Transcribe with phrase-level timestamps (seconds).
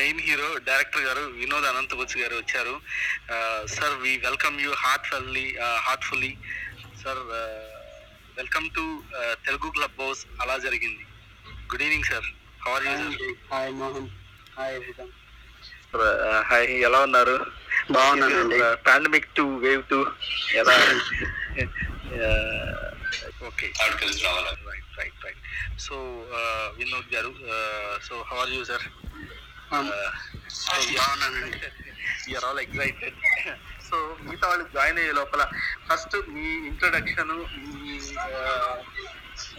[0.00, 2.74] Main hero director గారు వినోద్ అనంతబుచ్ గారు వచ్చారు.
[3.76, 5.46] Sir we welcome you heartfully
[5.86, 6.32] heartfully
[7.02, 7.22] sir
[8.40, 8.84] welcome to
[9.46, 11.04] Telugu club house అలా జరిగింది.
[11.70, 12.28] Good evening sir
[12.66, 12.94] how are you
[13.52, 14.08] hi Mohan
[14.58, 15.12] hi everyone
[16.50, 17.36] hi ఎలా ఉన్నారు?
[17.94, 18.58] బాగున్నానండి.
[18.88, 19.98] Pandemic two wave to
[20.60, 20.74] ఎలా?
[23.48, 23.66] Okay
[24.68, 25.40] right right right
[25.86, 25.94] so
[26.78, 27.32] Vinod garu
[28.08, 28.84] so how are you sir
[29.70, 31.58] బాగున్నానండి
[32.30, 33.16] you're all excited
[33.88, 35.42] so మిగతా వాళ్ళు join అయ్యే లోపల
[35.88, 37.94] first మీ ఇంట్రడక్షన్ మీ
[38.26, 38.74] uh,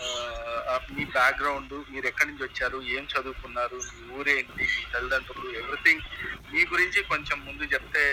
[0.02, 6.04] uh, మీ బ్యాక్గ్రౌండ్ మీరు ఎక్కడి నుంచి వచ్చారు ఏం చదువుకున్నారు మీ ఊరేంటి మీ తల్లిదండ్రులు ఎవ్రీథింగ్
[6.52, 8.04] మీ గురించి కొంచెం ముందు చెప్తే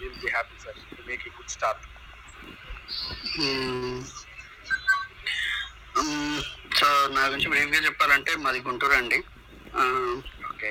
[0.00, 1.84] will be happy sir make good start
[6.78, 9.18] so నా గురించి బ్రీఫ్గా చెప్పాలంటే మాది గుంటూరు అండి
[10.50, 10.70] ఓకే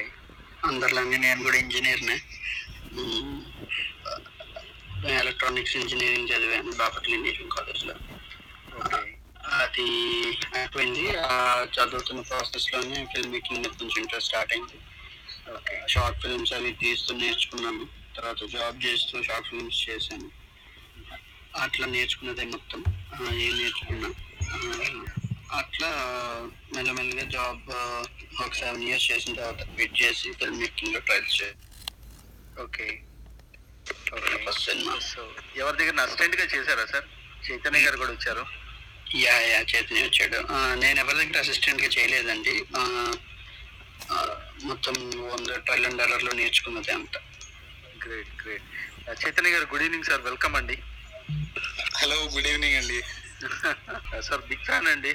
[0.65, 2.17] అందరిలాగే నేను కూడా ఇంజనీర్నే.
[5.19, 7.95] ఎలక్ట్రానిక్స్ ఇంజనీరింగ్ చదివాను బాపట్ల ఇంజనీరింగ్ కాలేజ్లో.
[9.51, 9.87] అది
[10.59, 11.17] అయిపోయింది.
[11.17, 14.77] ఆ చదువుతున్న ప్రాసెస్లోనే ఫిల్మ్ మేకింగ్ మీద కొంచెం ఇంట్రెస్ట్ స్టార్ట్ అయింది.
[15.89, 17.85] షార్ట్ ఫిల్మ్స్ అవి తీస్తూ నేర్చుకున్నాను.
[18.17, 20.29] తర్వాత జాబ్ చేస్తూ షార్ట్ ఫిల్మ్స్ చేశాను.
[21.61, 22.83] అట్లా నేర్చుకున్నదే మొత్తం.
[23.33, 24.09] ఏం నేర్చుకున్నా?
[25.57, 25.89] అట్లా
[26.73, 27.67] మెల్లమెల్లగా జాబ్
[28.43, 31.59] ఒక సెవెన్ ఇయర్స్ చేసిన తర్వాత క్విట్ చేసి ఫిల్మ్ మేకింగ్లో ట్రైల్స్ చేయాలి
[32.63, 32.87] okay.
[34.15, 34.35] Okay.
[34.45, 35.21] First cinema so
[35.61, 37.07] ఎవరి దగ్గర అసిస్టెంట్గా చేశారా సార్?
[37.47, 38.43] చైతన్య గారు కూడా వచ్చారు.
[39.15, 40.39] యా యా చైతన్య వచ్చాడు.
[40.83, 42.53] నేను ఎవరి దగ్గర అసిస్టెంట్గా చేయలేదండి.
[44.69, 44.95] మొత్తం
[45.31, 47.19] వంద ట్రైల్ అండ్ డాలర్లో నేర్చుకున్నదే అంతా.
[48.03, 48.65] Great great
[49.23, 50.77] Chaitanya garu good evening sir welcome అండి.
[51.99, 52.99] హలో గుడ్ ఈవినింగ్ అండి.
[54.27, 55.11] సార్ బిగ్ ఫ్యాన్ అండి.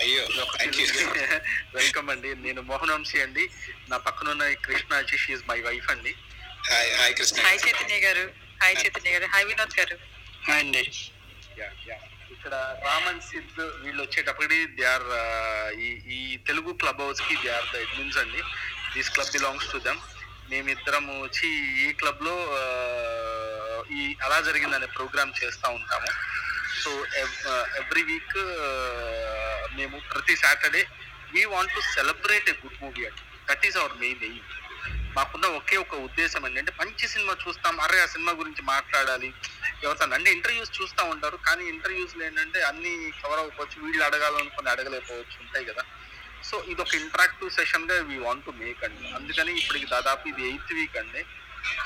[0.00, 0.22] అయ్యో
[1.78, 2.30] వెల్కమ్ అండి.
[2.34, 3.44] నేను మోహన్ వంశీ అండి.
[3.88, 6.12] నా పక్కన ఉన్న ఈ కృష్ణ షీఈ్ మై వైఫ్ అండి.
[6.70, 7.36] Hi Krishna.
[7.46, 8.24] Hi Chaitanya garu.
[8.62, 9.26] Hi Chaitanya గారు.
[9.26, 9.98] హాయ్ వినోద్ గారు.
[10.48, 10.84] హాయ్ అండి.
[11.58, 12.02] Yeah, yeah.
[12.34, 12.54] ఇక్కడ
[12.86, 15.06] రామన్ సిద్ధ్ వీళ్ళు వచ్చేటప్పటికి దే ఆర్
[15.86, 18.42] ఈ ఈ తెలుగు క్లబ్ హౌస్కి దే ఆర్ ద అడ్మిన్స్ అండి.
[18.94, 20.00] This club belongs to them
[20.50, 21.48] మేమిద్దరం వచ్చి
[21.84, 26.10] ఈ క్లబ్లో uh, ఈ అలా జరిగిందనే ప్రోగ్రామ్ చేస్తూ ఉంటాము.
[26.84, 26.92] సో
[27.80, 28.38] ఎవ్రీ వీక్
[29.78, 30.82] మేము ప్రతి Saturday
[31.34, 33.22] we want to celebrate a good movie అండి.
[33.48, 34.48] That is our main aim
[35.16, 37.74] మాకున్న ఒకే ఒక ఉద్దేశం ఏంటంటే మంచి సినిమా చూస్తాం.
[37.84, 39.28] అరే ఆ సినిమా గురించి మాట్లాడాలి.
[39.84, 41.36] ఎవరితో అంటే ఇంటర్వ్యూస్ చూస్తూ ఉంటారు.
[41.46, 45.36] కానీ ఇంటర్వ్యూస్లో ఏంటంటే అన్ని కవర్ అవ్వచ్చు వీళ్ళు అడగాలనుకుని అడగలేకపోవచ్చు.
[45.44, 45.84] ఉంటాయి కదా.
[46.48, 49.06] సో ఇది ఒక ఇంటరాక్టివ్ సెషన్గా వీ వాంట్ టు మేక్ అండి.
[49.18, 51.22] అందుకని ఇప్పటికి దాదాపు ఇది ఎయిత్ వీక్ అండి.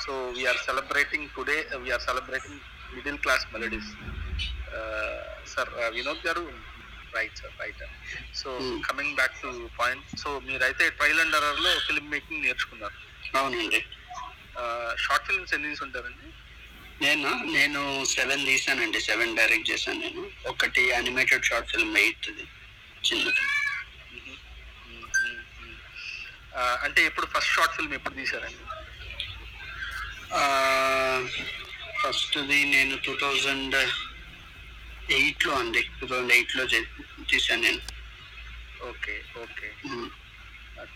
[0.04, 2.60] So we're celebrating today we're celebrating
[2.96, 3.92] middle class melodies
[5.46, 6.60] sir Vinod garu?
[7.14, 7.84] Right sir right
[8.36, 8.58] so.
[8.58, 12.94] Coming back to point so మీరైతే ట్రైల్ అండ్లో ఫిల్మ్ మేకింగ్ నేర్చుకున్నారు.
[13.36, 13.84] అవునండి.
[15.02, 16.32] షార్ట్ ఫిల్మ్స్ ఎన్ని ఉంటారండి
[17.04, 17.44] నేను?
[17.44, 19.00] నేను సెవెన్ తీసానండి.
[19.00, 20.30] సెవెన్ డైరెక్ట్ చేశాను నేను.
[20.46, 22.28] ఒకటి యానిమేటెడ్ షార్ట్ ఫిల్మ్ ఎయిత్
[23.12, 23.40] చిన్నది.
[26.56, 28.64] ఆ, అంటే ఎప్పుడు ఫస్ట్ షార్ట్ ఫిల్మ్ ఎప్పుడు తీసారండి
[31.98, 33.90] ఫస్ట్ది నేను టూ థౌజండ్
[35.10, 36.64] ఎయిట్లో అండి టూ థౌజండ్ ఎయిట్లో
[37.30, 37.80] తీసాను నేను.
[38.88, 39.68] Okay okay.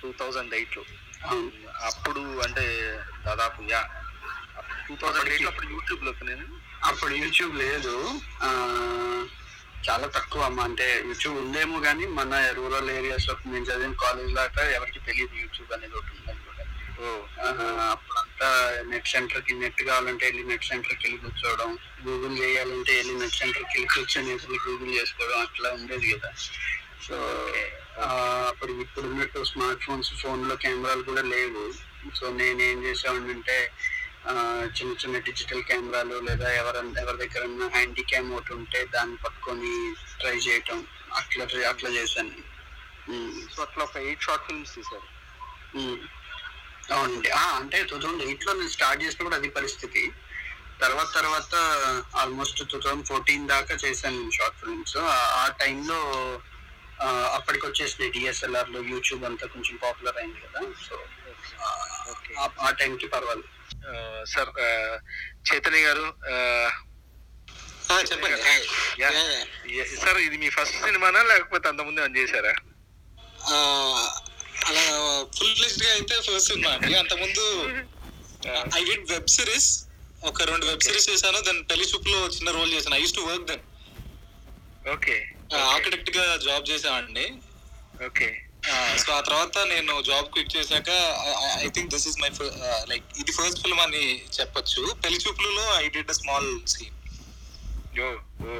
[0.03, 0.83] టూ థౌజండ్ ఎయిట్లో?
[1.87, 2.65] అప్పుడు అంటే
[3.27, 3.83] దాదాపు యా.
[4.89, 6.47] టూ థౌజండ్ ఎయిట్లో అప్పుడు యూట్యూబ్లోకి నేను?
[6.85, 7.95] అప్పుడు యూట్యూబ్ లేదు.
[9.91, 10.61] చాలా తక్కువ అమ్మ.
[10.61, 15.95] అంటే యూట్యూబ్ ఉందేమో కానీ మన రూరల్ ఏరియాస్లో నేను చదివిన కాలేజ్ దాకా ఎవరికి తెలియదు యూట్యూబ్ అనేది
[15.95, 16.65] ఒకటి ఉందని కూడా.
[17.91, 18.26] అప్పుడంతా
[18.83, 23.89] నెట్ సెంటర్కి నెట్ కావాలంటే వెళ్ళి నెట్ సెంటర్కి వెళ్ళి కూర్చోవడం గూగుల్ చేయాలంటే వెళ్ళి నెట్ సెంటర్కి వెళ్ళి
[23.89, 24.35] కూర్చొని
[24.67, 26.31] గూగుల్ చేసుకోవడం అట్లా ఉండేది కదా
[27.01, 27.17] సో
[28.49, 31.73] అప్పుడు ఇప్పుడు ఉన్నట్టు స్మార్ట్ ఫోన్స్ ఫోన్లో కెమెరాలు కూడా లేవు
[32.15, 32.83] సో నేను
[34.27, 34.33] ఆ,
[34.67, 39.71] చిన్న చిన్న డిజిటల్ కెమెరాలు లేదా ఎవరైనా ఎవరి దగ్గర హ్యాండీ క్యామ్ ఒకటి ఉంటే దాన్ని పట్టుకొని
[40.21, 42.33] ట్రై చేయటం అట్లా అట్లా చేశాను.
[43.55, 45.07] సో అట్లా ఒక ఎయిట్ షార్ట్ ఫిల్మ్స్ తీశారు.
[46.93, 47.31] అవునండి.
[47.31, 50.13] ఆ, అంటే టూ థౌజండ్ ఎయిట్లో నేను స్టార్ట్ చేసినప్పుడు అది పరిస్థితి.
[50.81, 51.55] తర్వాత తర్వాత
[52.17, 54.97] ఆల్మోస్ట్ టూ థౌజండ్ ఫోర్టీన్ దాకా చేశాను నేను షార్ట్ ఫిల్మ్స్.
[55.43, 56.01] ఆ టైంలో
[57.35, 60.61] అప్పటికి వచ్చేసినాయి డిఎస్ఎల్ఆర్లో యూట్యూబ్ అంతా కొంచెం పాపులర్ అయింది కదా.
[60.89, 61.05] So
[62.11, 62.35] okay.
[62.61, 63.49] ఆ టైంకి పర్వాలేదు.
[64.25, 64.49] సార్
[65.53, 66.15] చైతన్య గారు
[68.13, 68.43] చెప్పండి.
[69.97, 72.55] సార్ ఇది మీ ఫస్ట్ సినిమానా లేకపోతే అంతకుముందు అని చేశారా?
[73.49, 73.57] ఆ,
[74.69, 74.85] అలా
[75.37, 76.71] ఫుల్ ఫ్లెజ్డ్గా అయితే ఫస్ట్ సినిమా.
[76.77, 77.45] అండి అంతకుముందు
[78.79, 79.69] ఐ డిడ్ వెబ్ సిరీస్
[80.31, 81.41] ఒక రెండు వెబ్ సిరీస్ చేశాను.
[81.49, 82.97] దాని పెళ్ళి చూపులో చిన్న రోల్ చేశాను.
[83.01, 83.65] I to work then
[84.95, 85.17] okay
[85.75, 87.27] ఆర్కిటెక్ట్గా job చేసామండి
[88.09, 88.29] ఓకే
[89.03, 90.91] సో ఆ తర్వాత నేను జాబ్ క్విట్ చేశాక
[91.65, 92.31] I think this is my
[92.91, 94.05] like ఇది ఫస్ట్ ఫిల్మ్ అని
[94.39, 94.83] చెప్పొచ్చు.
[95.05, 96.96] పెళ్ళి చూపులలో I did a small scene
[97.99, 98.09] oh
[98.43, 98.55] oh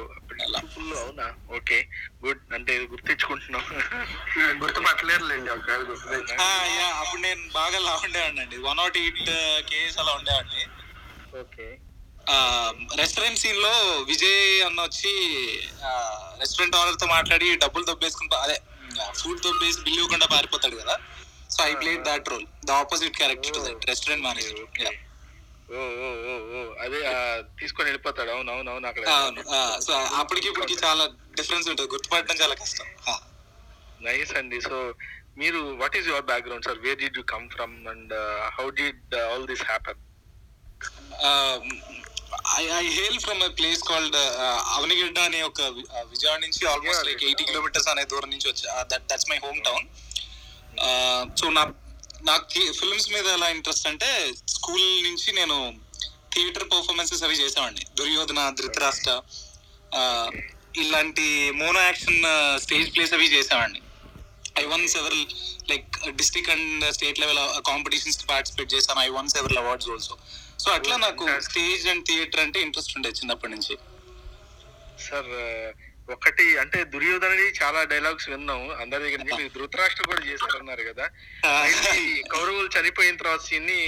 [0.45, 0.59] అలా.
[0.73, 1.25] ఫుల్ అవునా?
[1.57, 1.77] ఓకే
[2.23, 3.63] గుడ్ అంటే గుర్తించుకుంటున్నాం
[4.61, 6.33] గుర్తుపట్టలేరులేండి ఒకవేళ గుర్తుపెట్టి
[6.73, 8.57] యా అప్పుడు నేను బాగా లా ఉండేవాడిని అండి.
[8.67, 9.21] వన్ నాట్ ఎయిట్
[9.69, 10.63] కేఎస్ అలా ఉండేవాడిని.
[11.41, 11.67] ఓకే
[12.99, 13.73] రెస్టారెంట్ సీన్లో
[14.09, 15.11] విజయ్ అన్న వచ్చి
[16.41, 18.57] రెస్టారెంట్ ఓనర్తో మాట్లాడి డబ్బులు దొబ్బేసుకుని పా- అదే
[19.19, 20.95] ఫుడ్ దొబ్బేసి బిల్ ఇవ్వకుండా పారిపోతాడు కదా.
[21.49, 24.63] So I played that role the opposite character to that restaurant manager
[26.83, 26.99] అదే
[27.59, 28.29] తీసుకొని వెళ్ళిపోతాడు.
[28.35, 29.05] అవును అవును అవును అక్కడ.
[29.85, 31.05] సో అప్పటికి ఇప్పటికి చాలా
[31.39, 31.89] డిఫరెన్స్ ఉంటుంది.
[31.93, 32.87] గుర్తుపట్టడం చాలా కష్టం.
[34.07, 34.59] నైస్ అండి.
[34.69, 34.77] సో
[35.41, 38.13] మీరు what is your background sir where did you come from and
[38.57, 40.01] how did all this happen
[42.59, 44.17] I I hail from a place called
[44.75, 45.61] Avanigadda అనే ఒక
[46.13, 49.85] విజయవాడ నుంచి ఆల్మోస్ట్ లైక్ ఎయిటీ కిలోమీటర్స్ అనే దూరం నుంచి వచ్చా that that's my home town
[51.41, 51.63] so నా
[52.23, 55.57] నాకు films మీద ఎలా ఇంట్రెస్ట్ అంటే స్కూల్ నుంచి నేను
[56.33, 57.85] థియేటర్ పర్ఫార్మెన్సెస్ అవి చేసేవాడిని.
[57.95, 59.21] దుర్యోధన ధృతరాష్ట్ర
[60.75, 62.19] ఇలాంటి మోనో యాక్షన్
[62.61, 63.81] స్టేజ్ ప్లేస్ అవి చేసేవాడిని.
[64.59, 65.25] I won several
[65.69, 68.99] like district and state level competitions participate చేశాను.
[68.99, 70.17] I won several awards also
[70.63, 73.77] so అట్లా నాకు స్టేజ్ అండ్ థియేటర్ అంటే ఇంట్రెస్ట్ ఉండేది చిన్నప్పటి నుంచి.
[75.09, 75.29] సార్
[76.07, 78.61] ఒకటి అంటే దుర్యోధనది చాలా డైలాగ్స్ విన్నాం.
[78.81, 81.05] అందరి దగ్గర నుంచి మీరు ధృతరాష్ట్ర కూడా చేశారన్నారు కదా.
[82.33, 83.79] కౌరవులు చనిపోయిన తర్వాత సీన్ని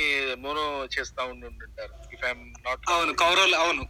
[0.44, 3.84] మోనో చేస్తా ఉంటుంటారు ఇఫ్ ఐఎమ్ నాట్ అవును కౌరవులు అవును.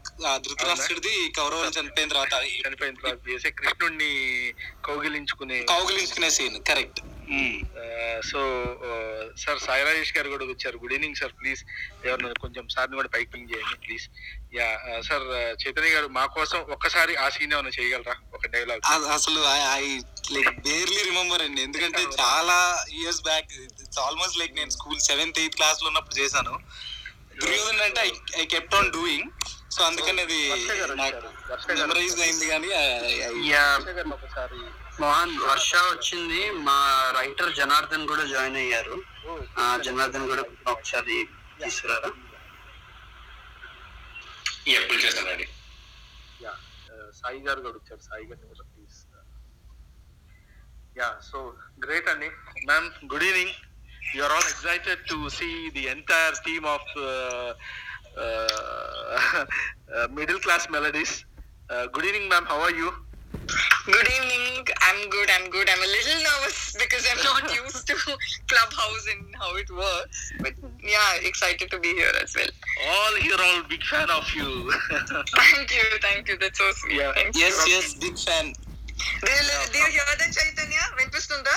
[0.46, 2.34] ధృతరాష్ట్రుడిది కౌరవులు చనిపోయిన తర్వాత.
[2.66, 4.12] చనిపోయిన తర్వాత చేసే కృష్ణుడిని
[4.90, 7.02] కౌగిలించుకునే కౌగిలించుకునే scene correct
[8.30, 8.40] so
[9.42, 10.78] sir Sai Rajesh garu కూడా వచ్చారు.
[10.84, 11.62] గుడ్ ఈవినింగ్ సార్ ప్లీజ్
[12.08, 14.06] ఎవరిని కొంచెం సార్ని కూడా పైకి పింగ్ చేయండి ప్లీజ్
[14.54, 14.68] యా
[15.02, 15.24] సార్
[15.64, 18.16] చైతన్య గారు మా కోసం ఒక్కసారి ఆ సీన్ ఏమైనా చేయగలరా?
[18.34, 19.42] ఒక డైలాగ్ అసలు
[19.74, 20.00] ఐ
[20.32, 21.62] లైక్ బేర్లీ రిమెంబర్ అండి.
[21.62, 26.60] ఎందుకంటే చాలా years back it's almost like నేను స్కూల్ సెవెంత్ ఎయిత్ క్లాస్లో ఉన్నప్పుడు చేశాను.
[27.42, 29.30] దుర్యోధన్ అంటే I kept on doing
[29.72, 30.42] so అందుకని అది.
[31.76, 32.68] మెమరైజ్ అయింది కానీ
[35.02, 36.52] మోహన్ వర్ష వచ్చింది.
[36.52, 39.04] మా రైటర్ జనార్దన్ కూడా జాయిన్ అయ్యారు.
[39.58, 41.28] ఆ, జనార్దన్ కూడా ఒకసారి
[41.64, 42.10] తీసుకురారా?
[44.78, 45.48] ఎప్పుడు చేస్తానండి
[46.44, 46.54] యా
[47.20, 48.02] సాయి గారు కూడా వచ్చారు.
[48.10, 48.98] సాయి గారిని కూడా ప్లీజ్
[51.00, 51.40] యా సో
[51.84, 52.30] గ్రేట్ అండి.
[52.70, 53.54] Ma'am good evening
[54.16, 56.90] you are all excited to see the entire theme of
[60.18, 61.16] middle class melodies
[61.96, 62.90] good evening ma'am how are you
[63.86, 64.68] Good evening.
[64.82, 65.30] I'm good.
[65.32, 65.70] I'm good.
[65.70, 67.96] I'm a little nervous because I'm not used to
[68.48, 70.34] Clubhouse and how it works.
[70.40, 70.54] But
[70.84, 72.48] yeah, excited to be here as well.
[72.88, 74.72] All here, all big fan of you.
[74.90, 75.84] thank you.
[76.02, 76.38] Thank you.
[76.38, 76.98] That's so sweet.
[76.98, 77.14] Yeah.
[77.14, 77.74] Thank yes, you.
[77.74, 78.54] yes, big fan.
[79.24, 79.42] Do you,
[79.72, 80.84] do you hear that, Chaitanya?
[80.98, 81.56] Vinpistunda?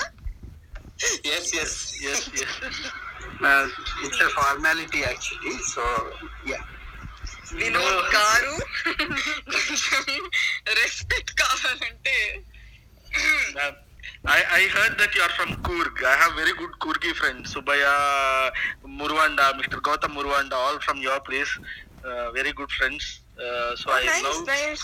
[1.23, 2.91] Yes, yes, yes, yes.
[3.41, 3.67] Uh,
[4.03, 5.81] it's a formality actually, so
[6.45, 6.55] yeah.
[7.51, 8.59] Vinod Karu.
[14.73, 16.03] Heard that you are from Coorg.
[16.03, 17.53] I have very good Kurgi friends.
[17.53, 18.51] Subaya,
[18.85, 19.79] Murwanda, Mr.
[19.87, 21.51] Gautam Murwanda, all from your place.
[22.03, 23.21] Uh, very good friends.
[23.37, 24.47] Uh, so I nice, love.
[24.47, 24.83] nice.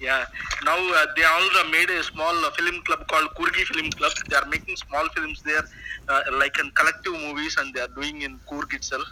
[0.00, 0.24] Yeah.
[0.64, 4.12] Now uh, they all made a small uh, film club called Kurgi Film Club.
[4.28, 5.64] They are making small films there,
[6.08, 9.06] uh, like in collective movies, and they are doing in Kurg itself.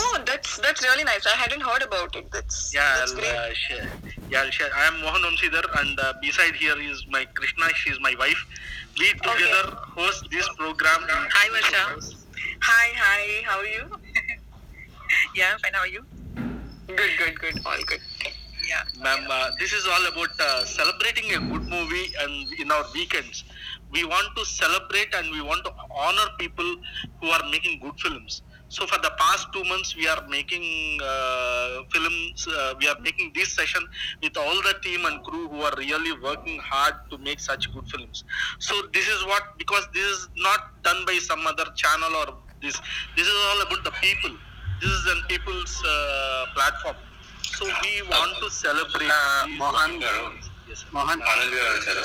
[0.00, 1.26] Oh, that's that's really nice.
[1.26, 2.30] I hadn't heard about it.
[2.30, 3.26] That's Yeah, that's great.
[3.26, 3.86] uh.
[4.30, 4.70] Yeah, I'll.
[4.80, 7.68] I am Mohan Omsidhar, and uh, beside here is my Krishna.
[7.74, 8.40] She is my wife.
[8.98, 9.64] We together
[9.98, 11.00] host this program.
[11.38, 12.14] Hi, Varsha.
[12.60, 13.42] Hi, hi.
[13.46, 13.84] How are you?
[15.34, 15.72] yeah, fine.
[15.72, 16.04] How are you?
[16.86, 17.60] Good, good, good.
[17.66, 18.00] All good.
[18.68, 18.82] Yeah.
[19.02, 23.44] Ma'am, uh, this is all about uh, celebrating a good movie and in our weekends.
[23.90, 26.76] We want to celebrate and we want to honor people
[27.20, 28.42] who are making good films.
[28.70, 32.46] So for the past two months, we are making uh, films.
[32.46, 33.86] Uh, we are making this session
[34.22, 37.88] with all the team and crew who are really working hard to make such good
[37.88, 38.24] films.
[38.58, 42.78] So this is what because this is not done by some other channel or this.
[43.16, 44.36] This is all about the people.
[44.82, 46.96] This is an people's uh, platform.
[47.42, 49.10] So we want to celebrate.
[49.10, 50.00] Uh, Mohan,
[50.68, 51.54] yes, Mohan, Anand,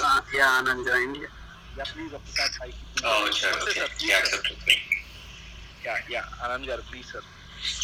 [0.02, 1.18] uh, yeah, Anand,
[1.78, 2.12] yeah, please.
[3.04, 3.82] Oh, sure, okay.
[4.00, 4.58] Yeah, accepted.
[5.86, 6.26] Yeah, yeah.
[6.44, 7.22] Anand garu, please, sir.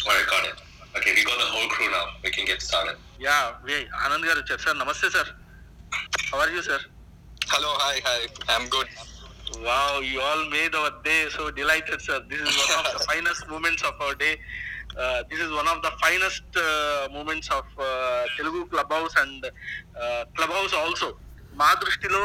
[0.06, 0.56] alright got it
[0.96, 3.88] okay we got the whole crew now we can get started Yeah, wait.
[4.04, 4.58] Anand garu, sir.
[4.58, 5.24] Sir, namaste, sir.
[6.30, 6.80] How are you, sir?
[7.46, 8.88] hello hi hi i'm good
[9.60, 12.18] Wow, you all made our day so delighted, sir.
[12.28, 14.36] This is one of the finest moments of our day.
[14.96, 17.86] Uh, this is one of the finest uh, moments of uh,
[18.36, 21.08] Telugu Clubhouse and uh, Clubhouse also.
[21.60, 22.22] మా దృష్టిలో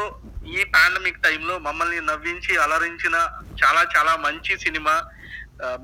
[0.56, 3.16] ఈ pandemic టైంలో మమ్మల్ని నవ్వించి అలరించిన
[3.62, 4.94] చాలా చాలా మంచి cinema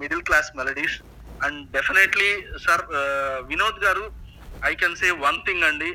[0.00, 0.97] middle class melodies
[1.41, 2.31] and definitely
[2.64, 2.83] sir
[3.49, 4.05] Vinod garu
[4.64, 5.91] I can say one thing అండి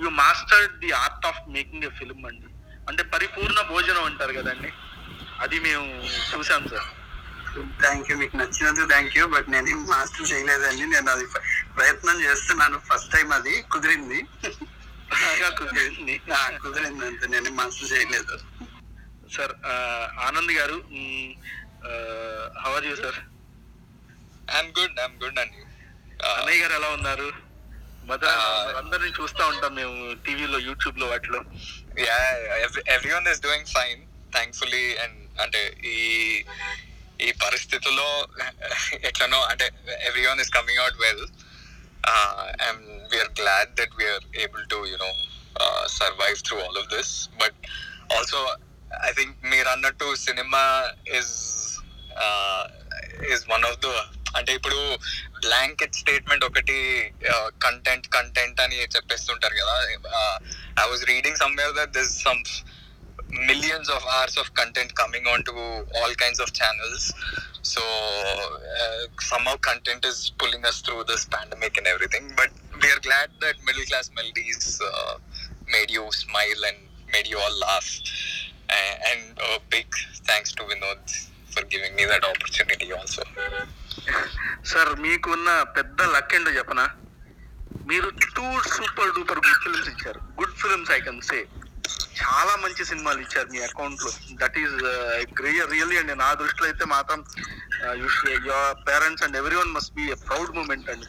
[0.00, 2.48] you mastered the art of making a film అండి
[2.86, 4.70] అంటే పరిపూర్ణ భోజనం అంటారు కదండి
[5.40, 5.86] అది మేము
[6.30, 6.88] చూసాం సార్
[7.80, 11.44] థ్యాంక్ యూ మీకు నచ్చినందుకు థ్యాంక్ యూ బట్ నేను మాస్టర్ చేయలేదండి నేను అది ప్ర-
[11.76, 14.20] ప్రయత్నం చేస్తున్నాను ఫస్ట్ టైం అది కుదిరింది
[15.14, 16.14] బాగా కుదిరింది
[16.60, 18.36] కుదిరింది అంతే నేను మాస్టర్ చేయలేదు
[19.34, 19.54] sir
[20.20, 20.76] Anand garu
[22.62, 23.20] how are you sir
[24.50, 25.62] I'm good I'm good అండి
[26.32, 27.28] అన్నయ్య గారు ఎలా ఉన్నారు
[28.10, 28.76] మదర్ Ah.
[28.80, 31.40] అందరిని చూస్తా ఉంటాం మేము టీవీలో యూట్యూబ్లో వాటిలో
[32.06, 32.16] yeah
[32.94, 34.00] everyone is doing fine
[34.36, 35.98] thankfully and అంటే ఈ
[37.20, 38.08] ఈ పరిస్థితుల్లో
[39.08, 39.66] ఎట్లనో అంటే
[40.08, 41.24] everyone is coming out well
[42.66, 45.10] and we're glad that we're able to you know
[45.98, 47.58] survive through all of this but
[48.16, 48.40] also
[49.08, 50.64] I think మీరు అన్నట్టు cinema
[51.14, 51.34] is
[53.34, 53.90] is one of the
[54.38, 54.98] అంటే ఇప్పుడు
[55.46, 56.76] బ్లాంకెట్ స్టేట్మెంట్ ఒకటి
[57.64, 59.76] content content అని చెప్పేస్తుంటారు కదా
[60.82, 62.42] I was reading somewhere that this some
[63.48, 67.12] millions of hours of content coming onto all kinds of channels.
[67.62, 72.32] So uh, somehow content is pulling us through this pandemic and everything.
[72.36, 72.50] But
[72.82, 75.18] we are glad that middle class melodies uh,
[75.68, 76.78] made you smile and
[77.12, 78.00] made you all laugh.
[78.70, 79.86] A- And a big
[81.54, 83.22] for giving me that opportunity also.
[84.70, 86.86] Sir మీకున్న పెద్ద luck ఏంటో చెప్పనా?
[87.90, 90.20] మీరు two super duper good films ఇచ్చారు.
[90.40, 91.38] Good films I can say
[92.20, 94.10] చాలా మంచి సినిమాలు ఇచ్చారు మీ అకౌంట్లో.
[94.42, 94.76] దట్ ఈస్
[95.74, 96.14] రియల్లీ అండి.
[96.24, 97.20] నా దృష్టిలో అయితే మాత్రం
[98.02, 101.08] your parents and every one must be proud moment అండి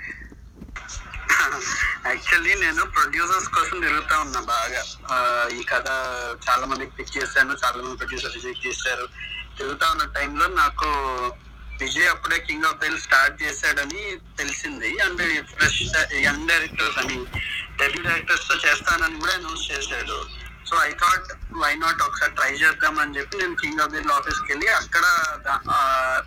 [2.07, 4.83] actually నేను ప్రొడ్యూసర్స్ కోసం తిరుగుతా ఉన్నా బాగా.
[5.11, 5.87] ఆ, ఈ కథ
[6.49, 9.09] చాలా మందికి పిక్ చేశాను చాలా మంది ప్రొడ్యూసర్ రిజెక్ట్ చేశారు.
[9.57, 10.89] తిరుగుతా ఉన్న టైంలో నాకు
[11.81, 14.99] విజయ్ అప్పుడే కింగ్ ఆఫ్ దిల్ స్టార్ట్ చేశాడని తెలిసింది.
[14.99, 15.81] అండ్ ఫ్రెష్
[16.13, 17.25] యంగ్ డైరెక్టర్స్ అని
[17.77, 20.44] డెబ్యూ డైరెక్టర్స్తో చేస్తానని కూడా అనౌన్స్ చేశాడు.
[20.69, 21.29] So I thought
[21.63, 25.05] why not ఒకసారి ట్రై చేద్దాం అని చెప్పి నేను కింగ్ ఆఫ్ దిల్ ఆఫీస్కి వెళ్ళి అక్కడ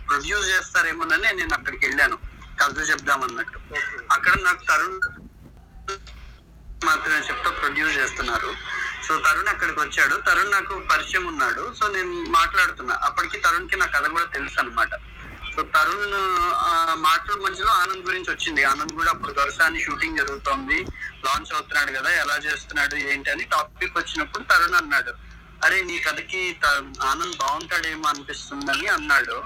[0.09, 2.17] ప్రొడ్యూస్ చేస్తారేమోనని నేను అక్కడికి వెళ్ళాను.
[2.61, 3.59] కథ చెప్దాం అన్నట్టు
[4.15, 4.99] అక్కడ నాకు తరుణ్
[6.87, 8.51] మాత్రమే చెప్తా ప్రొడ్యూస్ చేస్తున్నారు.
[9.05, 10.15] సో తరుణ్ అక్కడికి వచ్చాడు.
[10.27, 11.63] తరుణ్ నాకు పరిచయం ఉన్నాడు.
[11.79, 12.95] సో నేను మాట్లాడుతున్నా.
[13.07, 14.91] అప్పటికి తరుణ్కి నా కథ కూడా తెలుసు అనమాట
[15.59, 16.13] సో తరుణ్
[16.55, 18.63] ఆ, మాటల మధ్యలో ఆనంద్ గురించి వచ్చింది.
[18.63, 20.73] ఆనంద్ కూడా అప్పుడు దొరసాని షూటింగ్ జరుగుతోంది.
[21.25, 25.13] లాంచ్ అవుతున్నాడు కదా ఎలా చేస్తున్నాడు ఏంటి అని టాపిక్ వచ్చినప్పుడు తరుణ్ అన్నాడు.
[25.65, 29.43] అరే నీ కథకి త- ఆనంద్ బాగుంటాడేమో అనిపిస్తుందని అన్నాడు.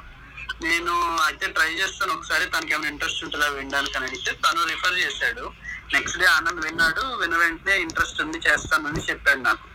[0.64, 2.14] నేను అయితే ట్రై చేస్తాను.
[2.14, 5.52] ఒకసారి తనకి ఏమైనా ఇంట్రెస్ట్ ఉంటుందా వినడానికి అని అడిగితే తను రిఫర్ చేశాడు.
[5.94, 7.02] నెక్స్ట్ డే ఆనంద్ విన్నాడు.
[7.02, 9.68] విన్న వెంటనే ఇంట్రెస్ట్ ఉంది చేస్తానని చెప్పాడు నాకు.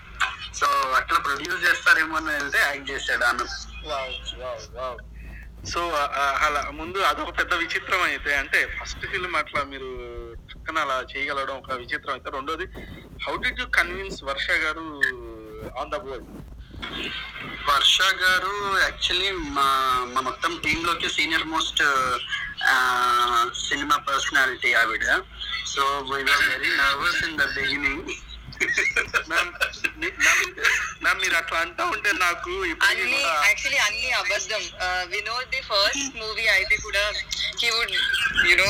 [0.54, 0.66] సో
[0.96, 3.78] అట్లా ప్రొడ్యూస్ చేస్తారేమో అని వెళ్తే యాక్ట్ చేశాడు ఆనంద్.
[5.64, 5.80] సో
[6.46, 9.88] అలా ముందు అదొక పెద్ద విచిత్రం అయితే అంటే ఫస్ట్ ఫిల్మ్ అట్లా మీరు
[10.50, 12.30] చక్కన అలా చేయగలగడం ఒక విచిత్రం అయితే.
[12.30, 12.66] రెండోది
[13.26, 14.86] how did you convince Varsha garu
[15.80, 16.28] on the board
[17.68, 19.66] Varsha garu actually మా
[20.14, 21.82] మా మొత్తం టీమ్లోకి సీనియర్ మోస్ట్
[23.68, 25.04] సినిమా పర్సనాలిటీ ఆవిడ.
[25.66, 28.04] So we are very nervous in the beginning
[31.08, 32.54] ma'am మీరు అట్లా అంటా ఉంటే నాకు
[32.86, 34.62] అన్ని యాక్చువల్లీ అన్ని అబద్ధం.
[35.12, 37.04] వినోద్ ది ఫస్ట్ మూవీ అయితే కూడా
[37.60, 37.94] he would
[38.50, 38.66] you know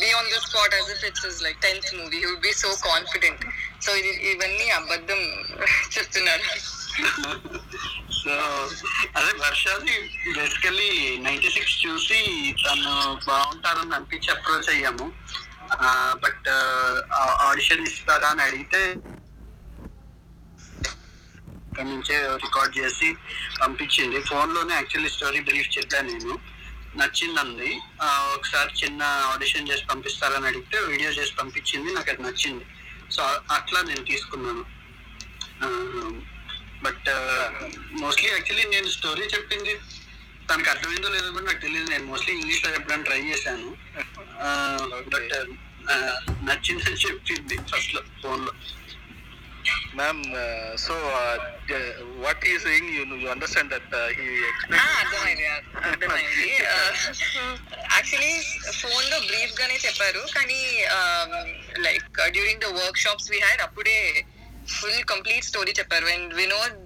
[0.00, 3.44] be on the spot as if it's like tenth movie he would be so confident
[3.84, 5.20] so ఇది ఇవన్నీ అబద్ధం
[5.94, 6.46] చెప్తున్నారు.
[8.20, 8.32] సో
[9.18, 9.94] అదే వర్షాది
[10.36, 10.90] బేసికలీ
[11.26, 12.20] నైన్టీ సిక్స్ చూసి
[12.64, 12.92] తను
[13.28, 15.06] బాగుంటారని అనిపించి అప్రోచ్ అయ్యాము.
[16.24, 16.48] బట్
[17.48, 18.82] ఆడిషన్ ఇస్తారా అని అడిగితే
[21.82, 23.14] అక్కడి నుంచే రికార్డ్ చేసి
[23.62, 24.20] పంపించింది.
[24.20, 26.38] ఫోన్లోనే యాక్చువల్లీ స్టోరీ బ్రీఫ్ చెప్పాను నేను.
[26.96, 27.80] నచ్చిందండి.
[28.02, 32.64] ఆ, ఒకసారి చిన్న ఆడిషన్ చేసి పంపిస్తారని అడిగితే వీడియో చేసి పంపించింది నాకు అది నచ్చింది.
[33.12, 34.64] సో అట్లా నేను తీసుకున్నాను.
[36.82, 37.10] బట్
[37.92, 39.74] మోస్ట్లీ యాక్చువల్లీ నేను స్టోరీ చెప్పింది.
[40.50, 41.90] తనకు అర్థమైందో లేదో కూడా నాకు తెలియదు.
[41.90, 43.76] నేను మోస్ట్లీ ఇంగ్లీష్లో చెప్పడానికి ట్రై చేశాను.
[45.08, 45.46] బట్
[46.48, 48.52] నచ్చిందని చెప్పింది ఫస్ట్లో ఫోన్లో.
[49.94, 51.34] Ma'am, uh, so uh,
[51.68, 51.80] the-
[52.22, 54.86] what he is saying, you know, you understand that uh, he ఆ, explained.
[55.02, 55.44] అర్థమైంది
[55.90, 56.46] అర్థమైంది
[57.94, 58.32] యాక్చువల్లీ
[58.80, 60.22] ఫోన్లో బ్రీఫ్ గానే చెప్పారు.
[60.36, 60.60] కానీ
[61.86, 62.70] like during the
[63.04, 63.98] workshops we had అప్పుడే
[64.76, 66.06] ఫుల్ కంప్లీట్ స్టోరీ చెప్పారు.
[66.14, 66.76] And Vinod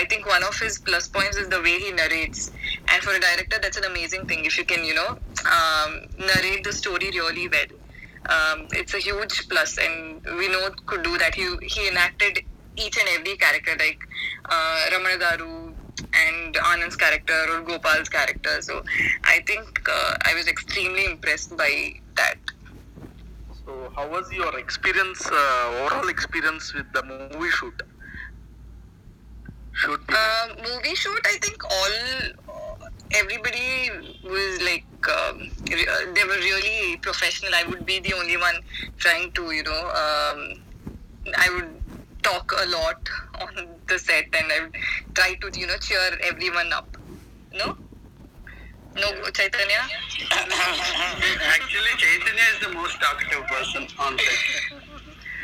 [0.00, 2.44] I think one of his plus points is the way he narrates
[2.92, 5.08] and for director that's an amazing thing if you can you know
[6.34, 7.74] narrate the story really well
[8.26, 11.34] um, it's a huge plus and Vinod could do that.
[11.34, 12.40] He he enacted
[12.76, 14.00] each and every character like
[14.46, 15.74] uh, Ramana Garu
[16.12, 18.60] and Anand's character or Gopal's character.
[18.62, 18.82] So
[19.24, 22.38] I think uh, I was extremely impressed by that.
[23.64, 27.82] So, how was your experience, uh, overall experience with the movie shoot?
[29.72, 30.00] Shoot.
[30.08, 32.60] Uh, movie shoot, I think all
[33.12, 33.90] everybody
[34.22, 37.54] was like like um, uh, they were really professional.
[37.54, 38.56] I would be the only one
[38.98, 40.62] trying to, you know, um,
[41.36, 41.68] I would
[42.22, 43.08] talk a lot
[43.40, 44.76] on the set and I would
[45.14, 46.96] try to, you know, cheer everyone up.
[47.52, 47.76] No?
[48.96, 49.82] No, Chaitanya?
[50.30, 54.78] Actually, Chaitanya is the most talkative person on set.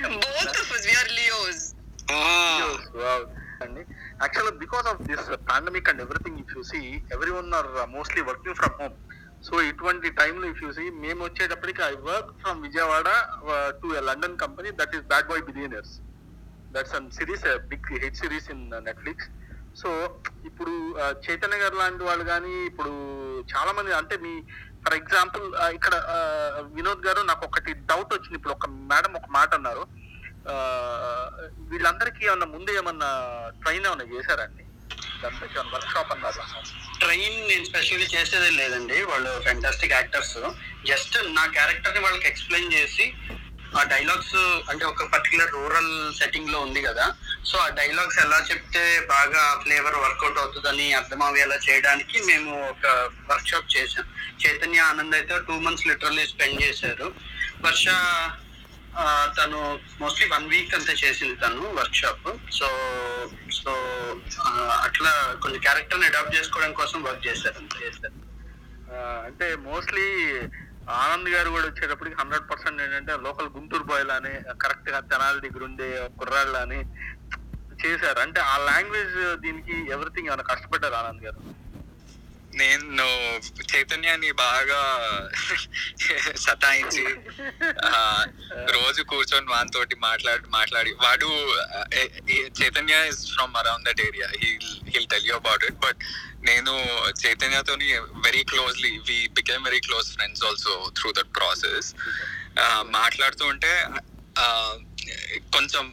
[0.02, 1.74] Both of us, we are Leos.
[2.08, 2.78] Ah.
[2.94, 3.26] Wow.
[4.20, 8.54] Actually, because of this pandemic and everything, if you see, everyone are uh, mostly working
[8.54, 8.92] from home.
[9.42, 13.10] So ఇటువంటి టైంలో if you see మేము వచ్చేటప్పటికి I work from Vijayawada
[13.82, 15.94] to a London company that is bad boy billionaires
[16.74, 19.30] that's an series big hit series in Netflix
[19.80, 19.90] so
[20.48, 22.92] ఇప్పుడు uh, Chaitanya garu లాంటి వాళ్ళు కానీ ఇప్పుడు
[23.52, 24.32] చాలా మంది అంటే మీ
[24.84, 28.36] ఫర్ ఎగ్జాంపుల్ uh, ఇక్కడ uh, వినోద్ గారు నాకు ఒకటి డౌట్ వచ్చింది.
[28.38, 29.84] ఇప్పుడు ఒక మేడం ఒక మాట అన్నారు.
[31.70, 33.08] వీళ్ళందరికీ ఏమన్నా ముందే ఏమన్నా
[33.62, 34.64] ట్రైన్ ఏమన్నా చేశారండి
[35.22, 36.70] దాంట్లో అన్నారు?
[36.98, 39.02] ట్రైన్ నేను స్పెషల్గా చేసేదే లేదండి.
[39.02, 40.38] వాళ్ళు ఫెంటాస్టిక్ యాక్టర్స్
[40.86, 43.12] జస్ట్ నా క్యారెక్టర్ని వాళ్ళకి ఎక్స్ప్లెయిన్ చేసి
[43.78, 44.36] ఆ డైలాగ్స్
[44.70, 47.14] అంటే ఒక పర్టికులర్ రూరల్ సెట్టింగ్లో ఉంది కదా.
[47.44, 52.86] సో ఆ డైలాగ్స్ ఎలా చెప్తే బాగా ఫ్లేవర్ వర్కౌట్ అవుతుందని అర్థమయ్యేలా చేయడానికి మేము ఒక
[53.30, 54.04] వర్క్షాప్ చేసాం
[54.46, 57.14] చైతన్య ఆనంద్ అయితే టూ మంత్స్ లిటరల్లీ స్పెండ్ చేశారు.
[57.62, 57.88] వర్ష
[59.36, 59.58] తను
[60.00, 62.68] మోస్ట్లీ వన్ వీక్ అంతా చేసింది తను వర్క్ షాప్ సో
[63.58, 63.72] సో
[64.80, 67.78] అట్లా కొంచెం క్యారెక్టర్ని అడాప్ట్ చేసుకోవడం కోసం వర్క్ చేశారు అంతే.
[67.84, 68.16] చేశారు
[68.90, 70.06] ఆ, అంటే మోస్ట్లీ
[70.96, 75.88] ఆనంద్ గారు కూడా వచ్చేటప్పటికి హండ్రెడ్ పర్సెంట్ ఏంటంటే లోకల్ గుంటూరు బాయ్లు అని కరెక్ట్గా తెనాలి దగ్గర ఉండే
[76.18, 76.80] కుర్రాళ్ళు అని
[77.82, 78.18] చేశారు.
[78.20, 81.38] అంటే ఆ లాంగ్వేజ్ దీనికి ఎవ్రీథింగ్ ఏమైనా కష్టపడ్డారు ఆనంద్ గారు?
[82.60, 83.06] నేను
[83.72, 84.80] చైతన్యాన్ని బాగా
[86.44, 87.04] సతాయించి
[88.76, 91.30] రోజు కూర్చొని వానితోటి మాట్లాడి మాట్లాడి వాడు
[92.60, 94.28] Chaitanya is from around that area
[94.90, 96.02] he'll tell you about it but
[96.42, 96.74] నేను
[97.22, 97.88] చైతన్యతోని
[98.26, 101.90] very closely we became very close friends also through that process
[102.98, 103.72] మాట్లాడుతూ ఉంటే
[105.52, 105.84] కొంచెం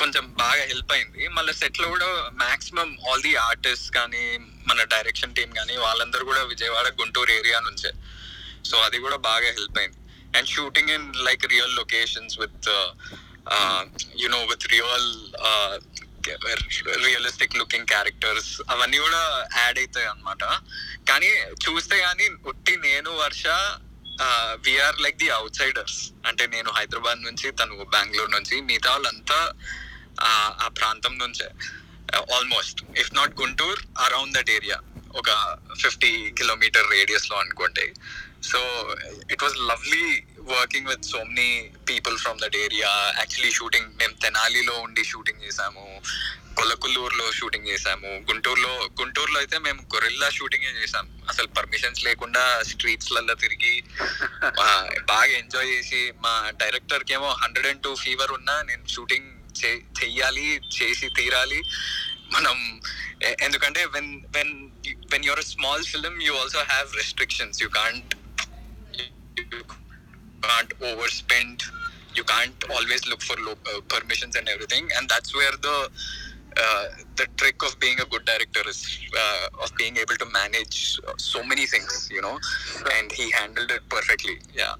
[0.00, 1.28] కొంచెం బాగా హెల్ప్ అయింది.
[1.36, 2.08] మళ్ళీ సెట్లో కూడా
[2.44, 4.24] మాక్సిమం ఆల్ ది ఆర్టిస్ట్ కానీ
[4.68, 7.92] మన డైరెక్షన్ టీం కానీ వాళ్ళందరూ కూడా విజయవాడ గుంటూరు ఏరియా నుంచే.
[8.70, 9.98] సో అది కూడా బాగా హెల్ప్ అయింది.
[10.36, 12.68] And shooting in like real locations with
[14.22, 15.10] you know with real
[17.04, 19.20] realistic looking characters అవన్నీ కూడా
[19.56, 20.44] యాడ్ అవుతాయి అనమాట
[21.10, 21.28] కానీ
[21.64, 23.44] చూస్తే కానీ ఉట్టి నేను Varsha
[24.54, 29.52] we are like the outsiders అంటే నేను హైదరాబాద్ నుంచి తను బెంగళూరు నుంచి మిగతా వాళ్ళంతా
[30.20, 31.48] ఆ, ఆ ప్రాంతం నుంచే.
[32.34, 34.80] Almost if not Guntur around that area
[35.14, 37.92] ఒక ఫిఫ్టీ కిలోమీటర్ రేడియస్లో అనుకోండి.
[38.42, 38.58] So
[39.30, 44.74] it was lovely working with so many people from that area actually shooting మేము తెనాలిలో
[44.80, 45.84] ఉండి షూటింగ్ చేసాము
[46.54, 53.74] కొలకుల్లూరులో షూటింగ్ చేసాము గుంటూరులో గుంటూరులో అయితే మేము గొరిల్లా షూటింగ్ చేసాం అసలు పర్మిషన్స్ లేకుండా స్ట్రీట్స్లలో తిరిగి
[55.12, 59.30] బాగా ఎంజాయ్ చేసి మా డైరెక్టర్కి ఏమో హండ్రెడ్ అండ్ టూ ఫీవర్ ఉన్నా నేను షూటింగ్
[59.98, 61.60] చెయ్యాలి చేసి తీరాలి.
[62.32, 62.80] మనం
[63.44, 64.54] ఎందుకంటే when when
[65.12, 68.14] when your small film you also have restrictions you can't
[70.45, 71.57] can't overspend
[72.15, 75.77] you can't always look for lo- uh, permissions and everything and that's where the
[76.57, 76.85] uh,
[77.15, 78.79] the trick of being a good director is
[79.23, 82.37] uh, of being able to manage uh, so many things you know
[82.95, 84.73] and he handled it perfectly yeah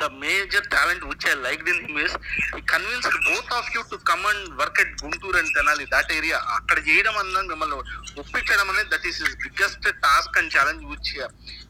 [0.00, 2.12] the major talent which I liked in him is
[2.54, 6.38] he convinced both of you to come and work at Guntur and Tenali, that area.
[6.56, 7.76] అక్కడ చేయడం అన్నది మిమ్మల్ని
[8.22, 11.10] ఒప్పించడం అనేది that is his biggest task and challenge which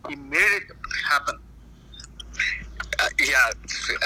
[0.08, 0.70] he made it
[1.10, 3.49] happen uh, Uh, yeah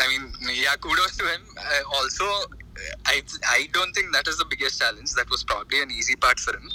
[0.02, 0.24] i mean
[0.64, 1.44] yeah kudos to him.
[1.58, 3.18] Uh, also uh, i
[3.58, 5.12] i don't think that is the biggest challenge.
[5.20, 6.70] That was probably an easy part for him.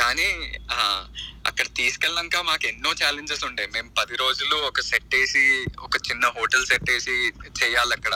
[0.00, 0.28] కానీ
[0.76, 1.02] uh,
[1.46, 3.66] అక్కడ తీసుకెళ్ళాక మాకు ఎన్నో challenges ఉండే.
[3.66, 7.16] మేము పది రోజులు ఒక సెట్ వేసి ఒక చిన్న హోటల్ సెట్ వేసి
[7.62, 8.14] చేయాలి అక్కడ.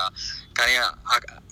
[0.58, 0.76] కానీ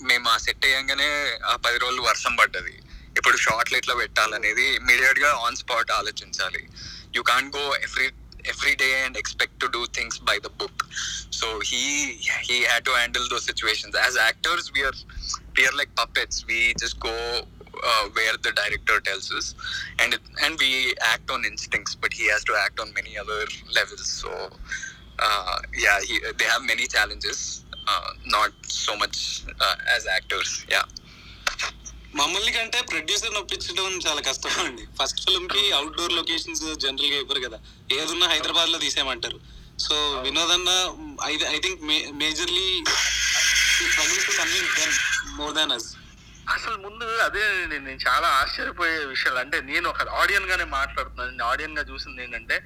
[0.04, 2.74] మేము ఆ సెట్ అయ్యంగానే ఆ పది రోజులు వర్షం పడ్డది.
[3.16, 6.68] ఇప్పుడు షార్ట్లు ఎట్లా పెట్టాలనేది ఇమీడియట్గా ఆన్ స్పాట్ ఆలోచించాలి.
[7.16, 8.10] You can't go every
[8.48, 10.86] every day and expect to do things by the book.
[11.30, 13.94] So he he had to handle those situations.
[13.94, 14.92] As actors we are
[15.56, 16.44] we are like puppets.
[16.46, 19.54] We just go uh, where the director tells us.
[19.98, 23.44] And it, and we act on instincts but he has to act on many other
[23.74, 24.08] levels.
[24.08, 24.30] So
[25.18, 30.64] uh, yeah he, they have many challenges uh, not so much uh, as actors.
[30.68, 30.82] Yeah.
[32.18, 34.84] మమ్మల్ని కంటే producer ఒప్పించడం చాలా కష్టం అండి.
[34.98, 37.58] First ఫిల్మ్కి outdoor locations జనరల్గా ఇవ్వరు కదా.
[37.98, 39.38] ఏదున్నా హైదరాబాద్లో తీసేయమంటారు.
[39.84, 39.96] సో
[40.26, 40.70] వినోద్ అన్న
[41.56, 41.82] I think
[42.22, 42.68] majorly
[45.40, 45.90] more than us
[46.54, 49.38] అసలు ముందు అదే నేను నేను చాలా ఆశ్చర్యపోయే విషయాలు.
[49.42, 51.30] అంటే నేను ఒక ఆడియన్ గానే మాట్లాడుతున్నాను.
[51.30, 52.56] నేను ఆడియన్గా చూసింది ఏంటంటే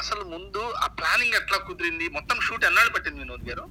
[0.00, 2.06] అసలు ముందు ఆ ప్లానింగ్ ఎట్లా కుదిరింది?
[2.16, 3.66] మొత్తం షూట్ ఎన్నాళ్ళు పట్టింది వినోద్ గారు?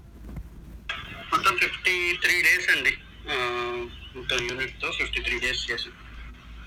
[1.31, 2.93] మొత్తం ఫిఫ్టీ త్రీ డేస్ అండి.
[3.29, 3.33] ఆ,
[4.15, 5.93] మొత్తం యూనిట్తో ఫిఫ్టీ త్రీ డేస్ చేసాం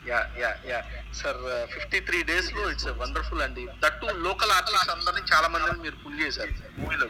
[0.09, 0.85] yeah yeah yeah.
[1.15, 3.67] Sir fifty three డేస్లో ఇట్స్ వండర్ఫుల్ అండి.
[3.85, 6.81] దట్టు లోకల్ ఆర్టిస్ట్ అందరినీ చాలా మందిని మీరు పుల్ చేశారు.
[6.81, 7.07] మూవీలో.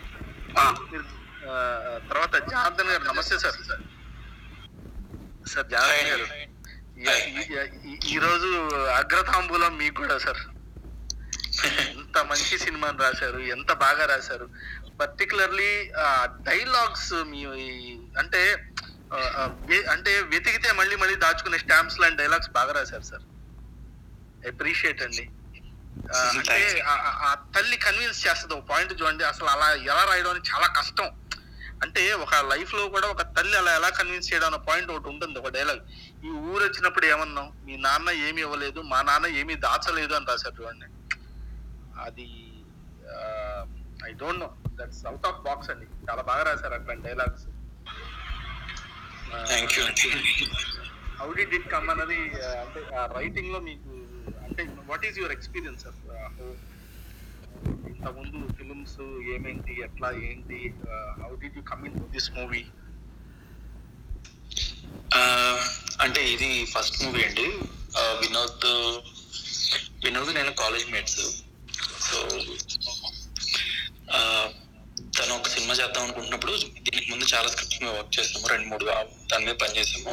[2.08, 3.54] తర్వాత జనార్దన్ గారు నమస్తే సార్.
[5.48, 6.26] సార్ జనార్దన్ గారు.
[6.98, 10.36] యా, ఈ- ఈ- ఈ- ఈ రోజు అగ్రతాంబూలం మీకు కూడా సార్.
[11.66, 14.48] ఎంత మంచి సినిమాని రాశారు ఎంత బాగా రాశారు.
[15.00, 15.90] పర్టికులర్లీ
[16.24, 17.44] డైలాగ్స్ మీ
[18.18, 18.56] అంటే
[19.92, 23.24] అంటే వెతికితే మళ్ళీ మళ్ళీ దాచుకునే స్టాంప్స్ లాంటి డైలాగ్స్ బాగా రాశారు సార్.
[24.50, 25.24] అప్రిషియేట్ అండి.
[26.30, 26.56] అంటే
[27.28, 31.10] ఆ తల్లి కన్విన్స్ చేస్తుంది ఒక పాయింట్ చూడండి అసలు అలా ఎలా రాయడం అని చాలా కష్టం.
[31.84, 35.50] అంటే ఒక లైఫ్లో కూడా ఒక తల్లి అలా ఎలా కన్విన్స్ చేయడం అన్న పాయింట్ ఒకటి ఉంటుంది ఒక
[35.56, 35.82] డైలాగ్.
[36.26, 40.86] ఈ ఊరు వచ్చినప్పుడు ఏమన్నాం మీ నాన్న ఏమి ఇవ్వలేదు మా నాన్న ఏమీ దాచలేదు అని రాశారు చూడండి.
[42.06, 42.28] అది
[44.08, 45.86] I don't know that's out of box అండి.
[46.08, 47.46] చాలా బాగా రాశారు అట్లాంటి dialogues.
[49.46, 49.84] Thank you
[51.18, 52.20] how did it come అన్నది
[52.62, 52.80] అంటే
[53.16, 53.92] రైటింగ్లో మీకు
[54.44, 55.84] అంటే వాట్ ఈస్ యువర్ ఎక్స్పీరియన్స్
[57.90, 58.98] ఇంత ముందు ఫిల్మ్స్
[59.34, 60.58] ఏమేంటి ఎట్లా ఏంటి
[61.22, 62.62] how did you come in this movie
[66.00, 67.46] అంటే ఇది ఫస్ట్ మూవీ అండి.
[67.96, 68.64] ఆ, వినోద్
[70.04, 71.20] వినోద్ నేను కాలేజ్ మేట్స్
[72.06, 72.18] సో
[75.74, 76.52] సినిమా చేద్దాం అనుకుంటున్నప్పుడు
[76.86, 78.84] దీనికి ముందు చాలా స్క్రిప్ట్స్ మేము వర్క్ చేసాము రెండు మూడు
[79.30, 80.12] దాని మీద పనిచేసాము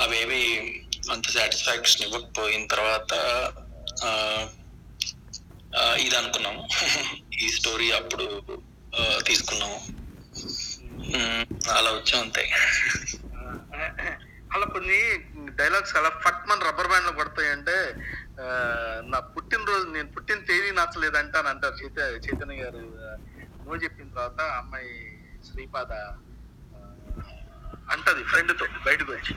[0.00, 0.40] అవేవి
[1.12, 3.12] అంత సాటిస్ఫాక్షన్ ఇవ్వకపోయిన తర్వాత
[6.00, 6.62] ఇది అనుకున్నాము.
[7.36, 8.26] ఈ స్టోరీ అప్పుడు
[9.24, 9.78] తీసుకున్నాము.
[11.74, 12.44] అలా వచ్చాం అంతే.
[14.54, 14.98] అలా కొన్ని
[15.58, 17.76] డైలాగ్స్ అలా ఫట్ మన రబ్బర్ బ్యాండ్లో పడతాయంటే
[18.40, 18.46] ఆ,
[19.06, 21.76] నా పుట్టినరోజు నేను పుట్టిన తేదీ నచ్చలేదంట అని అంటారు
[22.26, 22.80] చైతన్య గారు.
[23.70, 24.92] నో చెప్పిన తర్వాత అమ్మాయి
[25.48, 25.92] శ్రీపాద
[27.92, 29.34] అంటది ఫ్రెండ్తో బయటకు వచ్చి.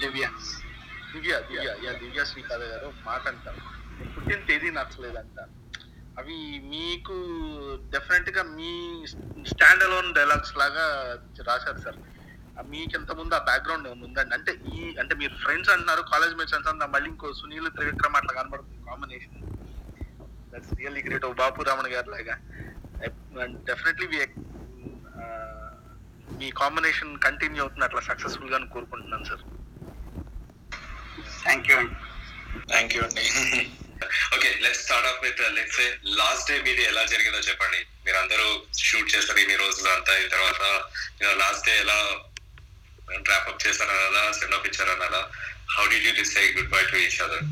[0.00, 0.26] దివ్య.
[1.12, 3.60] దివ్య దివ్య యా దివ్య శ్రీపాద గారు మాట అంటారు.
[4.14, 5.38] పుట్టిన తేదీ నచ్చలేదంట.
[6.20, 6.36] అవి
[6.72, 7.16] మీకు
[7.94, 8.72] డెఫినెట్గా మీ
[9.52, 10.84] స్టాండ్ అలోన్ డైలాగ్స్ లాగా
[11.50, 11.98] రాశారు సార్.
[12.72, 14.34] మీకు ఎంత ముందు ఆ బ్యాక్గ్రౌండ్ ఉందండి?
[14.38, 18.86] అంటే ఈ అంటే మీరు ఫ్రెండ్స్ అంటున్నారు కాలేజ్ మేట్స్ అంటున్నారు మళ్ళీ ఇంకో సునీల్ త్రివిక్రమ్ అట్లా కనబడుతుంది
[18.90, 19.38] కాంబినేషన్
[20.52, 22.36] దట్స్ రియల్లీ గ్రేట్ ఓ బాపు రమణ గారి లాగా
[23.68, 24.06] డెఫినెట్లీ
[26.40, 29.42] మీ కాంబినేషన్ కంటిన్యూ అవుతుంది అట్లా సక్సెస్ఫుల్గా కోరుకుంటున్నాను sir
[31.44, 31.78] thank you
[32.70, 33.22] thank you అండి.
[34.36, 35.86] Okay let start off with let's say
[36.20, 37.80] last day మీది ఎలా జరిగిందో చెప్పండి.
[38.06, 38.46] మీరు అందరూ
[38.88, 40.62] షూట్ చేస్తారు ఇన్ని రోజులు అంతా అయిన తర్వాత
[41.42, 41.98] లాస్ట్ డే ఎలా
[43.26, 45.22] డ్రాప్ అప్ చేస్తారన్నదా send off ఇచ్చారన్నదా
[45.74, 47.44] how did you decide good bye to each other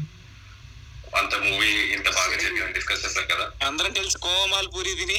[1.18, 3.46] అంత మూవీ ఇంత బాగా జరిగిందని డిస్కస్ చేస్తాం కదా.
[3.66, 5.18] అందరం కలిసి కోమాల్ పూరి తిని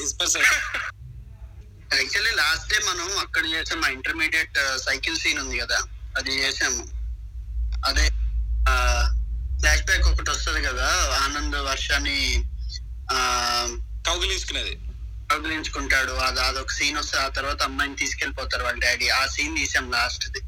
[0.00, 0.36] డిస్పర్స్
[1.96, 5.78] యాక్చువల్లీ లాస్ట్ డే మనం అక్కడ చేసాం మా ఇంటర్మీడియట్ సైకిల్ సీన్ ఉంది కదా
[6.16, 6.82] అది చేసాము.
[7.88, 8.04] అదే
[9.60, 10.86] ఫ్లాష్ బ్యాక్ ఒకటి వస్తుంది కదా
[11.24, 12.18] ఆనంద్ వర్షాన్ని
[13.12, 13.18] ఆ
[14.06, 14.74] కౌగిలించుకునేది
[15.30, 16.12] కౌగిలించుకుంటాడు.
[16.28, 19.08] అది అదొక సీన్ వస్తే ఆ తర్వాత అమ్మాయిని తీసుకెళ్ళిపోతారు వాళ్ళ డాడీ.
[19.08, 20.40] ఆ సీన్ తీసాం లాస్ట్ ది.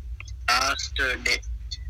[0.51, 1.35] లాస్ట్ డే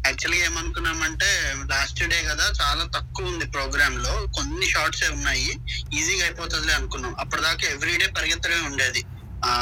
[0.07, 1.29] యాక్చువల్గా ఏమనుకున్నామంటే
[1.73, 4.13] లాస్ట్ డే కదా చాలా తక్కువ ఉంది ప్రోగ్రామ్లో.
[4.37, 5.51] కొన్ని షార్ట్స్ ఉన్నాయి.
[5.99, 7.15] ఈజీగా అయిపోతుందిలే అనుకున్నాం.
[7.19, 9.03] అప్పటిదాకా ఎవ్రీ డే పరిగెత్తడమే ఉండేది.
[9.49, 9.53] ఆ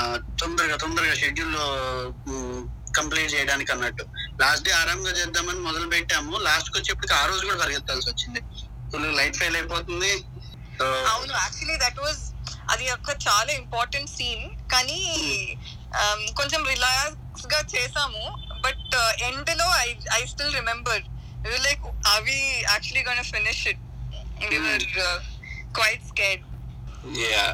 [0.41, 1.67] తొందరగా తొందరగా షెడ్యూల్లో
[2.99, 4.05] కంప్లీట్ చేయడానికి అన్నట్టు.
[4.43, 6.33] లాస్ట్ డే ఆరాంగా చేద్దామని మొదలు పెట్టాము.
[6.39, 8.41] లాస్ట్కి వచ్చేప్పటికి ఆ రోజు కూడా పరిగెత్తాల్సి వచ్చింది.
[8.91, 10.13] ఫుల్ లైట్ ఫెయిల్ అయిపోతుంది.
[11.13, 12.21] అవును యాక్చువల్లీ దట్ వాజ్
[12.73, 15.01] అది ఒక చాలా ఇంపార్టెంట్ సీన్ కానీ
[16.01, 18.25] um, కొంచెం రిలాక్స్గా చేసాము.
[18.65, 18.95] బట్
[19.27, 21.03] ఎండ్లో I I still remember
[21.65, 23.83] like అవి actually gone finish it
[24.61, 24.87] were
[25.75, 26.43] quite scared
[27.25, 27.47] yeah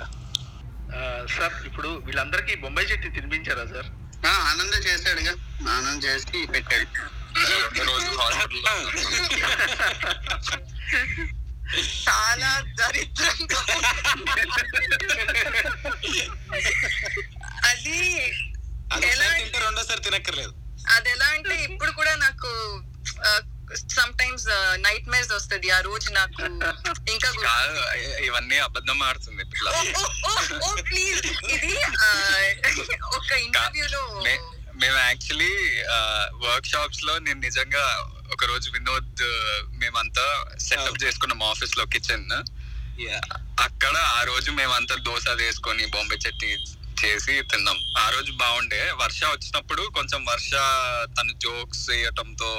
[1.34, 3.88] sir ఇప్పుడు వీళ్ళందరికీ బొంబాయి చెట్టు తినిపించారా సార్
[4.20, 5.32] ఆ, ఆనంద్ చేశాడుగా.
[5.70, 6.86] ఆనంద్ చేసి పెట్టాడు.
[12.04, 13.60] చాలా దరిద్రంగా
[17.68, 17.98] అది
[19.58, 20.52] రెండోసారి తినక్కర్లేదు.
[20.88, 22.50] అది ఎలా అంటే ఇప్పుడు కూడా నాకు
[23.94, 24.44] సమ్ టైమ్స్
[24.84, 25.68] నైట్ మేర్స్ వస్తుంది.
[25.70, 26.42] ఆ రోజు నాకు
[27.12, 27.28] ఇంకా
[28.28, 29.44] ఇవన్నీ అబద్ధం ఆడుతుంది
[30.84, 31.18] ప్లీజ్
[31.54, 31.72] ఇది
[33.18, 34.02] ఒక ఇంటర్వ్యూలో
[34.82, 35.52] మేము యాక్చువల్లీ
[36.42, 37.84] వర్క్ షాప్స్లో నేను నిజంగా
[38.32, 39.22] ఒక రోజు వినోద్
[39.80, 40.26] మేమంతా
[40.66, 42.28] సెటప్ చేసుకున్నాం ఆఫీస్లో కిచెన్
[43.60, 46.50] అక్కడ ఆ రోజు మేమంతా దోశ వేసుకొని బొంబే చట్నీ
[47.00, 47.78] చేసి తిన్నాం.
[48.02, 48.80] ఆ రోజు బాగుండే.
[49.02, 50.50] వర్ష వచ్చినప్పుడు కొంచెం వర్ష
[51.18, 52.52] తన జోక్స్ వేయటంతో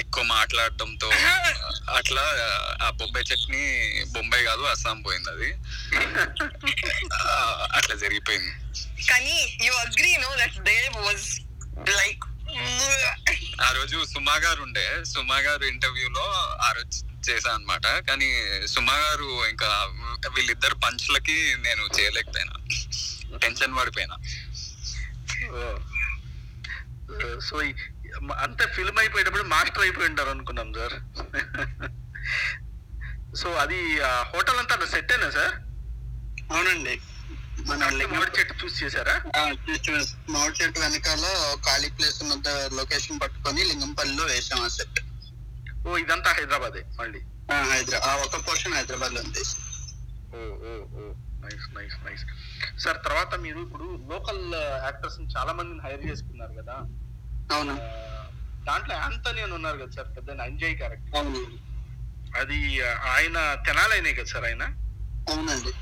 [0.00, 1.08] ఎక్కువ మాట్లాడటంతో
[1.98, 2.24] అట్లా
[2.84, 3.62] ఆ బొంబాయి చట్నీ
[4.14, 5.48] బొంబాయి కాదు అస్సాం పోయింది అది.
[7.78, 8.52] అట్లా జరిగిపోయింది.
[9.10, 10.58] కానీ you agree no that
[11.06, 11.28] was
[12.00, 12.24] like
[13.66, 14.86] ఆ రోజు సుమా గారు ఉండే.
[15.12, 16.24] సుమా గారు ఇంటర్వ్యూలో
[16.66, 17.86] ఆ రోజు చేశా అన్నమాట.
[18.08, 18.28] కానీ
[18.74, 19.70] సుమా గారు ఇంకా
[20.36, 22.56] వీళ్ళిద్దరు పంచులకి నేను చేయలేకపోయినా.
[23.44, 24.16] టెన్షన్ పడిపోయినా.
[27.48, 27.56] సో
[28.44, 30.96] అంత ఫిల్మ్ అయిపోయేటప్పుడు మాస్టర్ అయిపోయి ఉంటారు అనుకున్నాం సార్.
[33.34, 33.78] సో అది
[34.32, 35.54] హోటల్ అంతా సెట్ అయినా సార్?
[36.52, 36.94] అవునండి.
[37.68, 37.78] మన
[38.12, 39.14] మామిడి చెట్టు చూసి చేశారా?
[40.34, 41.24] మామిడి చెట్టు వెనకాల
[41.66, 45.00] ఖాళీ ప్లేస్ ఉన్నంత లొకేషన్ పట్టుకొని లింగంపల్లిలో వేసాం ఆ సెట్
[45.86, 47.20] ఓ ఇదంతా హైదరాబాదే మళ్ళీ.
[47.72, 49.42] హైదరాబాద్ ఆ ఒక పోర్షన్ హైదరాబాద్లో ఉంది
[50.32, 51.09] ఓ ఓ ఓ.
[51.50, 52.24] నైస్ నైస్ నైస్
[52.84, 54.42] సార్ తర్వాత మీరు ఇప్పుడు లోకల్
[54.84, 56.76] యాక్టర్స్ చాలా మందిని హైర్ చేసుకున్నారు కదా?
[57.52, 57.74] అవును.
[58.64, 61.28] దాంట్లో ఆంటనీ అని ఉన్నారు కదా సార్ పెద్ద అంజయ్ క్యారెక్టర్
[62.40, 62.58] అది
[63.12, 64.64] ఆయన తెనాలైనే కదా సార్ ఆయన?
[65.28, 65.72] అవునండి.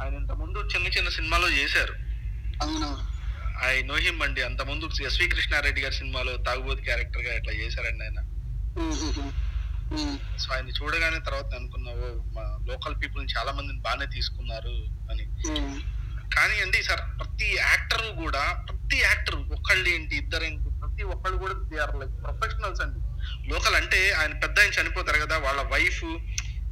[0.00, 1.94] ఆయన ఇంత ముందు చిన్న చిన్న సినిమాలో చేశారు.
[2.62, 2.90] అవును
[3.64, 8.20] ఐ నో హిమ్ అండి అంత ముందు ఎస్వి కృష్ణారెడ్డి గారి సినిమాలో తాగుబోతు క్యారెక్టర్గా ఇట్లా చేశారండి ఆయన.
[10.38, 14.74] సో ఆయన చూడగానే తర్వాత అనుకున్నావు మా లోకల్ పీపుల్ చాలా మందిని బాగానే తీసుకున్నారు
[15.10, 15.24] అని.
[15.50, 15.76] ఉమ్.
[16.30, 21.54] కానీ అండి సార్ ప్రతి యాక్టర్ కూడా ప్రతి యాక్టర్ ఒక్కళ్ళు ఏంటి ఇద్దరు ఏంటి ప్రతి ఒక్కళ్ళు కూడా
[21.68, 23.00] దే ఆర్ లైక్ ప్రొఫెషనల్స్ అండి.
[23.48, 26.02] లోకల్ అంటే ఆయన పెద్ద ఆయన చనిపోతారు కదా వాళ్ళ వైఫ్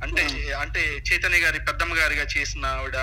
[0.03, 0.23] అంటే
[0.61, 2.97] అంటే చైతన్య గారి పెద్దమ్మ గారిగా చేసిన ఆవిడ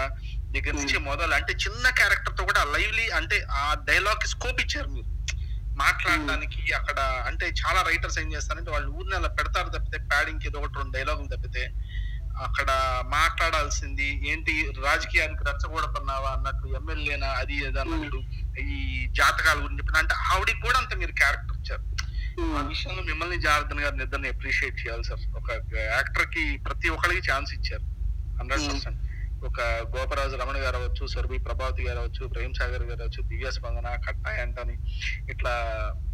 [0.54, 4.99] దగ్గర నుంచి మొదలు అంటే చిన్న క్యారెక్టర్తో కూడా లైవ్లీ అంటే ఆ డైలాగ్ స్కోప్ ఇచ్చారు
[5.82, 10.80] మాట్లాడడానికి అక్కడ అంటే చాలా రైటర్స్ ఏం చేస్తారంటే వాళ్ళు ఊరిని అలా పెడతారు తప్పితే ప్యాడింగ్ ఏదో ఒకటి
[10.82, 11.63] రెండు డైలాగులు తప్పితే
[12.48, 12.70] అక్కడ
[13.15, 14.54] మాట్లాడాల్సింది ఏంటి
[14.88, 18.20] రాజకీయానికి రెచ్చగొడుతున్నావా అన్నట్టు ఎమ్మెల్యేనా అది అన్నట్టు
[18.76, 18.78] ఈ
[19.20, 21.84] జాతకాల గురించి చెప్పిన అంటే ఆవిడకి కూడా అంత మీరు క్యారెక్టర్ ఇచ్చారు.
[22.58, 25.24] ఆ విషయంలో మిమ్మల్ని జనార్దన్ గారిని ఇద్దరిని అప్రిషియేట్ చేయాలి సార్.
[25.39, 25.50] ఒక
[25.98, 27.86] యాక్టర్కి ప్రతి ఒక్కరికి ఛాన్స్ ఇచ్చారు.
[28.39, 29.00] హండ్రెడ్ పర్సెంట్
[29.47, 29.60] ఒక
[29.93, 34.32] గోపరాజు రమణ గారు అవ్వచ్చు సురభి ప్రభావతి గారు అవ్వచ్చు ప్రేమ్ సాగర్ గారు అవ్వచ్చు దివ్య స్పందన కట్టా
[34.39, 34.75] యాంటనీ
[35.34, 35.54] ఇట్లా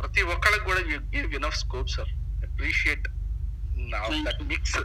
[0.01, 0.81] ప్రతి ఒక్కరికి కూడా
[1.13, 2.11] give enough scope sir
[2.47, 3.07] appreciate
[4.27, 4.77] that mix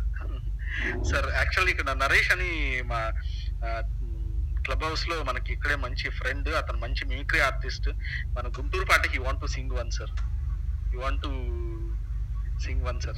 [1.11, 2.51] sir actually ఇక్కడ నరేష్ అని
[2.91, 3.01] మా
[4.65, 7.89] క్లబ్ హౌస్లో మనకి ఇక్కడే మంచి ఫ్రెండ్ అతను మంచి మిమిక్రీ ఆర్టిస్ట్
[8.37, 10.13] మన గుంటూరు పాటకి you want to sing one sir
[10.93, 11.31] you want to
[12.65, 13.15] sing one sir.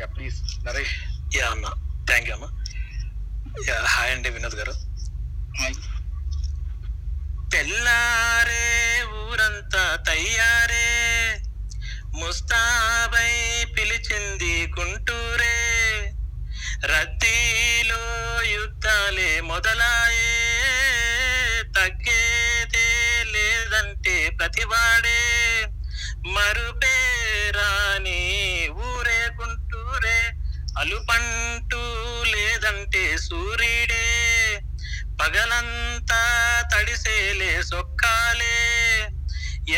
[0.00, 0.96] Yeah please Naresh.
[1.36, 1.66] Yeah అన్న.
[2.06, 2.48] థ్యాంక్ యూ యా
[3.84, 4.72] హాయ్ అండి వినోద్ గారు.
[7.50, 11.42] తెల్లారే ఊరంతా తయ్యారే.
[12.14, 16.12] ముస్తాబై పిలిచింది గుంటూరే.
[16.84, 18.00] రద్దీలో
[18.42, 20.52] యుద్ధాలే మొదలాయే.
[21.76, 25.66] తగ్గేదే లేదంటే ప్రతివాడే.
[26.26, 27.00] మరుపేరాని
[28.68, 30.32] ఊరే గుంటూరే.
[30.78, 32.01] అలుపంటూ
[32.62, 34.04] లేదంటే సూర్యుడే
[35.20, 36.20] పగలంతా
[36.72, 38.58] తడిసేలే సొక్కాలే.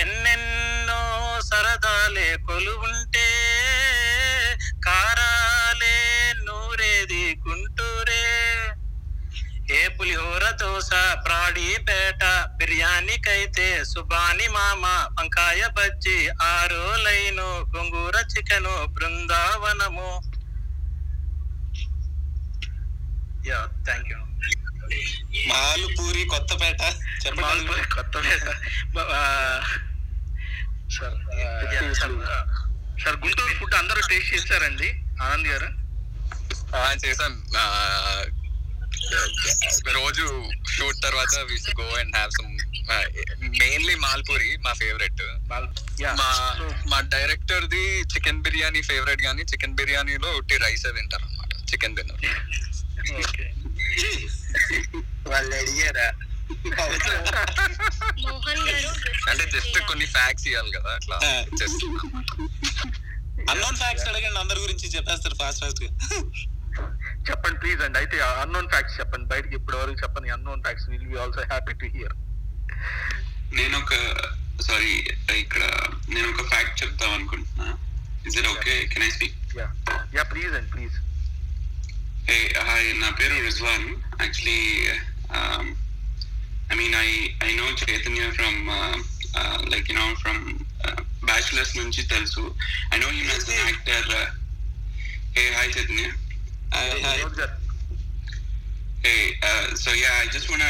[0.00, 1.00] ఎన్నెన్నో
[1.40, 3.28] సరదాలే కొలువుంటే
[4.86, 5.96] కారాలే
[6.44, 8.26] నూరేది గుంటూరే.
[9.70, 10.90] ఏ పులిహోర దోశ
[11.26, 12.22] ప్రాడీపేట
[12.56, 14.84] బిర్యానీకైతే సుబాని మామ
[15.20, 20.33] వంకాయ బజ్జి ఆరో line గొంగూర chicken Brindavanam.
[23.46, 24.18] Yeah thank you
[25.98, 26.80] Malpuri Kothapeta.
[27.26, 27.40] చెప్పండి.
[27.40, 28.46] Malpuri Kothapeta.
[30.92, 31.16] Sir
[33.04, 34.88] sir, Guntur food అందరూ టేస్ట్ చేశారండి
[35.22, 35.68] ఆనంద్ గారు.
[36.76, 37.38] ఆ, చేశాను.
[39.92, 40.26] రోజు
[40.70, 42.52] షూట్ తర్వాత we go and have some
[43.58, 45.22] mainly Malpuri మా ఫేవరెట్.
[46.16, 46.28] మా
[46.86, 52.28] మా director the chicken biryani favourite గానీ చికెన్ బిర్యానీలో ఉట్టి రైస్ తింటారు అనమాట చికెన్ బిర్యానీ
[52.28, 52.83] ఓకే
[55.30, 56.06] వాళ్ళు అడిగారా?
[58.22, 58.90] మోహన్ గారు
[59.30, 61.16] అంటే జస్ట్ కొన్ని ఫ్యాక్ట్స్ ఇవ్వాలి కదా అట్లా.
[61.60, 61.84] జస్ట్
[63.52, 65.90] అన్నోన్ ఫ్యాక్ట్స్ అడగండి అందరి గురించి చెప్పేస్తారు ఫాస్ట్ ఫాస్ట్గా.
[67.28, 71.18] చెప్పండి ప్లీజ్ అండి అయితే అన్నోన్ ఫ్యాక్ట్స్ చెప్పండి బయటకి ఇప్పటి వరకు చెప్పండి unknown facts will be
[71.24, 72.14] also happy to hear
[73.58, 73.94] నేను ఒక
[74.68, 74.92] సారీ
[75.42, 75.62] ఇక్కడ
[76.14, 77.66] నేను ఒక ఫ్యాక్ట్ చెప్తాం అనుకుంటున్నా.
[78.26, 79.66] Is it okay can I speak yeah
[80.16, 80.96] yeah please అండి ప్లీజ్
[82.26, 83.86] హాయ్ నా పేరు Rizwan
[84.22, 84.60] actually
[86.72, 87.08] I mean I
[87.46, 88.60] I know Chaitanya from
[89.72, 90.40] like you know from
[91.30, 92.44] bachelors నుంచి తెలుసు
[92.94, 94.08] I know him as an actor
[95.42, 96.08] A hi Chaitanya
[96.94, 97.52] Vinod garu
[99.06, 100.68] Hey, uh, so yeah, I just wanna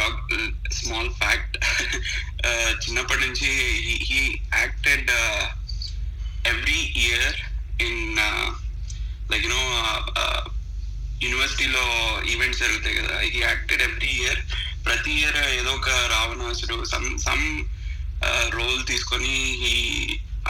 [0.00, 1.52] talk a small fact.
[2.48, 3.48] uh, చిన్నప్పటి నుంచి
[3.86, 4.20] he, he
[4.64, 5.44] acted uh,
[6.44, 7.30] every year
[7.86, 8.48] in uh,
[11.22, 11.84] యూనివర్సిటీలో
[12.32, 14.40] events జరుగుతాయి కదా he acted every year
[14.86, 17.46] ప్రతి year ఏదో ఒక రావణాసుడు some some
[18.58, 19.74] role తీసుకొని హీ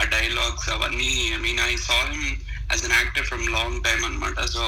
[0.01, 2.27] ఆ డైలాగ్స్ అవన్నీ I mean I saw him
[2.73, 4.65] as an actor from long time అనమాట so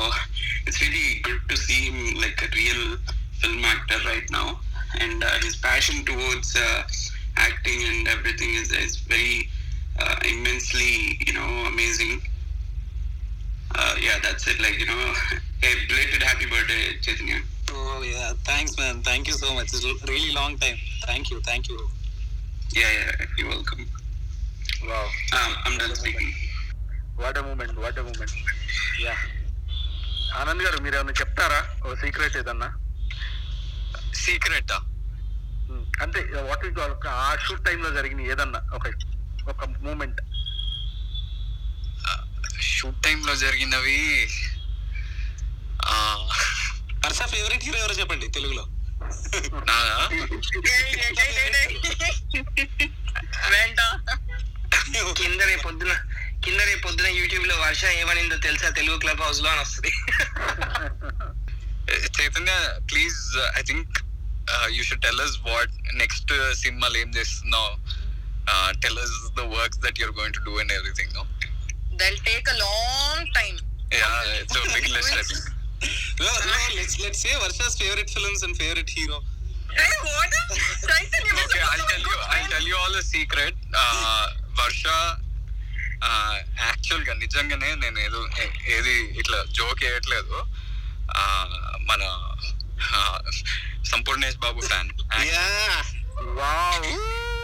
[0.66, 2.86] it's really good to see him like a real
[3.40, 4.46] film actor right now
[5.04, 6.56] and his passion towards
[7.46, 9.30] acting and everything is is very
[10.24, 12.20] immensely you know amazing.
[13.70, 15.42] Uh, yeah that's it.
[15.62, 17.36] Belated happy birthday Chaitanya
[18.44, 19.72] thanks thank you so much
[20.08, 21.78] really long time thank you thank you
[22.76, 23.06] yeah yeah
[23.48, 23.86] welcome
[24.86, 25.38] wow I
[27.34, 28.36] am moment what moment
[29.00, 29.16] yeah
[30.36, 31.60] Anand garu మీరు ఏమైనా చెప్తారా?
[31.86, 32.68] ఓ secret ఏదన్నా?
[34.14, 35.84] Secret hmm.
[36.02, 36.20] అంతే.
[36.20, 38.86] What is ఒక ఆ shoot టైంలో జరిగిన ఏదన్నా ఒక
[39.48, 40.20] ఒక మూమెంట్
[42.60, 43.98] షూట్ టైంలో జరిగినవి
[47.04, 48.64] హర్ష ఫేవరెట్ హీరో ఎవరో చెప్పండి తెలుగులో?
[55.20, 55.92] కింద రేపు పొద్దున
[56.44, 58.68] కింద రేపు పొద్దున యూట్యూబ్లో వర్ష ఏమనిందో తెలుసా?
[58.78, 59.92] తెలుగు క్లబ్ హౌస్లో అని వస్తుంది.
[62.18, 62.52] Chaitanya
[62.90, 63.20] please
[63.60, 63.94] I think
[64.76, 67.72] you should tell us what next సినిమాలు ఏం చేస్తున్నావు?
[68.84, 71.24] Tell us the works that you're going to do and everything no
[72.02, 73.58] that'll take a long time
[74.00, 75.46] yeah it's big list I think
[76.18, 79.18] No, no, let's let's say Varsha's favorite films and favorite hero.
[79.70, 80.32] Hey, what?
[80.82, 82.52] Chaitanya, we're okay I supposed to tell be you good I friends.
[82.52, 83.58] Tell you all secret
[84.60, 84.84] Varsha
[86.66, 88.20] యాక్చువల్గా నిజంగానే నేను ఏదో
[88.76, 90.36] ఏది ఇట్లా joke వేయట్లేదు
[91.18, 91.44] Ah,
[91.88, 92.02] మన
[92.90, 93.18] ah,
[93.92, 94.88] Sampoornesh Babu fan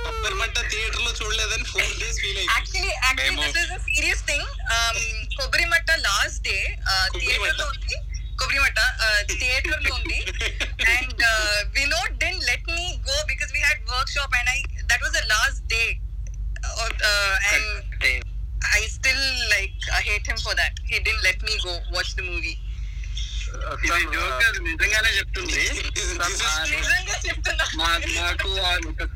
[0.06, 3.44] పప్పర్మంట థియేటర్లో చూడలేదని ఫోర్ డేస్ ఫీల్ అయింది Actually, actually, Memo.
[3.46, 4.42] this is a serious thing.
[4.76, 4.96] Um,
[5.36, 7.96] Kobrimatta last day, uh, theater లో ఉంది.
[8.36, 10.20] Kobrimata, uh, theater only.
[10.98, 15.12] and uh, Vinod didn't let me go because we had workshop and I that was
[15.12, 16.00] the last day.
[16.64, 18.24] Uh, uh, and
[18.62, 20.78] I still like I hate him for that.
[20.84, 22.58] He didn't let me go watch the movie.
[24.66, 25.62] నిజంగానే చెప్తుంది.
[27.80, 28.48] మాకు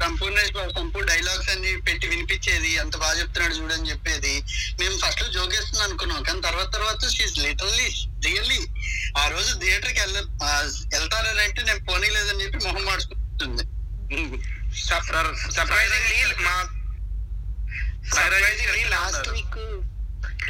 [0.02, 0.38] సంపూర్ణ
[0.76, 4.34] సంపూర్ణ dialogues అన్ని పెట్టి వినిపించేది అంత బాగా చెప్తున్నాడు చూడని చెప్పేది.
[4.80, 7.88] మేము ఫస్ట్ జోకేస్తుంది అనుకున్నాం కానీ తర్వాత తర్వాత షీస్ లిటరల్లీ
[8.26, 8.60] రియల్లీ
[9.22, 10.16] ఆ రోజు థియేటర్కి వెళ్ళ
[10.94, 13.64] వెళ్తారని అంటే నేను పోనీలేదని చెప్పి మొహం మార్చుకుంటుంది
[15.56, 16.56] సర్ప్రైజింగ్లీ మా
[18.16, 19.60] surprisingly last week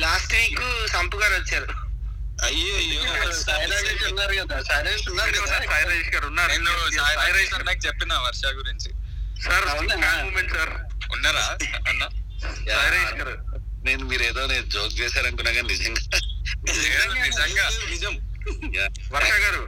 [0.04, 1.68] last week Sampu garu వచ్చారు.
[7.68, 8.90] నాకు చెప్పిన వర్ష గురించి?
[9.44, 9.66] Sir
[10.54, 10.72] sir.
[11.14, 11.44] ఉన్నారా?
[11.90, 12.02] అన్న?
[13.86, 16.00] నేను మీరు ఏదో నేను జోక్ చేశారనుకున్నా కానీ నిజంగా
[17.26, 18.14] నిజంగా నిజం.
[19.14, 19.62] Varsha garu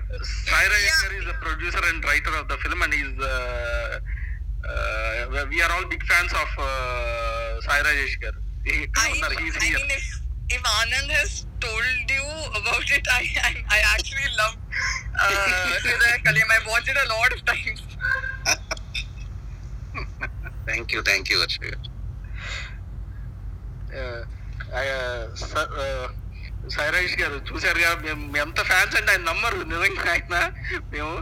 [0.50, 3.14] Sairaj garu is the producer and writer of the film and is
[5.52, 6.54] we are all big fans of
[7.66, 8.38] Sai Rajesh garu.
[10.50, 14.56] if Anand has told you about it, I I, I actually love
[15.20, 15.74] uh,
[16.24, 16.48] Kalim.
[16.50, 17.82] I watched it a lot of times.
[20.66, 21.76] thank you, thank you, Ashwin.
[23.94, 24.24] Uh,
[24.72, 26.08] I, uh, sir, uh,
[26.76, 30.36] Sairaj గారు చూసారుగా మేము మేము ఎంత fans అంటే ఆయన నమ్మరు నిజంగా ఆయన.
[30.92, 31.12] మేము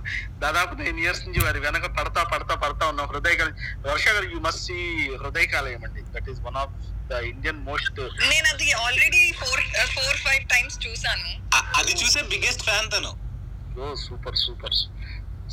[0.45, 3.07] దాదాపు నైన్ ఇయర్స్ నుంచి వారి వెనక పడతా పడతా పడతా ఉన్నాం.
[3.13, 3.57] హృదయ కాలయం
[3.91, 4.79] వర్ష గారు you must see
[5.23, 6.03] Hrudaya Kaleyam అండి.
[6.17, 6.75] That is one of
[7.11, 8.01] the Indian most
[8.33, 9.63] నేను అది already four
[9.97, 11.29] four five times చూసాను
[11.81, 13.13] అది చూసే బిగ్గెస్ట్ ఫ్యాన్ తను.
[13.81, 14.77] ఓ సూపర్ సూపర్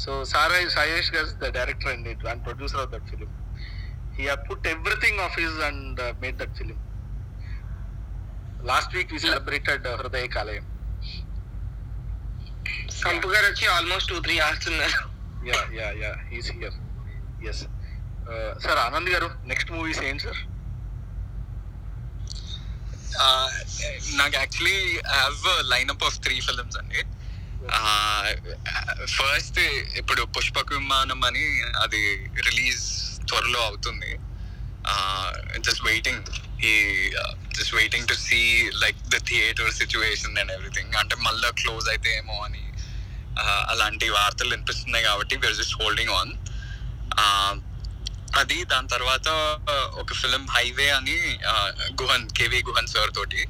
[0.03, 2.07] సో సారాయ్ సాయేష్ గారు the director and.
[2.31, 3.31] And producer of that film
[4.17, 6.79] he put everything of his and made that film
[8.63, 10.65] last week we celebrated Hrudaya Kaleyam
[13.03, 14.99] కంపు గారు వచ్చి almost two three hours ఉన్నారు.
[15.47, 16.75] Yeah yeah yeah is here
[17.49, 17.63] yes
[18.65, 20.41] sir Anand garu next movies ఏంటి sir
[24.19, 24.77] నాకు actually
[25.09, 25.41] have
[25.73, 27.01] lineup of three films అండి
[29.17, 29.59] first
[29.99, 31.43] ఇప్పుడు పుష్పక విమానం అని
[31.83, 32.01] అది
[32.47, 32.81] రిలీజ్
[33.29, 34.09] త్వరలో అవుతుంది.
[35.59, 36.25] జస్ట్ వెయిటింగ్
[36.71, 36.73] ఈ
[37.55, 38.39] just waiting to see
[38.83, 42.63] like the theatre situation and everything అంటే మళ్ళీ క్లోజ్ అయితే ఏమో అని
[43.73, 46.33] అలాంటి వార్తలు వినిపిస్తున్నాయి కాబట్టి వీఆర్ జస్ట్ హోల్డింగ్ ఆన్
[48.41, 49.27] అది దాని తర్వాత
[50.01, 51.17] ఒక ఫిలిం హైవే అని
[52.01, 53.41] గుహన్ కేవీ గుహన్ సార్ తోటి.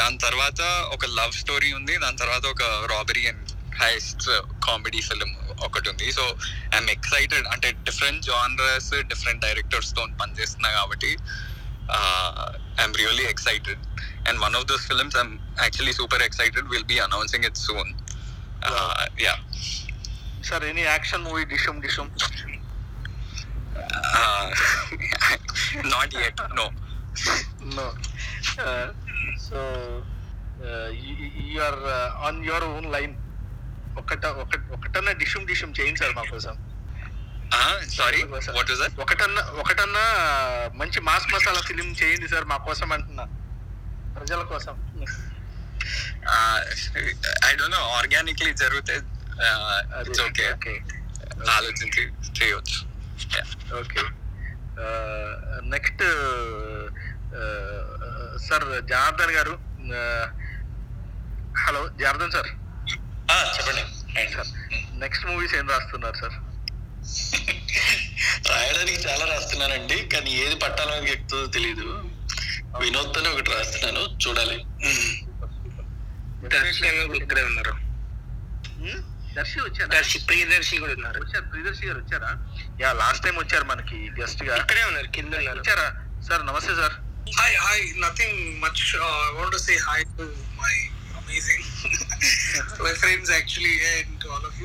[0.00, 0.60] దాని తర్వాత
[0.94, 1.94] ఒక లవ్ స్టోరీ ఉంది.
[2.02, 2.62] దాని తర్వాత ఒక
[2.92, 3.48] robbery and
[3.82, 4.26] heist
[4.66, 5.30] comedy film
[5.66, 6.06] ఒకటి ఉంది.
[6.18, 6.24] సో
[6.74, 11.12] ఐఎమ్ ఎక్సైటెడ్ అంటే డిఫరెంట్ జానరస్ డిఫరెంట్ డైరెక్టర్స్తో పనిచేస్తున్నా కాబట్టి
[12.79, 13.81] I'm really excited
[14.29, 17.91] and one of those films I'm actually super excited will be announcing it soon
[19.25, 19.35] yeah
[20.43, 22.11] sir any action movie డిషమ్ డిషమ్
[25.93, 26.65] not yet no
[27.75, 27.87] no
[29.47, 29.59] so
[31.51, 31.81] you're
[32.27, 33.13] on your own line
[33.97, 36.55] ఒకట ఒకట ఒకటన్నా డిషమ్ డిషమ్ చేయండి sir మా కోసం
[37.96, 38.20] sorry
[38.56, 40.04] what is that ఒకటన్నా ఒకటన్నా
[40.80, 43.24] మంచి mass masala film చేయండి సార్ మా కోసం అంటున్నా.
[44.16, 44.74] ప్రజల కోసం.
[47.48, 48.96] ఐ డోంట్ నో ఆర్గానిక్లీ జరిగితే
[50.06, 50.74] ఇట్స్ ఓకే ఓకే
[51.56, 52.02] ఆలోచించి
[52.38, 52.80] చేయొచ్చు.
[53.80, 54.02] Okay
[55.74, 56.04] next
[58.46, 59.54] sir Janardhan garu
[61.64, 62.50] hello Janardhan sir.
[63.56, 63.82] చెప్పండి.
[64.36, 64.50] సార్
[65.02, 66.36] నెక్స్ట్ మూవీస్ ఏం రాస్తున్నారు సార్?
[68.50, 71.86] రాయడానికి చాలా రాస్తున్నానండి కానీ ఏది పట్టాలని ఎక్కుతుందో తెలియదు
[72.82, 74.58] వినోద్తోనే ఒకటి రాస్తున్నాను చూడాలి.
[76.54, 77.74] దర్శనం ఇక్కడే ఉన్నారు?
[79.36, 79.88] దర్శి వచ్చారా?
[79.96, 81.18] దర్శి ప్రియదర్శి కూడా ఉన్నారు.
[81.20, 82.30] వచ్చారు ప్రియదర్శి గారు వచ్చారా?
[82.80, 84.56] యా లాస్ట్ టైం వచ్చారు మనకి గెస్ట్గా.
[84.56, 85.58] ఇక్కడే ఉన్నారు కింద ఉన్నారు.
[85.60, 85.88] వచ్చారా?
[86.28, 86.96] సార్ నమస్తే sir.
[87.32, 87.80] Hi, hi.
[87.96, 88.80] Nothing much.
[88.94, 90.24] Uh, I want to say hi to
[90.60, 90.72] my
[91.20, 91.62] amazing
[92.86, 94.56] my friends actually and to all of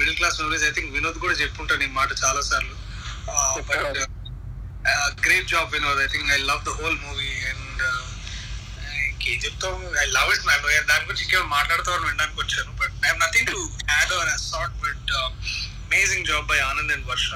[0.00, 0.62] middle class movies.
[0.62, 2.76] I think Vinod కూడా చెప్పుంటాను ఈ మాట చాలా సార్లు
[3.68, 3.98] but
[5.24, 7.82] great job Vinod I think I love the whole movie and
[9.10, 9.74] ఇంకేం చెప్తాం?
[10.02, 13.60] I love it ma'am దాని గురించి ఇంకా మాట్లాడుతామని వినడానికి వచ్చాను but I have nothing to
[13.90, 15.10] add or sort but
[15.84, 17.30] amazing job by Anand and Varsha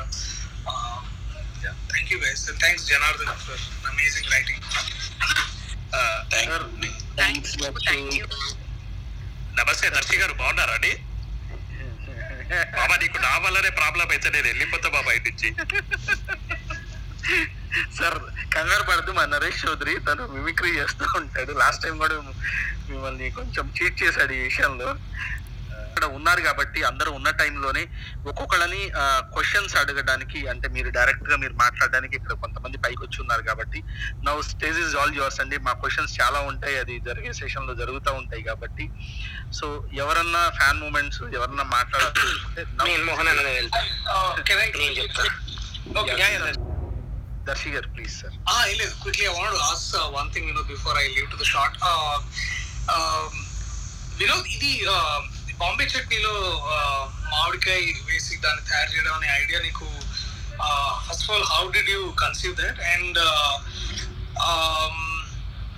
[1.90, 3.62] thank you guys and thanks Janardhan for
[3.92, 4.62] amazing writing
[9.58, 10.92] నమస్తే దర్శి గారు బాగున్నారా అండి
[12.50, 15.48] బాబా నీకు నా వల్లనే ప్రాబ్లం అయితే నేను వెళ్ళిపోతా బాబా ఇంటించి
[17.98, 18.18] సార్
[18.54, 21.52] కంగారు పడదు మా నరేష్ చౌదరి తను మిమిక్రీ చేస్తూ ఉంటాడు.
[21.52, 22.16] లాస్ట్ టైం కూడా
[22.88, 24.88] మిమ్మల్ని కొంచెం చీట్ చేశాడు ఈ విషయంలో.
[25.94, 27.82] ఇక్కడ ఉన్నారు కాబట్టి అందరూ ఉన్న టైంలోనే
[28.30, 28.80] ఒక్కొక్కళ్ళని
[29.34, 33.80] క్వశ్చన్స్ అడగడానికి అంటే మీరు డైరెక్ట్గా మీరు మాట్లాడడానికి ఇక్కడ కొంతమంది పైకి వచ్చి ఉన్నారు కాబట్టి
[34.28, 35.58] now stage is all yours అండి.
[35.66, 36.76] మా క్వశ్చన్స్ చాలా ఉంటాయి.
[36.82, 38.86] అది జరిగే సెషన్లో జరుగుతూ ఉంటాయి కాబట్టి.
[39.58, 39.66] సో
[40.02, 41.64] ఎవరన్నా ఫ్యాన్ మూమెంట్స్ ఎవరన్నా.
[47.48, 50.54] Darshi garu please sir Ah, Ilya, quickly, I wanted to ask uh, one thing, you
[50.54, 51.72] know, before I leave to the shot.
[51.90, 52.18] Uh,
[52.94, 53.32] um,
[54.20, 55.18] Vinod ఇది uh,
[55.60, 56.34] బాంబే చట్నీలో
[57.32, 59.86] మామిడికాయ వేసి దాన్ని తయారు చేయడం అనే ఐడియా నీకు
[61.06, 63.18] first of all how did you conceive that and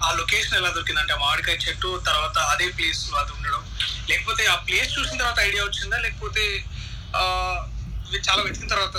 [0.01, 3.63] ఆ లొకేషన్ ఎలా దొరికింది అంటే ఆ మామిడికాయ చెట్టు తర్వాత అదే ప్లేస్ అది ఉండడం.
[4.09, 5.97] లేకపోతే ఆ ప్లేస్ చూసిన తర్వాత ఐడియా వచ్చిందా?
[5.99, 6.45] లేకపోతే
[8.27, 8.97] చాలా వెతికిన తర్వాత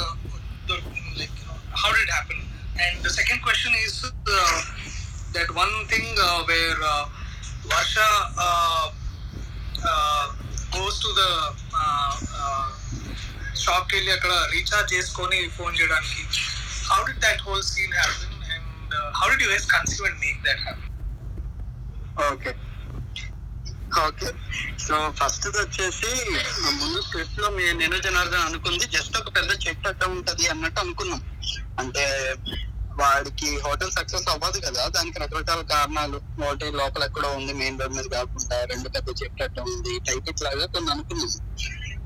[0.70, 1.38] దొరుకుతుంది like
[1.82, 2.44] how did happen
[2.82, 4.00] and the second question is
[5.36, 6.20] that one thing
[6.50, 6.82] where
[7.72, 7.96] Varsha
[10.78, 11.24] goes to the
[13.64, 16.22] షాప్కి వెళ్ళి అక్కడ రీఛార్జ్ చేసుకొని ఫోన్ చేయడానికి.
[16.90, 20.62] How did that whole scene happen and how did you guys conceive and make that
[20.68, 20.94] happen
[22.32, 22.52] okay
[24.06, 24.30] okay
[24.86, 26.10] so first వచ్చేసి
[26.80, 27.48] ముందు స్క్రిప్ట్లో
[27.82, 28.86] నేను జనార్దన్ అనుకుంది.
[28.96, 31.22] జస్ట్ ఒక పెద్ద చెట్టు అట్ట ఉంటది అన్నట్టు అనుకున్నాం.
[31.82, 32.04] అంటే
[33.00, 38.04] వాడికి హోటల్ సక్సెస్ అవ్వదు కదా దానికి రకరకాల కారణాలు ఒకటి లోపల ఎక్కడో ఉంది మెయిన్ రోడ్ మీద
[38.04, 41.38] కాకుండా రెండు పెద్ద చెట్లు ఉంది టైప్ లాగా కొన్ని అనుకున్నాను.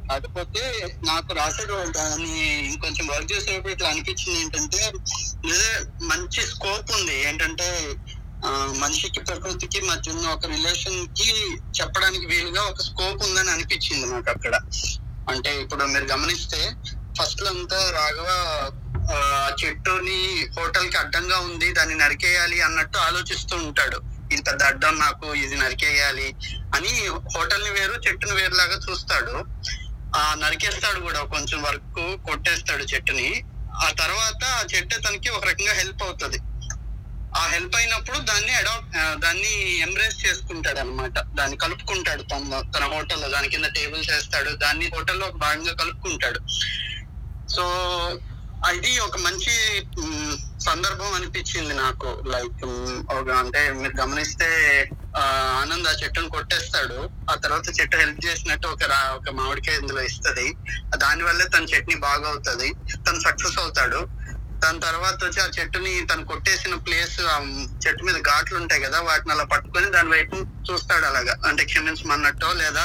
[0.08, 4.92] కాకపోతే నాకు రాసేటప్పుడు దాన్ని ఇంకొంచెం వర్క్ చేసేటప్పుడు ఇట్లా అనిపించింది ఏంటంటే
[6.02, 7.24] మంచి స్కోప్ ఉంది.
[7.24, 7.96] ఏంటంటే
[8.46, 14.56] ఆ, మనిషికి ప్రకృతికి మధ్య ఉన్న ఒక రిలేషన్కి చెప్పడానికి వీలుగా ఒక స్కోప్ ఉందని అనిపించింది నాకు అక్కడ.
[15.30, 16.76] అంటే ఇప్పుడు మీరు గమనిస్తే
[17.22, 18.30] ఫస్ట్ అంతా రాఘవ
[19.62, 20.20] చెట్టుని
[20.58, 23.98] హోటల్కి అడ్డంగా ఉంది దాన్ని నరికేయాలి అన్నట్టు ఆలోచిస్తూ ఉంటాడు.
[24.34, 26.28] ఇది పెద్ద అడ్డం నాకు ఇది నరికేయాలి
[26.76, 26.94] అని
[27.34, 29.34] హోటల్ని వేరు చెట్టుని వేరు లాగా చూస్తాడు.
[30.20, 33.28] ఆ నరికేస్తాడు కూడా కొంచెం వరకు కొట్టేస్తాడు చెట్టుని.
[33.86, 36.40] ఆ తర్వాత ఆ చెట్టు తనకి ఒక రకంగా హెల్ప్ అవుతుంది.
[37.40, 38.96] ఆ హెల్ప్ అయినప్పుడు దాన్ని అడాప్ట్
[39.26, 39.52] దాన్ని
[39.86, 45.40] ఎంబ్రేస్ చేసుకుంటాడు అనమాట దాన్ని కలుపుకుంటాడు తన తన హోటల్లో దాని కింద టేబుల్ చేస్తాడు దాన్ని హోటల్లో ఒక
[45.46, 46.42] భాగంగా కలుపుకుంటాడు.
[47.56, 47.64] సో
[48.70, 49.54] ఇది ఒక మంచి
[50.62, 52.10] సందర్భం అనిపించింది నాకు.
[52.28, 52.64] లైక్
[53.14, 54.50] ఒక అంటే మీరు గమనిస్తే
[55.16, 55.24] ఆ,
[55.62, 56.98] ఆనంద్ ఆ చెట్టును కొట్టేస్తాడు.
[57.32, 58.84] ఆ తర్వాత చెట్టు హెల్ప్ చేసినట్టు ఒక
[59.16, 60.46] ఒక మామిడికాయ ఇందులో ఇస్తది.
[60.98, 62.70] దాని వల్లే తన చట్నీ బాగా అవుతుంది
[63.08, 64.02] తను సక్సెస్ అవుతాడు.
[64.60, 67.38] దాని తర్వాత వచ్చి ఆ చెట్టుని తను కొట్టేసిన ప్లేస్ ఆ
[67.86, 70.36] చెట్టు మీద ఘాట్లు ఉంటాయి కదా వాటిని అలా పట్టుకొని దాని వైపు
[70.70, 71.34] చూస్తాడు అలాగా.
[71.46, 72.84] అంటే క్షమించమన్నట్టో లేదా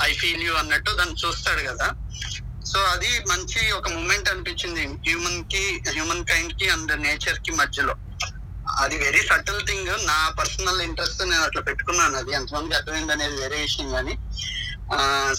[0.00, 1.88] ఐ ఫీల్ యూ అన్నట్టు దాన్ని చూస్తాడు కదా.
[2.70, 7.94] సో అది మంచి ఒక మూమెంట్ అనిపించింది హ్యూమన్కి హ్యూమన్ కైండ్కి అండ్ నేచర్కి మధ్యలో.
[8.82, 12.16] అది వెరీ సటిల్ థింగ్ నా పర్సనల్ ఇంట్రెస్ట్ నేను అట్లా పెట్టుకున్నాను.
[12.20, 14.14] అది ఎంతమందికి అర్థమైంది అనేది వేరే విషయం కానీ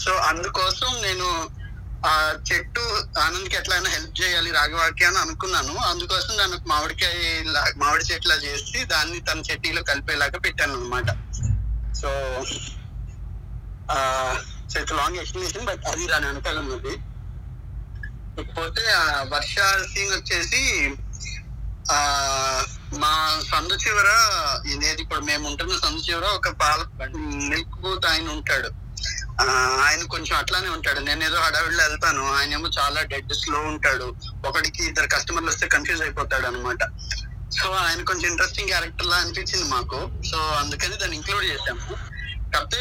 [0.03, 1.27] సో అందుకోసం నేను
[2.09, 2.13] ఆ
[2.49, 2.83] చెట్టు
[3.23, 5.73] ఆనంద్కి ఎట్లయినా హెల్ప్ చేయాలి రాఘవాకి అని అనుకున్నాను.
[5.91, 7.43] అందుకోసం దాని ఒక మామిడికాయ
[7.81, 11.09] మామిడి చెట్లా చేసి దాన్ని తన చట్నీలో కలిపేలాగా పెట్టాను అనమాట
[12.01, 12.09] so
[14.71, 16.93] so it's long explanation but అది దాని వెనకాల ఉన్నది.
[18.39, 19.55] పోతే ఆ వర్ష
[19.93, 20.91] సీన్ వచ్చేసి
[21.91, 21.99] ఆ
[22.93, 24.09] మా సందు చివర
[24.67, 26.85] ఇదేది ఇప్పుడు మేము ఉంటున్న సందు చివర ఒక పాల
[27.51, 28.69] మిల్క్ బూత్ ఆయన ఉంటాడు.
[29.83, 30.99] ఆయన కొంచెం అట్లానే ఉంటాడు.
[30.99, 32.33] నేను ఏదో హడావిడిలో వెళ్తాను.
[32.33, 34.15] ఆయన ఏమో చాలా డెడ్ స్లో ఉంటాడు.
[34.47, 36.83] ఒకడికి ఇద్దరు కస్టమర్లు వస్తే కన్ఫ్యూజ్ అయిపోతాడు అనమాట
[37.59, 40.11] సో ఆయన కొంచెం ఇంట్రెస్టింగ్ క్యారెక్టర్ లా అనిపించింది మాకు.
[40.31, 42.10] సో అందుకని దాన్ని ఇంక్లూడ్ చేశాము.
[42.53, 42.79] కాకపోతే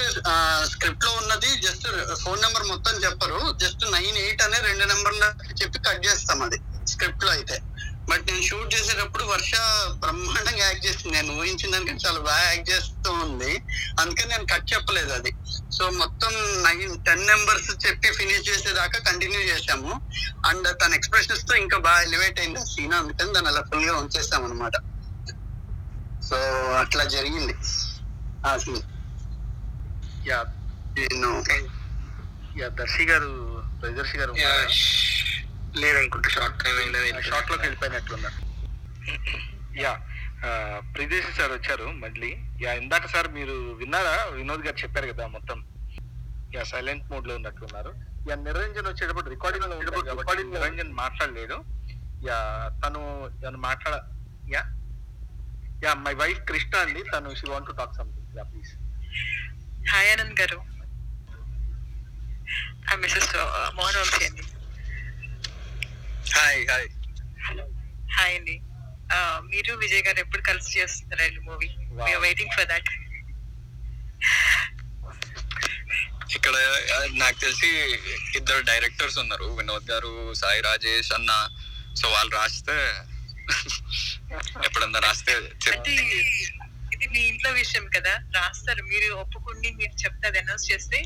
[0.73, 1.89] స్క్రిప్ట్లో ఉన్నది జస్ట్
[2.23, 3.41] ఫోన్ నెంబర్ మొత్తం చెప్పరు.
[3.65, 5.29] జస్ట్ నైన్ ఎయిట్ అనే రెండు నెంబర్లు
[5.63, 6.61] చెప్పి కట్ చేస్తాం అది
[6.93, 7.59] స్క్రిప్ట్లో అయితే.
[8.11, 9.51] బట్ నేను షూట్ చేసేటప్పుడు వర్ష
[10.03, 11.13] బ్రహ్మాండంగా యాక్ట్ చేసింది.
[11.17, 13.53] నేను ఊహించిన దానికంటే చాలా బాగా యాక్ట్ చేస్తూ ఉంది.
[14.01, 15.33] అందుకని నేను కట్ చెప్పలేదు అది.
[15.77, 16.33] సో మొత్తం
[16.67, 19.93] నైన్ టెన్ నెంబర్స్ చెప్పి ఫినిష్ చేసేదాకా కంటిన్యూ చేశాము.
[20.49, 24.77] అండ్ తన ఎక్స్ప్రెషన్స్తో ఇంకా బాగా ఎలివేట్ అయింది ఆ సీన్ అందుకని దాన్ని అలా ఫుల్గా ఉంచేసాం అనమాట
[26.29, 26.37] సో
[26.81, 27.55] అట్లా జరిగింది
[28.47, 28.83] ఆ సీన్
[30.97, 31.31] నేను
[32.61, 33.31] యా దర్శి గారు
[33.81, 34.33] ప్రదర్శి గారు
[35.75, 38.39] లేదనుకుంటా షార్ట్ టైం షార్ట్లోకి వెళ్ళిపోయినట్లున్నారు.
[39.83, 39.93] యా
[40.95, 42.31] ప్రిదేశి సార్ వచ్చారు మళ్ళీ.
[42.63, 44.15] యా ఇందాక సార్ మీరు విన్నారా?
[44.37, 45.59] వినోద్ గారు చెప్పారు కదా మొత్తం.
[46.55, 47.93] యా సైలెంట్ మోడ్లో ఉన్నట్లున్నారు
[48.29, 51.59] యా నిరంజన్ వచ్చేటప్పుడు రికార్డింగ్లో ఉండేటప్పుడు రికార్డింగ్ నిరంజన్ మాట్లాడలేడు
[52.29, 52.39] యా
[52.83, 53.01] తను
[53.69, 53.95] మాట్లాడ
[54.55, 54.63] yeah?
[55.85, 57.03] Yeah my wife Krishna అండి.
[57.13, 58.73] తను she want to talk something yeah please
[59.91, 60.59] hi Anand garu
[63.03, 63.29] mrs
[63.77, 64.45] Mohan Vamsi అండి
[66.37, 66.89] హాయ్ హాయ్
[67.47, 67.65] హలో
[68.17, 68.57] హాయ్ అండి
[69.53, 71.69] మీరు విజయ్ గారు ఎప్పుడు కలిసి చేస్తున్నారండి మూవీ
[72.27, 72.91] వెయిటింగ్ ఫర్ దట్
[76.37, 76.55] ఇక్కడ
[77.23, 77.71] నాకు తెలిసి
[78.39, 79.47] ఇద్దరు డైరెక్టర్స్ ఉన్నారు.
[79.59, 80.11] వినోద్ గారు
[80.41, 81.33] సాయి రాజేష్ అన్న.
[81.99, 82.77] సో వాళ్ళు రాస్తే
[84.67, 85.33] ఎప్పుడన్నా రాస్తే
[87.00, 91.00] ఇది మీ ఇంట్లో విషయం కదా రాస్తారు మీరు ఒప్పుకుని మీరు చెప్తే అది అనౌన్స్ చేస్తే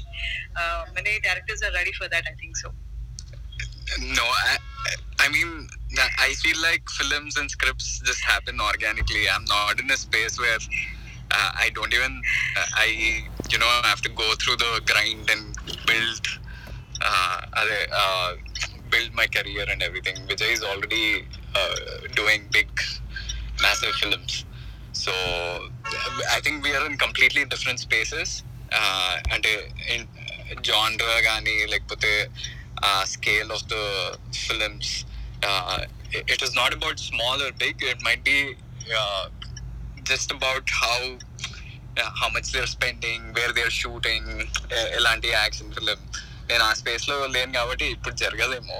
[0.97, 2.69] many directors are ready for that I think so
[4.17, 4.55] No, I,
[5.19, 5.51] I mean,
[5.97, 9.23] that- I feel like films and scripts just happen organically.
[9.27, 10.59] I'm not in a space where
[11.31, 12.13] uh, I don't even,
[12.59, 12.87] uh, I,
[13.49, 15.43] you know, have to go through the grind and
[15.85, 16.23] build,
[17.01, 18.29] uh, other- uh,
[18.89, 20.15] build my career and everything.
[20.27, 21.05] Vijay is already
[21.55, 21.75] uh,
[22.13, 22.69] doing big,
[23.59, 24.35] massive films.
[24.93, 25.13] So
[25.86, 28.28] I think we are in completely different spaces.
[28.72, 29.50] Uh, అంటే
[29.88, 30.02] in
[30.68, 32.10] genre కానీ లేకపోతే
[33.12, 33.76] scale of the
[34.40, 34.90] films
[36.32, 38.38] it is not about small or big it might be
[40.10, 40.98] just about how
[42.20, 44.30] how much they're spending where they're shooting
[44.98, 46.00] ఎలాంటి action film
[46.50, 48.78] నేను ఆ స్పేస్లో లేను కాబట్టి ఇప్పుడు జరగదేమో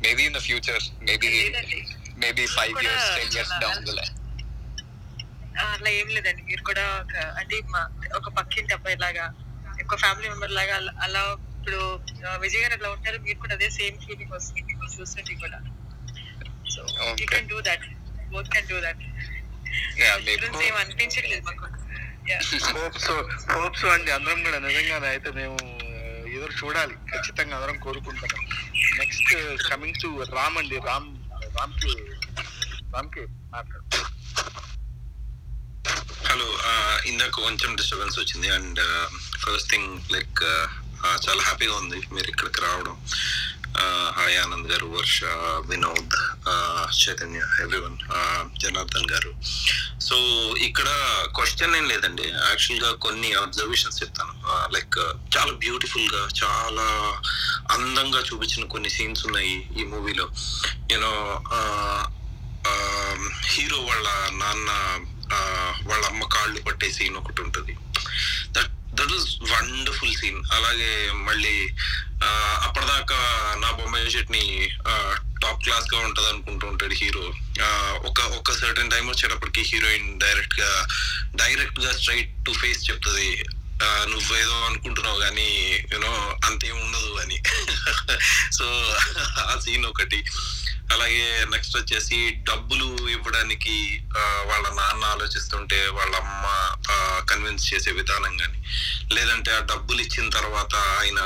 [0.00, 1.80] maybe in the future maybe లేదండి.
[2.18, 4.14] Maybe five కూడా years ten years చాలా- డౌన్ ద లైన్
[5.60, 6.42] అలా ఏం లేదండి.
[6.42, 9.34] మీరు కూడా ఒక అంటే మా- ఒక పక్కింటి అబ్బాయి లాగా
[9.84, 13.18] ఒక ఫ్యామిలీ మెంబర్ లాగా అలా- అలా ఇప్పుడు ఆ, విజయ్ గారు ఎలా ఉంటారు.
[13.18, 15.58] మీరు కూడా అదే సేమ్ ఫీలింగ్ వస్తుంది మీకు చూస్తుంటే కూడా.
[16.70, 17.30] So you Okay.
[17.30, 17.86] Can do that
[18.30, 19.02] both can do that
[19.96, 20.18] Yeah.
[20.24, 21.66] Difference ఏం అనిపించట్లేదు మాకు.
[22.26, 22.42] Yeah.
[22.78, 23.10] హోప్స్
[23.50, 24.10] హోప్స్ అండి.
[24.10, 25.56] అందరం కూడా నిజంగానే అయితే మేము
[26.28, 26.94] ఎదురు చూడాలి.
[26.94, 28.44] ఖచ్చితంగా అందరం కోరుకుంటున్నాం.
[28.98, 29.34] నెక్స్ట్
[29.70, 30.78] కమింగ్ టు రామ్ అండి.
[30.78, 31.16] రామ్
[31.58, 31.92] రామ్కి
[32.92, 33.84] రామ్కి మాట్లాడు.
[35.86, 38.80] హలో uh, ఇందాక కొంచెం డిస్టర్బెన్స్ వచ్చింది అండ్
[39.42, 40.40] ఫస్ట్ థింగ్ లైక్
[41.24, 42.94] చాలా హ్యాపీగా ఉంది మీరు ఇక్కడికి రావడం.
[43.80, 45.20] Uh, hi Anand garu Varsha
[45.70, 46.14] Vinod
[46.52, 47.98] uh, Chaitanya everyone
[48.62, 49.32] Janardhan garu.
[50.00, 50.16] So
[50.68, 50.88] ఇక్కడ
[51.38, 52.26] క్వశ్చన్ ఏం లేదండి.
[52.50, 54.34] యాక్చువల్గా కొన్ని అబ్జర్వేషన్స్ చెప్తాను.
[54.76, 54.98] లైక్
[55.36, 56.86] చాలా బ్యూటిఫుల్గా చాలా
[57.76, 60.28] అందంగా చూపించిన కొన్ని సీన్స్ ఉన్నాయి ఈ మూవీలో
[60.92, 61.14] యూనో
[63.52, 64.08] హీరో వాళ్ళ
[64.40, 64.70] నాన్న
[65.86, 67.76] వాళ్ళ అమ్మ కాళ్ళు పట్టే సీన్ ఒకటి ఉంటుంది.
[68.50, 71.68] That that was wonderful scene అలాగే మళ్ళీ
[72.62, 73.16] అప్పటిదాకా
[73.58, 74.70] నా బొమ్మాయి చెట్ని
[75.42, 77.32] టాప్ క్లాస్గా ఉంటది అనుకుంటూ ఉంటాడు హీరో.
[78.08, 80.86] ఒక ఒక సర్టన్ టైం వచ్చేటప్పటికి హీరోయిన్ డైరెక్ట్గా
[81.34, 83.44] డైరెక్ట్గా స్ట్రైట్ టు ఫేస్ చెప్తుంది
[83.84, 87.42] నువ్వేదో అనుకుంటున్నావు కానీ యూనో అంతేం ఉండదు అని.
[88.52, 88.96] సో
[89.38, 90.24] ఆ సీన్ ఒకటి.
[90.90, 93.76] అలాగే నెక్స్ట్ వచ్చేసి డబ్బులు ఇవ్వడానికి
[94.46, 96.44] వాళ్ళ నాన్న ఆలోచిస్తుంటే వాళ్ళ అమ్మ
[97.30, 98.58] కన్విన్స్ చేసే విధానం కానీ
[99.14, 101.20] లేదంటే ఆ డబ్బులు ఇచ్చిన తర్వాత ఆయన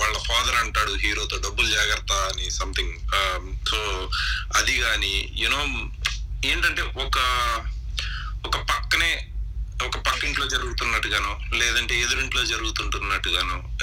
[0.00, 2.96] వాళ్ళ ఫాదర్ అంటాడు హీరోతో డబ్బులు జాగ్రత్త అని సంథింగ్
[3.66, 3.80] సో
[4.56, 5.62] అది కానీ యునో
[6.44, 7.18] ఏంటంటే ఒక
[8.46, 9.12] ఒక పక్కనే
[9.82, 13.76] ఒక పక్కింట్లో జరుగుతున్నట్టుగాను లేదంటే ఎదురింట్లో జరుగుతుంటున్నట్టుగాను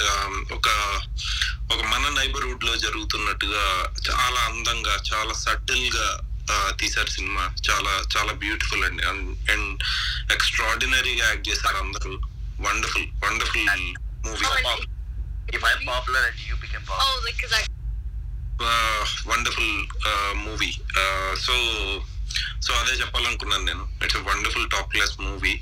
[0.54, 0.68] ఒక
[1.74, 6.20] ఒక మన నైబర్హుడ్లో జరుగుతున్నట్టుగా చాలా అందంగా చాలా సటిల్గా
[6.80, 7.56] తీశారు సినిమా.
[7.70, 9.04] చాలా చాలా బ్యూటిఫుల్ అండి.
[9.52, 9.84] అండ్
[10.34, 12.22] ఎక్స్ట్రాడినరీగా యాక్ట్ చేశారు అందరూ.
[12.62, 13.68] Wonderful wonderful
[14.26, 14.46] movie
[15.50, 17.06] If I'm popular and you become popular.
[17.06, 17.64] Oh, like, cause I
[19.28, 19.88] wonderful
[20.34, 20.72] movie
[21.46, 21.54] so
[22.66, 23.84] so అదే చెప్పాలనుకున్నాను నేను.
[24.06, 25.54] It's wonderful top class movie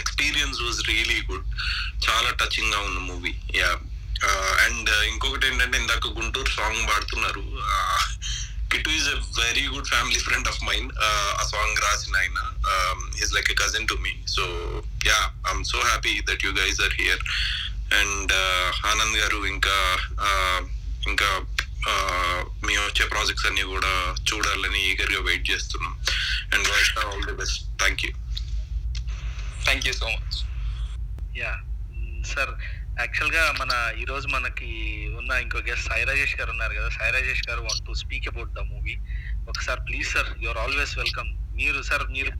[0.00, 1.48] experience was really good
[2.06, 3.70] చాలా టచింగ్గా ఉన్న మూవీ యా
[4.64, 7.44] అండ్ ఇంకొకటి ఏంటంటే ఇందాక గుంటూరు సాంగ్ పాడుతున్నారు.
[8.72, 10.92] Kittu is a very good family friend of mine
[11.40, 12.38] ఆ సాంగ్ రాసిన ఆయన.
[13.22, 14.44] Is like a cousin to me so
[15.10, 15.18] yeah
[15.48, 17.24] I'm so happy that you guys are here
[18.00, 18.32] and
[18.92, 19.76] Anand garu ఇంకా
[20.28, 20.60] uh,
[21.10, 21.28] ఇంకా
[21.82, 21.92] ఆ,
[22.64, 23.92] మీ వచ్చే projects అన్ని కూడా
[24.28, 25.94] చూడాలని ఈగర్గా వెయిట్ చేస్తున్నాం
[26.52, 26.68] and
[27.04, 28.12] all the best thank you
[29.64, 30.38] thank you so much
[31.36, 31.52] yeah
[32.26, 32.52] sir
[32.98, 34.70] యాక్చువల్గా మన ఈ రోజు మనకి
[35.18, 36.88] ఉన్న ఇంకో గెస్ట్ సాయి రాజేష్ గారు ఉన్నారు కదా.
[36.90, 38.94] Sai Rajesh garu want to speak about the movie
[39.48, 42.32] ఒకసారి please sir your always welcome మీరు సార్ మీరు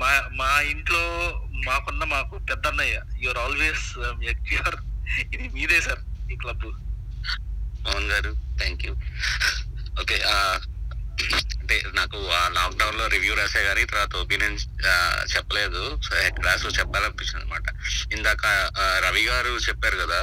[0.00, 1.02] మా మా ఇంట్లో
[1.66, 3.86] మాకున్న మాకు పెద్ద అన్నయ్య యువర్ ఆల్వేస్
[4.52, 4.78] యువర్
[5.28, 6.66] ఇది మీదే సార్ ఈ క్లబ్
[7.86, 8.92] మోహన్ గారు థ్యాంక్ యూ
[10.00, 10.16] ఓకే
[11.60, 14.56] అంటే నాకు ఆ లాక్డౌన్లో రివ్యూ రాసే కానీ తర్వాత ఒపీనియన్
[15.34, 15.82] చెప్పలేదు.
[16.04, 16.10] సో
[16.40, 17.66] క్లాస్లో చెప్పాలనిపించింది అనమాట
[18.12, 18.46] ఇందాక
[19.06, 20.20] రవి గారు చెప్పారు కదా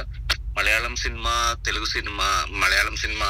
[0.58, 1.34] Malayalam cinema
[1.66, 3.28] Telugu cinema Malayalam cinema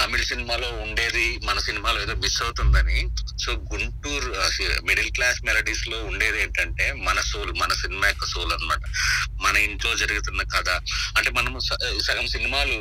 [0.00, 2.98] తమిళ సినిమాలో ఉండేది మన సినిమాలో ఏదో మిస్ అవుతుందని.
[3.44, 4.30] సో గుంటూరు
[4.86, 8.82] మిడిల్ క్లాస్ మెలడీస్లో ఉండేది ఏంటంటే మన సోల్ మన సినిమా యొక్క సోల్ అన్నమాట.
[9.46, 10.70] మన ఇంట్లో జరుగుతున్న కథ.
[11.18, 11.58] అంటే మనము
[12.02, 12.78] సగం సినిమాలు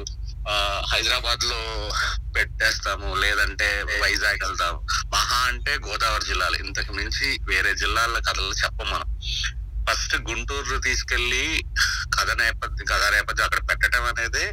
[0.93, 1.91] హైదరాబాద్లో
[2.35, 4.87] పెట్టేస్తాము లేదంటే వైజాగ్ వెళ్తాము.
[5.13, 6.55] మహా అంటే గోదావరి జిల్లాలు.
[6.55, 9.19] ఇంతకు మించి వేరే జిల్లాల కథలు చెప్పం మనం.
[9.89, 11.63] ఫస్ట్ గుంటూరు తీసుకెళ్ళి
[12.19, 14.51] కథ నేపథ్యం కథ నేపథ్యం అక్కడ పెట్టడం అనేది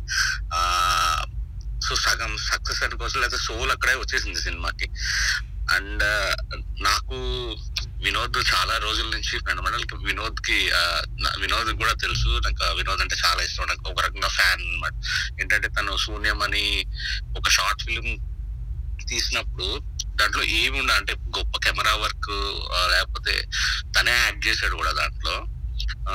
[0.55, 1.25] ఆ
[1.89, 4.89] సో సగం సక్సెస్ అనుకోవచ్చు లేకపోతే సోల్ అక్కడే వచ్చేసింది సినిమాకి.
[5.73, 6.05] అండ్
[6.83, 7.17] నాకు
[8.05, 10.71] వినోద్ చాలా రోజుల నుంచి ఫ్రెండ్ వినోద్కి
[11.39, 12.41] వినోద్ కూడా తెలుసు.
[12.45, 13.67] నాకు వినోద్ అంటే చాలా ఇష్టం.
[13.67, 14.93] నాకు ఒక రకంగా ఫ్యాన్ అనమాట
[15.41, 16.87] ఏంటంటే తను శూన్యం అని
[17.39, 18.19] ఒక షార్ట్ ఫిల్మ్
[19.09, 19.79] తీసినప్పుడు
[20.17, 22.31] దాంట్లో ఏమి ఉండ అంటే గొప్ప కెమెరా వర్క్
[22.91, 23.49] లేకపోతే
[23.99, 25.35] తనే యాడ్ చేశాడు కూడా దాంట్లో.
[26.09, 26.15] ఆ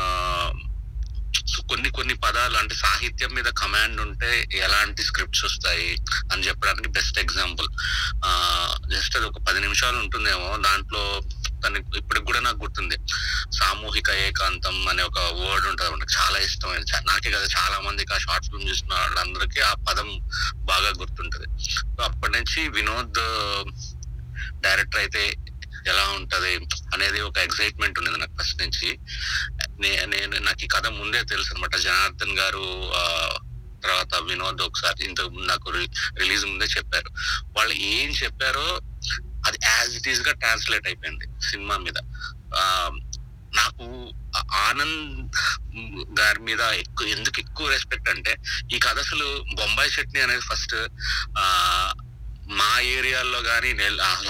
[1.70, 5.98] కొన్ని కొన్ని పదాలు అంటే సాహిత్యం మీద కమాండ్ ఉంటే ఎలాంటి స్క్రిప్ట్స్ వస్తాయి
[6.34, 7.68] అని చెప్పడానికి బెస్ట్ ఎగ్జాంపుల్
[8.26, 8.32] ఆ
[8.92, 11.22] జస్ట్ అది ఒక పది నిమిషాలు ఉంటుందేమో దాంట్లో
[11.66, 12.98] తనకి ఇప్పటికి కూడా నాకు గుర్తుంది.
[13.60, 16.70] సామూహిక ఏకాంతం అనే ఒక వర్డ్ ఉంటుంది నాకు చాలా ఇష్టం
[17.08, 20.20] నాకే కదా చాలా మందికి ఆ షార్ట్ ఫిల్మ్ చూసిన వాళ్ళందరికీ ఆ పదం
[20.56, 21.48] బాగా గుర్తుంటది.
[21.64, 23.20] సో అప్పటి నుంచి వినోద్
[24.62, 25.34] డైరెక్టర్ అయితే
[25.88, 26.56] ఎలా ఉంటది
[26.94, 29.00] అనేది ఒక ఎక్సైట్మెంట్ ఉండేది నాకు ఫస్ట్ నుంచి.
[29.80, 32.94] నే- నేను నాకు ఈ కథ ముందే తెలుసు అనమాట జనార్దన్ గారు
[33.84, 35.70] తర్వాత వినోద్ ఒకసారి ఇంతకు ముందు నాకు
[36.18, 37.10] రిలీజ్ ముందే చెప్పారు.
[37.58, 38.82] వాళ్ళు ఏం చెప్పారో
[39.48, 41.94] అది యాజ్ ఇట్ ఈస్గా ట్రాన్స్లేట్ అయిపోయింది సినిమా మీద.
[43.56, 44.12] నాకు
[44.56, 45.32] ఆనంద్
[46.20, 48.36] గారి మీద ఎక్కువ ఎందుకు ఎక్కువ రెస్పెక్ట్ అంటే
[48.74, 50.76] ఈ కథ అసలు బొంబాయి చట్నీ అనేది ఫస్ట్
[51.38, 51.94] ఆ
[52.50, 53.70] మా ఏరియాలో కానీ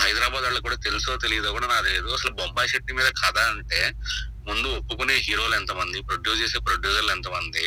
[0.02, 3.82] హైదరాబాద్ వాళ్ళకి కూడా తెలుసో తెలియదో కూడా నాకు తెలియదు అసలు బొంబాయి శెట్టి మీద కథ అంటే
[4.48, 7.66] ముందు ఒప్పుకునే హీరోలు ఎంతమంది ప్రొడ్యూస్ చేసే ప్రొడ్యూసర్లు ఎంతమంది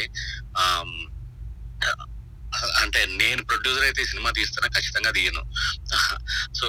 [2.82, 5.42] అంటే నేను ప్రొడ్యూసర్ అయితే సినిమా తీస్తానా ఖచ్చితంగా తీయను.
[6.58, 6.66] సో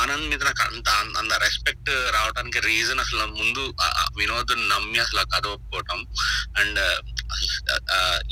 [0.00, 0.88] ఆనంద్ మీద నాకు అంత
[1.20, 3.62] అంత రెస్పెక్ట్ రావడానికి రీజన్ అసలు ముందు
[4.18, 5.98] వినోద్ నమ్మి అసలు ఆ కథ ఒప్పుకోవటం.
[6.60, 6.80] అండ్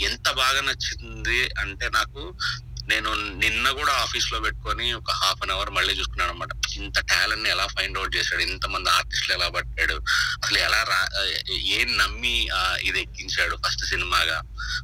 [0.09, 2.23] ఎంత బాగా నచ్చింది అంటే నాకు
[2.89, 7.67] నేను నిన్న కూడా ఆఫీస్లో పెట్టుకొని ఒక హాఫ్ అన్ అవర్ మళ్ళీ చూసుకున్నాను అనమాట ఇంత టాలెంట్ని ఎలా
[7.67, 8.43] ఫైండ్ అవుట్ చేశాడు?
[8.43, 9.97] ఇంత మంది ఆర్టిస్టులు ఎలా పట్టాడు?
[10.45, 11.01] అసలు ఎలా రా
[11.73, 14.39] ఏం నమ్మి ఆ, ఇది ఎక్కించాడు ఫస్ట్ సినిమాగా?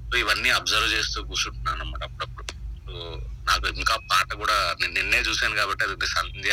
[0.09, 2.45] సో ఇవన్నీ అబ్జర్వ్ చేస్తూ కూర్చుంటున్నాను అనమాట అప్పుడప్పుడు.
[2.87, 2.93] సో
[3.45, 6.53] నాకు ఇంకా పాట కూడా నేను నిన్నే చూశాను కాబట్టి అది సంధ్య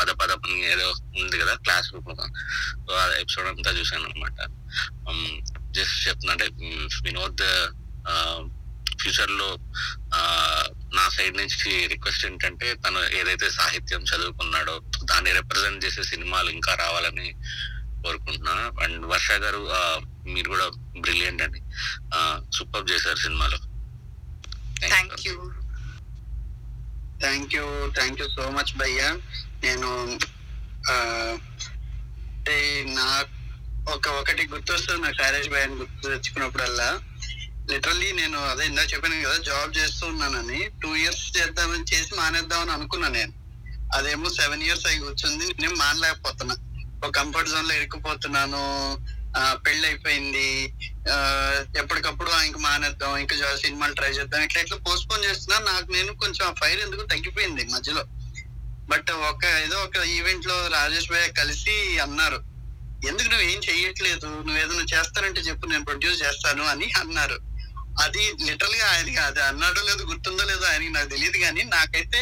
[0.00, 0.30] పద పద
[0.64, 0.86] ఏదో
[1.16, 2.08] ఉంది కదా క్లాస్ రూమ్
[2.86, 4.38] సో ఆ ఎపిసోడ్ అంతా చూశాను అనమాట
[5.72, 6.46] జస్ట్ చెప్తున్నా అంటే
[7.02, 7.42] వినోద్
[9.02, 9.48] ఫ్యూచర్లో
[10.14, 10.20] ఆ,
[10.94, 14.74] నా సైడ్ నుంచి రిక్వెస్ట్ ఏంటంటే తను ఏదైతే సాహిత్యం చదువుకున్నాడో
[15.04, 17.28] దాన్ని రిప్రజెంట్ చేసే సినిమాలు ఇంకా రావాలని
[18.04, 18.54] కోరుకుంటున్నా.
[18.84, 19.60] అండ్ వర్ష గారు
[20.26, 20.66] మీరు కూడా
[21.00, 21.60] బ్రిలియంట్ అండి.
[22.56, 23.58] సూపర్ చేశారు సినిమాలో.
[24.84, 25.34] Thank you
[27.20, 29.08] thank you thank you so much భయ్యా.
[29.64, 29.90] నేను
[32.94, 33.06] నా
[33.88, 36.88] ఒక ఒకటి గుర్తొస్తుంది నా క్యారేజ్ భయ్య అని గుర్తు తెచ్చుకున్నప్పుడల్లా.
[37.72, 43.08] లిటరల్లీ నేను అదే ఇందా చెప్పాను కదా జాబ్ చేస్తూ ఉన్నానని టూ ఇయర్స్ చేద్దామని చేసి మానేద్దామని అనుకున్నా
[43.08, 43.32] నేను.
[43.94, 46.54] అదేమో సెవెన్ ఇయర్స్ అయి కూర్చుంది నేను మానలేకపోతున్నా.
[47.04, 48.62] ఒక కంఫర్ట్ జోన్లో ఇరుక్కుపోతున్నాను
[49.66, 50.48] పెళ్ళి అయిపోయింది
[51.10, 51.14] ఆ,
[51.76, 55.58] ఎప్పటికప్పుడు ఇంక మానేద్దాం ఇంకా సినిమాలు ట్రై చేద్దాం ఇట్లా ఇట్లా పోస్ట్పోన్ చేస్తున్నా.
[55.70, 58.02] నాకు నేను కొంచెం ఆ ఫైర్ ఎందుకు తగ్గిపోయింది మధ్యలో.
[58.88, 62.38] బట్ ఒక ఏదో ఒక ఈవెంట్లో రాజేష్ భయ్య కలిసి అన్నారు.
[63.06, 64.26] ఎందుకు నువ్వు ఏం చెయ్యట్లేదు?
[64.38, 67.38] నువ్వు ఏదైనా చేస్తానంటే చెప్పు నేను ప్రొడ్యూస్ చేస్తాను అని అన్నారు.
[68.00, 72.20] అది లిటరల్గా ఆయనకి అది అన్నాడో లేదో గుర్తుందో లేదో ఆయనకి నాకు తెలియదు కానీ నాకైతే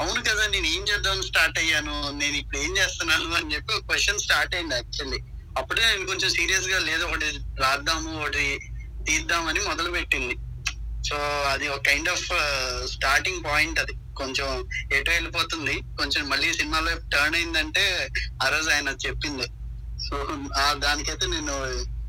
[0.00, 4.54] అవును కదా నేను ఏం చేద్దాం స్టార్ట్ అయ్యాను నేను ఇప్పుడు ఏం చేస్తున్నాను అని చెప్పి క్వశ్చన్ స్టార్ట్
[4.54, 5.20] అయింది యాక్చువల్లీ
[5.56, 7.28] అప్పుడే నేను కొంచెం సీరియస్గా లేదు ఒకటి
[7.60, 8.44] రాద్దాము ఒకటి
[9.06, 10.34] తీద్దామని మొదలు పెట్టింది
[11.04, 11.16] సో
[11.48, 12.26] అది ఒక కైండ్ ఆఫ్
[12.86, 13.94] స్టార్టింగ్ పాయింట్ అది.
[14.14, 14.48] కొంచెం
[14.92, 17.82] ఎటు వెళ్ళిపోతుంది కొంచెం మళ్ళీ సినిమాలో టర్న్ అయిందంటే
[18.42, 19.46] ఆ రోజు ఆయన చెప్పింది.
[19.98, 20.16] సో
[20.56, 21.54] ఆ దానికైతే నేను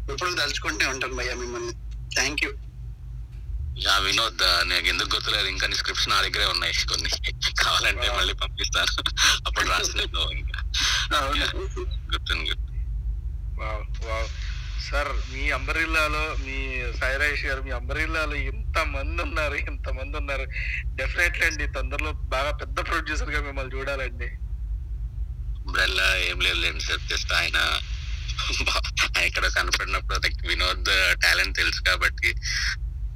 [0.09, 1.73] ఎప్పుడు తలుచుకుంటూనే ఉంటాను భయ్యా మిమ్మల్ని.
[2.15, 2.51] థ్యాంక్ యూ
[3.85, 5.47] యా వినోద్ నాకు ఎందుకు గుర్తులేదు?
[5.53, 7.09] ఇంకా స్క్రిప్ట్స్ నా దగ్గరే ఉన్నాయి కొన్ని.
[7.63, 8.93] కావాలంటే మళ్ళీ పంపిస్తాను.
[9.47, 10.59] అప్పుడు రాసినట్టు ఇంకా.
[12.13, 12.55] గుర్తుంది
[13.59, 14.29] వావ్ వావ్.
[14.87, 16.57] సార్ మీ అంబరిల్లాలో మీ
[16.99, 20.45] సాయిరాజేష్ గారు మీ అంబరిల్లాలో ఇంత మంది ఉన్నారు ఇంత మంది ఉన్నారు.
[20.99, 24.29] డెఫినెట్లీ అండి తొందరలో బాగా పెద్ద ప్రొడ్యూసర్గా మిమ్మల్ని చూడాలండి.
[25.71, 27.57] బ్రెల్లా ఏం లేదు లేండి సార్ జస్ట్ ఆయన
[29.25, 30.89] ఇక్కడ కనపడినప్పుడు వినోద్
[31.23, 32.29] టాలెంట్ తెలుసు కాబట్టి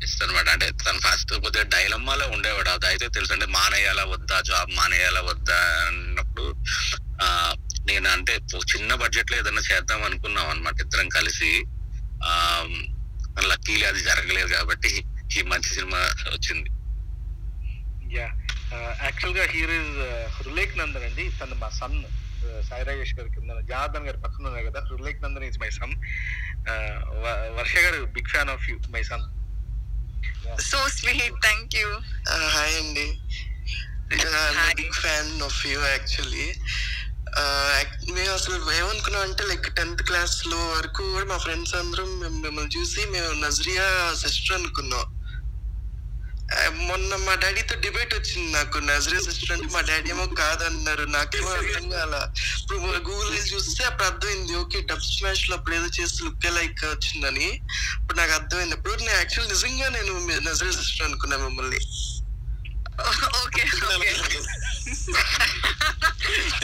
[0.06, 0.48] ఇస్తానమాట.
[0.56, 2.70] అంటే తను ఫస్ట్ కొద్దిగా డైలమ్మాలో ఉండేవాడు.
[2.76, 3.34] అది అయితే తెలుసు.
[3.36, 4.38] అంటే మానేయాలా వద్దా?
[4.52, 5.60] జాబ్ మానేయాలా వద్దా?
[5.90, 6.46] అన్నప్పుడు
[7.24, 7.28] ఆ
[7.90, 8.34] నేను అంటే
[8.72, 11.52] చిన్న బడ్జెట్లో ఏదైనా చేద్దాం అనుకున్నాం అనమాట ఇద్దరం కలిసి.
[12.30, 12.34] ఆ
[13.50, 14.92] లక్కీలే అది జరగలేదు కాబట్టి
[15.38, 16.00] ఈ మంచి సినిమా
[16.36, 16.70] వచ్చింది.
[18.18, 18.28] యా
[19.06, 19.96] యాక్చువల్గా హీరో ఇస్
[20.36, 21.24] హృలేక్ నందన్ అండి.
[21.40, 21.98] తను మా సన్
[22.68, 24.80] సాయి రాజేష్ గారి కింద జనార్దన్ గారి పక్కన ఉన్నారు కదా.
[24.90, 25.96] Hrulek Nandan is my son
[27.60, 29.26] Varsha garu big fan of you my son
[30.70, 31.88] so sweet thank you
[32.56, 33.08] hi అండి
[34.76, 36.48] big fan of you actually
[38.16, 43.02] మేము అసలు ఏమనుకున్నాం అంటే లైక్ టెన్త్ క్లాస్లో వరకు కూడా మా ఫ్రెండ్స్ అందరం మేము మిమ్మల్ని చూసి
[43.06, 43.86] మేము నజరియా
[44.24, 45.06] సిస్టర్ అనుకున్నాం.
[46.88, 48.78] మొన్న మా డాడీతో డిబేట్ వచ్చింది నాకు.
[48.78, 51.06] నజరియా సిస్టర్ అంటే మా డాడీ ఏమో కాదన్నారు.
[51.16, 52.16] నాకేమో అర్థం కాల.
[52.62, 52.80] ఇప్పుడు
[53.10, 57.48] గూగుల్ చూస్తే అప్పుడు అర్థమైంది ఓకే డబ్ స్మాష్లో అప్పుడు ఏదో చేసి లుక్ లైక్ వచ్చిందని.
[58.00, 58.76] ఇప్పుడు నాకు అర్థమైంది.
[58.76, 60.14] అప్పుడు నేను యాక్చువల్ నిజంగా నేను
[60.50, 61.82] నజరియా సిస్టర్ అనుకున్నా మిమ్మల్ని.
[63.44, 63.64] ఓకే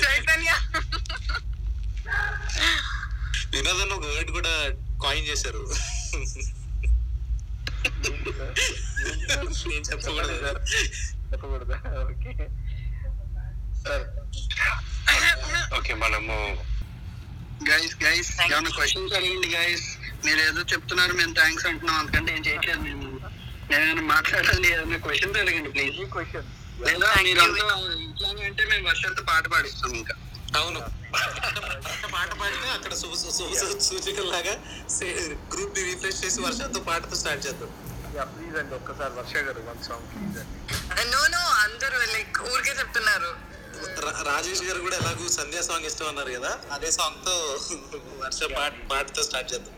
[0.04, 0.52] చైతన్య.
[3.52, 4.54] వినోద్ అన్న ఒక వర్డ్ కూడా
[5.04, 5.64] కాయిన్ చేశారు.
[9.70, 10.36] నేను చెప్పకూడదు.
[10.46, 10.60] సార్.
[11.32, 11.78] చెప్పకూడదా.
[12.04, 12.32] ఓకే.
[13.84, 14.06] సార్.
[15.78, 16.36] ఓకే మనము
[17.70, 19.86] గైస్ గైస్ ఏమైనా క్వశ్చన్స్ అడగండి గైస్
[20.26, 21.98] మీరు ఏదో చెప్తున్నారు మేము థ్యాంక్స్ అంటున్నాం.
[22.02, 23.08] అందుకంటే ఏం చేయట్లేదు మేము.
[23.76, 26.48] ఏమైనా మాట్లాడాలి ఏదైనా క్వశ్చన్స్ అడగండి ప్లీజ్ క్వశ్చన్
[26.88, 27.42] లేదా మీరు
[28.48, 30.16] అంటే మేము వర్షంతో పాట పాడిస్తాం ఇంకా.
[30.60, 30.80] అవును.
[32.14, 32.94] పాట పాడితే అక్కడ
[33.88, 34.54] సూచికలాగా
[35.54, 37.72] గ్రూప్ని రీఫ్రెష్ చేసి వర్షంతో పాటతో స్టార్ట్ చేద్దాం.
[38.18, 40.56] యా ప్లీజ్ అండి ఒక్కసారి Varsha garu one song please అండి.
[41.14, 43.32] నో నో అందరూ లైక్ ఊరికే చెప్తున్నారు.
[44.30, 47.34] రాజేష్ గారు కూడా ఎలాగూ సంధ్యా సాంగ్ ఇష్టం అన్నారు కదా అదే సాంగ్తో
[48.24, 49.74] వర్ష పాట పాటతో స్టార్ట్ చేద్దాం.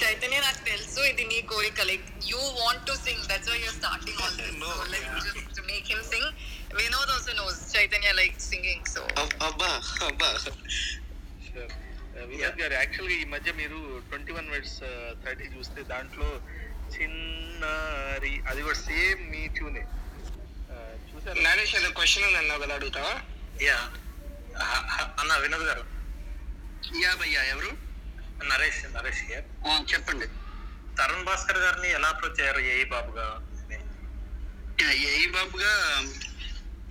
[0.00, 4.20] చైతన్య నాకు తెలుసు ఇది నీ కోరిక like you want to sing that's why you're starting
[4.24, 6.30] all this like just to make him sing
[6.70, 9.02] Vinod also knows Chaitanya like singing so
[9.42, 9.70] అబ్బా
[10.08, 10.28] అబ్బా
[12.30, 14.78] వినోద్ గారు యాక్చువల్గా ఈ మధ్య మీరు ట్వంటీ వన్ వర్డ్స్
[15.22, 16.28] థర్టీ చూస్తే దాంట్లో
[16.94, 19.82] చిన్నారి అది కూడా సేమ్ మీ ట్యూనే
[21.10, 21.36] చూసారు?
[21.42, 23.14] నరేష్ ఏదో క్వశ్చన్ ఉంది అన్నావు కదా అడుగుతావా?
[23.62, 23.78] యా.
[25.20, 25.82] అన్న వినోద్ గారు.
[27.02, 27.70] యా భయ్యా ఎవరు?
[28.50, 29.22] నరేష్ నరేష్
[29.66, 30.26] ఆ, చెప్పండి.
[30.98, 33.26] తరుణ్ భాస్కర్ గారిని ఎలా అప్రోచ్ అయ్యారు ఏఈ బాబుగా?
[35.08, 35.72] ఏఈ బాబుగా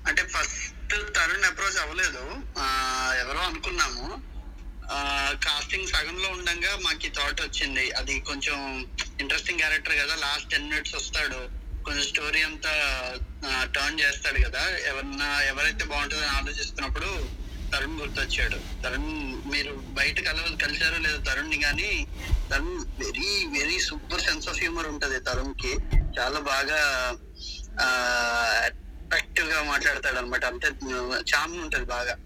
[0.07, 2.23] అంటే ఫస్ట్ తరుణ్ అప్రోచ్ అవ్వలేదు.
[3.19, 4.29] ఎవరో అనుకున్నాము.
[5.45, 7.91] కాస్టింగ్ సగంలో ఉండగా మాకు ఈ థాట్ వచ్చింది.
[7.91, 8.87] అది కొంచెం
[9.19, 11.39] ఇంట్రెస్టింగ్ క్యారెక్టర్ కదా లాస్ట్ టెన్ మినిట్స్ వస్తాడు.
[11.83, 12.73] కొంచెం స్టోరీ అంతా
[13.75, 14.63] టర్న్ చేస్తాడు కదా.
[14.77, 17.29] ఎవరన్నా ఎవరైతే బాగుంటుందని ఆలోచిస్తున్నప్పుడు
[17.73, 18.57] తరుణ్ గుర్తొచ్చాడు.
[18.83, 22.07] తరుణ్ మీరు బయట కల కలిశారో లేదో తరుణ్ కానీ
[22.51, 23.29] Tarun very
[23.59, 25.73] very super sense of humour ఉంటది తరుణ్కి.
[26.19, 26.79] చాలా బాగా
[29.13, 30.67] అట్రాక్టివ్గా మాట్లాడతాడు అనమాట అంతే
[31.19, 32.17] చామ్ ఉంటది బాగా.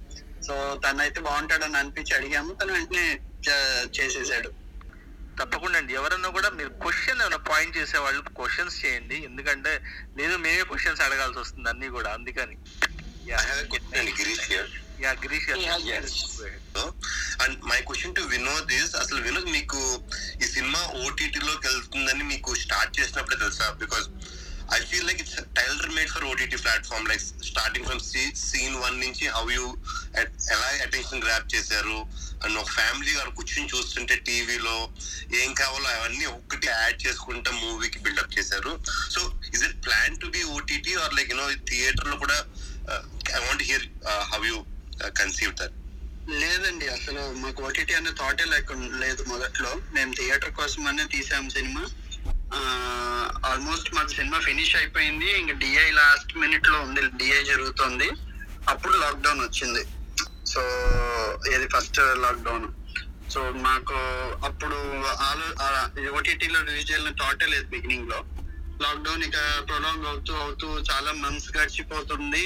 [0.48, 2.54] సో తనైతే బాగుంటాడని అనిపించి అడిగాము.
[2.54, 3.20] తను వెంటనే
[3.50, 4.50] చే- చేసేసాడు.
[5.40, 5.94] తప్పకుండా అండి.
[5.94, 9.16] ఎవరన్నా కూడా మీరు క్వశ్చన్ ఏమైనా పాయింట్ చేసే వాళ్ళు క్వశ్చన్స్ చేయండి.
[9.16, 9.82] ఎందుకంటే
[10.18, 12.14] నేను మేమే క్వశ్చన్స్ అడగాల్సి వస్తుంది అన్ని కూడా.
[12.14, 12.58] అందుకని.
[17.44, 20.04] And my question to Vinod is అసలు వినోద్ మీకు
[20.44, 23.70] ఈ సినిమా ఓటీటీ లోకి వెళ్తుందని మీకు స్టార్ట్ చేసినప్పుడే తెలుసా?
[23.72, 24.10] Because
[24.76, 28.02] I feel like it's tailor made for OTT platform like starting from
[28.50, 29.66] scene one నుంచి హౌ యూ
[30.56, 31.98] ఎలా అటెన్షన్ గ్రాప్ చేశారు
[32.44, 34.78] అండ్ ఒక ఫ్యామిలీ గారు కూర్చొని చూస్తుంటే టీవీలో
[35.42, 38.74] ఏం కావాలో అవన్నీ ఒక్కటి యాడ్ చేసుకుంటా మూవీకి బిల్డప్ చేశారు.
[39.14, 39.22] So
[39.54, 42.38] is it plan to be OTT or like you know థియేటర్లో కూడా
[43.38, 43.86] I want hear
[44.34, 44.60] how you
[45.22, 45.78] conceive that
[46.42, 49.72] లేదండి అసలు మాకు ఓటీటీ అనే థాటే లేకుండా లేదు మొదట్లో.
[49.96, 51.84] మేము థియేటర్ కోసం అనే తీసాము సినిమా.
[53.50, 55.40] ఆల్మోస్ట్ మా సినిమా ఫినిష్ అయిపోయింది.
[55.40, 57.02] ఇంకా డిఐ లాస్ట్ మినిట్లో ఉంది.
[57.02, 58.08] డిఐ జరుగుతుంది.
[58.70, 59.84] అప్పుడు లాక్డౌన్ వచ్చింది.
[60.46, 60.62] సో
[61.56, 62.68] ఇది ఫస్ట్ లాక్డౌన్
[63.34, 63.98] సో మాకు
[64.46, 64.78] అప్పుడు
[65.28, 65.48] ఆలో
[66.18, 68.20] ఓటీటీలో రిలీజ్ చేయాలని థాటే లేదు బిగినింగ్లో.
[68.82, 69.38] లాక్డౌన్ ఇక
[69.68, 72.44] ప్రొలాంగ్ అవుతూ అవుతూ చాలా మంత్స్ గడిచిపోతుంది.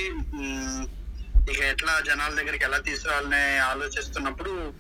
[1.52, 4.74] ఇక ఎట్లా జనాల దగ్గరికి ఎలా తీసుకురావాలని ఆలోచిస్తున్నప్పుడు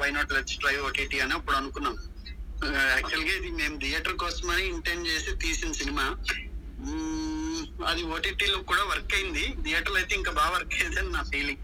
[0.00, 1.96] why not let's try OTT అని అప్పుడు అనుకున్నాం.
[2.70, 6.04] యాక్చువల్గా ఇది మేము థియేటర్ కోసమని ఇంటెండ్ చేసి తీసిన సినిమా.
[7.90, 9.44] అది ఓటీటీలో కూడా వర్క్ అయింది.
[9.64, 11.62] థియేటర్ అయితే ఇంకా బాగా వర్క్ అయింది నా ఫీలింగ్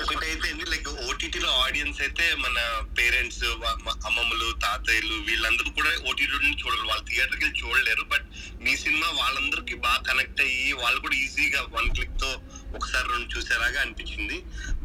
[0.00, 2.56] ఒకటైతే లైక్ ఓటీటీలో ఆడియన్స్ అయితే మన
[2.98, 3.44] పేరెంట్స్
[4.08, 6.84] అమ్మమ్మలు తాతయ్యలు వీళ్ళందరూ కూడా ఓటీటీ చూడరు.
[6.90, 8.04] వాళ్ళు థియేటర్కి వెళ్ళి చూడలేరు.
[8.12, 8.26] బట్
[8.64, 12.30] మీ సినిమా వాళ్ళందరికీ బాగా కనెక్ట్ అయ్యి వాళ్ళు కూడా ఈజీగా వన్ క్లిక్తో
[12.78, 14.38] ఒకసారి రెండు చూసేలాగా అనిపించింది.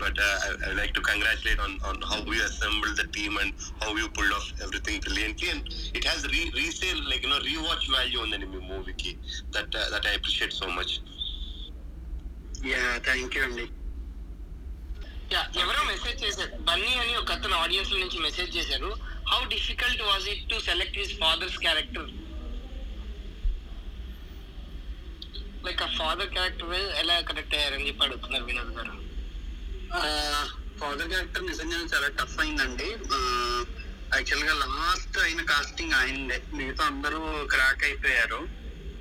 [0.03, 0.19] But
[0.67, 4.35] I like to congratulate on on how you assemble the team and how you pulled
[4.39, 5.65] off everything brilliantly and
[5.97, 9.13] it has re resale like you know rewatch value ఉందండి మీ మూవీకి.
[9.57, 10.93] That that I appreciate so much
[12.71, 13.67] yeah thank you అండి.
[15.33, 16.51] Yeah, ఎవరో message చేశారు.
[16.69, 18.89] బన్నీ అని ఒక అతను audience నుంచి మెసేజ్ చేశారు.
[19.31, 22.07] How difficult was it to select his father's character
[25.65, 29.09] like ఆ ఫాదర్ క్యారెక్టర్ ఎలా కరెక్ట్ అయ్యారని చెప్పి అడుగుతున్నారు వినోద్ గారు.
[30.79, 32.85] ఫాదర్ క్యారెక్టర్ నిజంగా చాలా టఫ్ అయిందండి.
[34.15, 36.41] యాక్చువల్గా లాస్ట్ అయిన కాస్టింగ్ అయిందే.
[36.53, 38.47] మిగతా అందరూ క్రాక్ అయిపోయారు.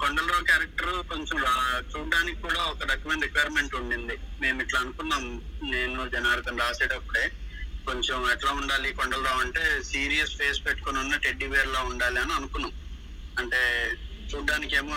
[0.01, 4.19] కొండలరావు క్యారెక్టర్ కొంచెం రా- చూడడానికి కూడా ఒక రకమైన రిక్వైర్మెంట్ ఉండింది.
[4.41, 5.43] మేము ఇట్లా అనుకున్నాం.
[5.63, 7.33] నేను జనార్దన్ రాసేటప్పుడే.
[7.87, 12.73] కొంచెం ఎట్లా ఉండాలి కొండలరావు అంటే సీరియస్ ఫేస్ పెట్టుకొని ఉన్న టెడ్డీ వేర్ లా ఉండాలి అని అనుకున్నాం.
[13.39, 13.91] అంటే
[14.35, 14.97] చూడ్డానికి ఏమో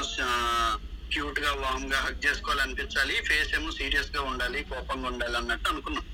[1.14, 3.22] క్యూట్గా వామ్గా హక్ చేసుకోవాలనిపించాలి.
[3.22, 6.05] ఫేస్ ఏమో సీరియస్గా ఉండాలి కోపంగా ఉండాలి అన్నట్టు అనుకున్నాం.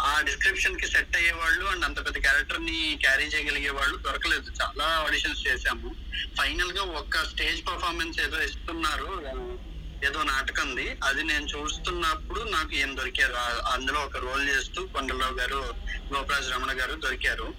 [0.00, 4.52] ఆ డిస్క్రిప్షన్కి సెట్ అయ్యే వాళ్ళు అండ్ అంత పెద్ద క్యారెక్టర్ని క్యారీ చేయగలిగే వాళ్ళు దొరకలేదు.
[4.62, 5.94] చాలా ఆడిషన్స్ చేశాము.
[6.38, 9.22] ఫైనల్గా ఒక్క స్టేజ్ పర్ఫార్మెన్స్ ఏదో ఇస్తున్నారు.
[9.28, 9.58] ఏదో
[10.04, 13.34] ఏదో నాటకంది అది నేను చూస్తున్నప్పుడు నాకు ఏం దొరికారు?
[13.72, 15.74] అందులో ఒక రోల్ చేస్తూ కొండలరావు గారు
[16.14, 17.54] గోపరాజ్ రమణ గారు దొరికారు.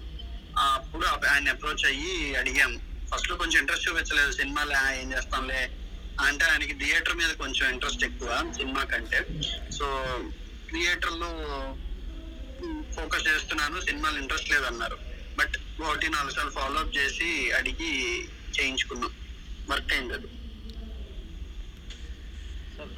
[0.58, 2.80] అప్పుడు ఆయన అప్రోచ్ అయ్యి అడిగాము.
[3.14, 4.32] ఫస్ట్లో కొంచెం ఇంట్రెస్ట్ చూపించలేదు.
[4.32, 5.62] సినిమాలో ఏం చేస్తాంలే?
[6.20, 9.20] అంటే ఆయనకి థియేటర్ మీద కొంచెం ఇంట్రెస్ట్ ఎక్కువ సినిమా కంటే.
[9.78, 9.86] సో
[10.72, 11.30] థియేటర్లో
[12.96, 14.98] ఫోకస్ చేస్తున్నాను సినిమాలు ఇంట్రెస్ట్ లేదన్నారు.
[15.38, 17.92] బట్ ఒకటి నాలుగు సార్లు ఫాలో అప్ చేసి అడిగి
[18.58, 19.12] చేయించుకున్నాం.
[19.70, 20.28] వర్క్ అయింది అది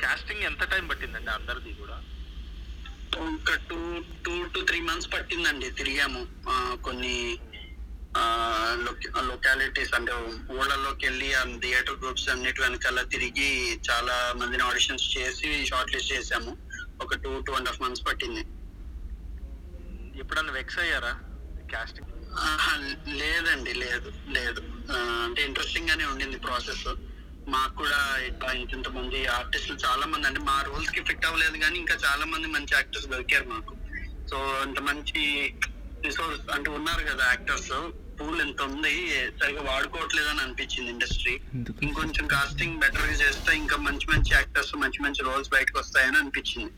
[0.02, 1.96] కాస్టింగ్ ఎంత టైం పట్టిందండి అందరిది కూడా?
[3.16, 6.22] ఒక two two to three months పట్టిందండి తిరిగాము.
[6.86, 7.38] కొన్ని
[9.30, 10.12] లొకాలిటీస్ అంటే
[10.56, 13.48] ఊళ్ళలోకి వెళ్ళి ఆ థియేటర్ గ్రూప్స్ అన్నిటి వెనకాల తిరిగి
[13.88, 16.52] చాలా మందిని ఆడిషన్స్ చేసి షార్ట్ లిస్ట్ చేసాము.
[17.04, 18.44] ఒక two two and half months పట్టింది.
[20.20, 21.12] ఎప్పుడన్నా వెక్స్ అయ్యారా
[21.72, 22.12] కాస్టింగ్
[23.20, 24.62] లేదండి లేదు లేదు.
[25.24, 26.86] అంటే ఇంట్రెస్టింగ్ గానే ఉండింది ప్రాసెస్
[27.54, 27.98] మాకు కూడా
[28.28, 32.46] ఇట్లా ఇంత మంది ఆర్టిస్టులు చాలా మంది అంటే మా రోల్స్కి ఫిట్ అవ్వలేదు కానీ ఇంకా చాలా మంది
[32.46, 33.74] మంచి యాక్టర్స్ దొరికారు మాకు.
[34.30, 34.36] సో
[34.66, 35.22] ఇంత మంచి
[36.06, 37.70] రిసోర్స్ అంటే ఉన్నారు కదా యాక్టర్స్
[38.18, 38.92] పూల్ ఎంత ఉంది
[39.40, 41.34] సరిగా వాడుకోవట్లేదు అని అనిపించింది ఇండస్ట్రీ
[41.86, 46.72] ఇంకొంచెం కాస్టింగ్ బెటర్గా చేస్తే ఇంకా మంచి మంచి యాక్టర్స్ మంచి మంచి రోల్స్ బయటకు వస్తాయని అనిపించింది.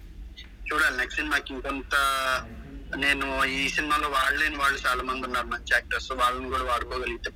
[0.68, 1.94] చూడాలి నెక్స్ట్ సినిమాకి ఇంకొంత
[3.04, 3.26] నేను
[3.58, 7.30] ఈ సినిమాలో వాడలేని వాళ్ళు చాలా మంది ఉన్నారు మంచి యాక్టర్స్ వాళ్ళని కూడా వాడుకోగలిగితే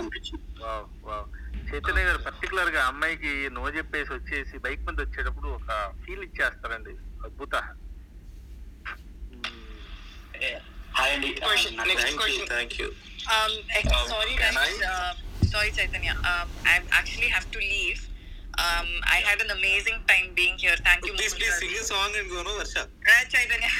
[0.00, 0.44] అనిపించింది.
[1.70, 5.70] చైతన్య గారు పర్టికులర్గా అమ్మాయికి నో చెప్పేసి వచ్చేసి బైక్ మీద వచ్చేటప్పుడు ఒక
[6.04, 6.94] ఫీల్ ఇచ్చేస్తారండి
[7.26, 7.54] అద్భుత.
[10.98, 11.30] హాయ్ అండి.
[12.54, 12.88] Thank you
[13.30, 13.54] Um,
[13.86, 14.76] Um, sorry, guys.
[14.90, 15.10] Uh,
[15.44, 16.12] sorry, Chaitanya.
[16.30, 17.98] Um, I actually have to leave.
[18.58, 20.76] Um, I had an amazing time being here.
[20.86, 21.12] Thank you.
[21.18, 22.76] Please please sing song and గోనో Varsha
[23.08, 23.70] Uh, Chaitanya.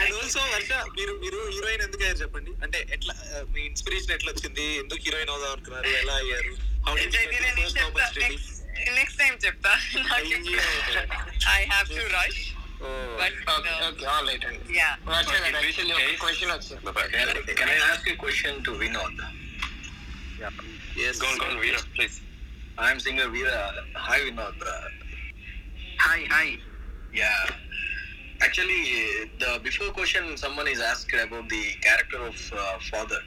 [0.00, 4.30] And also Varsha మీరు మీరు heroine ఎందుకు అయ్యారు చెప్పండి అంటే ఎట్లా uh, మీ inspiration ఎట్లా
[4.34, 6.52] వచ్చింది ఎందుకు హీరోయిన్ అవుదాం అనుకున్నారు ఎలా అయ్యారు
[6.88, 8.08] హౌ డి Chaitanya, next చెప్తా.
[8.26, 8.50] Next,
[8.98, 9.74] next time చెప్తా.
[11.58, 12.04] I have to
[12.75, 13.17] rush.
[13.19, 14.43] But, Okay, uh, okay, all right.
[14.79, 14.93] Yeah.
[15.09, 17.55] Varsha గారు, actually ఒక question వచ్చింది.
[17.59, 19.17] Can I ask a question to Vinod?
[21.01, 21.19] Yes.
[21.19, 22.15] Go on, go on, Veera, please.
[22.85, 23.59] I'm singer Veera.
[24.07, 24.59] Hi, Vinod.
[24.73, 24.79] Uh,
[26.05, 26.47] Hi, hi.
[27.13, 27.41] Yeah.
[28.45, 28.81] Actually,
[29.41, 33.21] the before question someone is asked about the character of uh, father.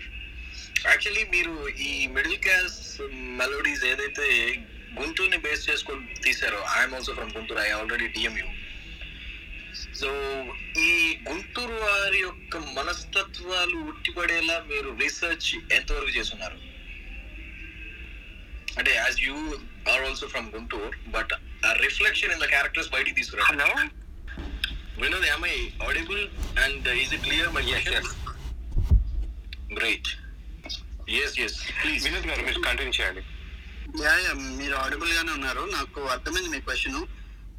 [0.90, 1.52] Actually మీరు
[1.88, 2.74] ఈ middle class
[3.40, 4.26] melodies ఏదైతే
[4.98, 8.48] గుంటూరుని base చేసుకొని తీసారో I'm also from Guntur I already DMU
[9.99, 10.09] so
[10.87, 10.91] ఈ
[11.27, 16.57] గుంటూరు వారి యొక్క మనస్తత్వాలు ఉట్టిపడేలా మీరు రీసెర్చ్ ఎంతవరకు చేస్తున్నారు?
[18.79, 19.37] అంటే as you
[19.91, 21.33] are also from Guntur but
[21.67, 23.45] ఆ రిఫ్లెక్షన్ ఇన్ ద క్యారెక్టర్స్ బయటికి తీసుకురా.
[23.51, 23.69] Hello
[25.01, 25.57] Vinod am I
[25.87, 26.23] audible?
[26.63, 27.45] And uh, is it clear?
[27.57, 28.07] My question
[29.79, 30.07] great.
[31.17, 31.53] Yes yes.
[31.81, 32.01] Please.
[32.07, 33.21] Vinod garu మీరు కంటిన్యూ చేయండి.
[34.05, 35.63] Yeah yeah మీరు audible గానే ఉన్నారు.
[35.77, 36.99] నాకు అర్థమైంది మీ క్వశ్చన్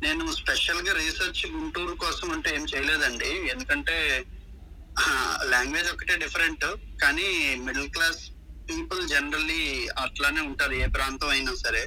[0.03, 3.31] నేను స్పెషల్గా రీసెర్చ్ గుంటూరు కోసం అంటే ఏం చేయలేదండి.
[3.49, 3.97] ఎందుకంటే
[5.45, 6.65] లాంగ్వేజ్ ఒకటే డిఫరెంట్
[7.03, 7.29] కానీ
[7.67, 8.21] మిడిల్ క్లాస్
[8.69, 11.83] పీపుల్ జనరల్లీ అట్లానే ఉంటారు ఏ ప్రాంతం అయినా సరే.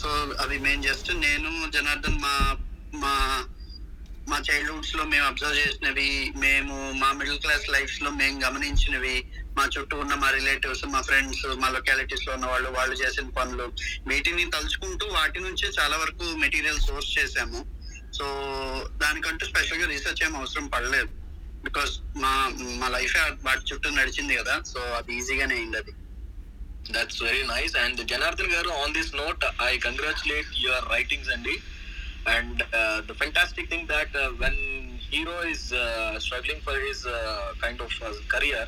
[0.00, 0.10] సో
[0.40, 2.34] అవి మేము జస్ట్ నేను జనార్దన్ మా
[2.94, 3.14] మా
[4.28, 9.16] మా చైల్డ్హుడ్స్లో మేము అబ్జర్వ్ చేసినవి మేము మా మిడిల్ క్లాస్ లైఫ్స్లో మేము గమనించినవి
[9.56, 13.66] మా చుట్టూ ఉన్న మా రిలేటివ్స్ మా ఫ్రెండ్స్ మా లొకాలిటీస్లో ఉన్న వాళ్ళు వాళ్ళు చేసిన పనులు.
[14.06, 17.60] వీటిని తలుచుకుంటూ వాటి నుంచే చాలా వరకు మెటీరియల్ సోర్స్ చేసాము
[18.18, 18.26] సో
[18.96, 21.10] దానికంటూ స్పెషల్గా రీసెర్చ్ ఏం అవసరం పడలేదు.
[21.64, 22.32] బికాస్ మా
[22.80, 25.92] మా లైఫ్ వాటి చుట్టూ నడిచింది కదా సో అది ఈజీగానే అయింది అది.
[26.90, 31.54] That's very nice and Janardhan garu on this note I congratulate your writings అండి.
[32.26, 34.54] And uh, the fantastic thing that uh, when
[35.10, 38.64] hero is uh, struggling for his uh, kind of uh, career,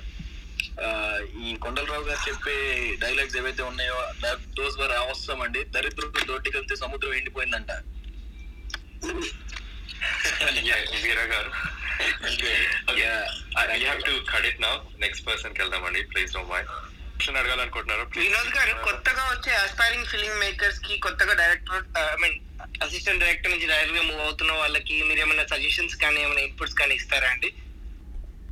[1.45, 2.55] ఈ కొండలరావు గారు చెప్పే
[3.03, 3.99] dialogues ఏవైతే ఉన్నాయో
[4.59, 5.61] those were అవసరం అండి.
[5.75, 7.71] దరిద్రుడు దొడ్డికెళ్తే సముద్రం ఎండిపోయిందంట.
[11.05, 11.51] Veera garu.
[13.77, 14.75] I have to cut it now
[15.05, 18.07] next పర్సన్కి వెళ్దామండి ప్లీజ్ డోంట్ మైండ్ క్వశ్చన్ అడగాలనుకుంటున్నారు?
[18.23, 21.85] వినోద్ గారు కొత్తగా వచ్చే ఆస్పైరింగ్ ఫిల్మ్ మేకర్స్కి కొత్తగా director
[22.15, 22.39] I mean
[22.83, 27.29] assistant director నుంచి డైరెక్ట్గా మూవ్ అవుతున్న వాళ్ళకి మీరు ఏమైనా సజెషన్స్ కానీ ఏమైనా ఇన్పుట్స్ కానీ ఇస్తారా
[27.31, 27.55] అండి?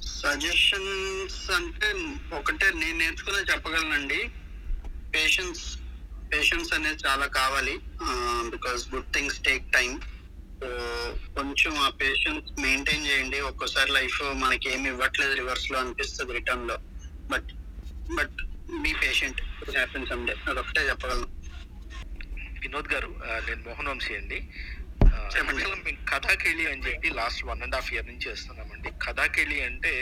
[0.06, 1.88] సజెషన్స్ అంటే
[2.36, 4.30] ఒకటే నేను నేర్చుకునే చెప్పగలనండి.
[5.14, 5.78] పేషెన్స్
[6.32, 7.78] పేషెన్స్ అనేది చాలా కావాలి.
[8.50, 10.00] Because good things take time
[11.36, 13.40] కొంచెం ఆ పేషెన్స్ మెయింటైన్ చేయండి.
[13.40, 16.78] ఒక్కోసారి లైఫ్ మనకి ఏమి ఇవ్వట్లేదు రివర్స్లో అనిపిస్తుంది రిటర్న్లో.
[17.30, 17.50] But
[18.14, 18.36] but
[18.82, 21.41] be patient happens అండే అదొకటే చెప్పగలను.
[22.62, 23.10] వినోద్ గారు
[23.46, 24.38] నేను మోహన్ వంశీ అండి
[25.46, 28.90] మేము కథాకేళి అని చెప్పి last one and half year నుంచి చేస్తున్నామండి.
[29.04, 29.92] కథాకేళి అంటే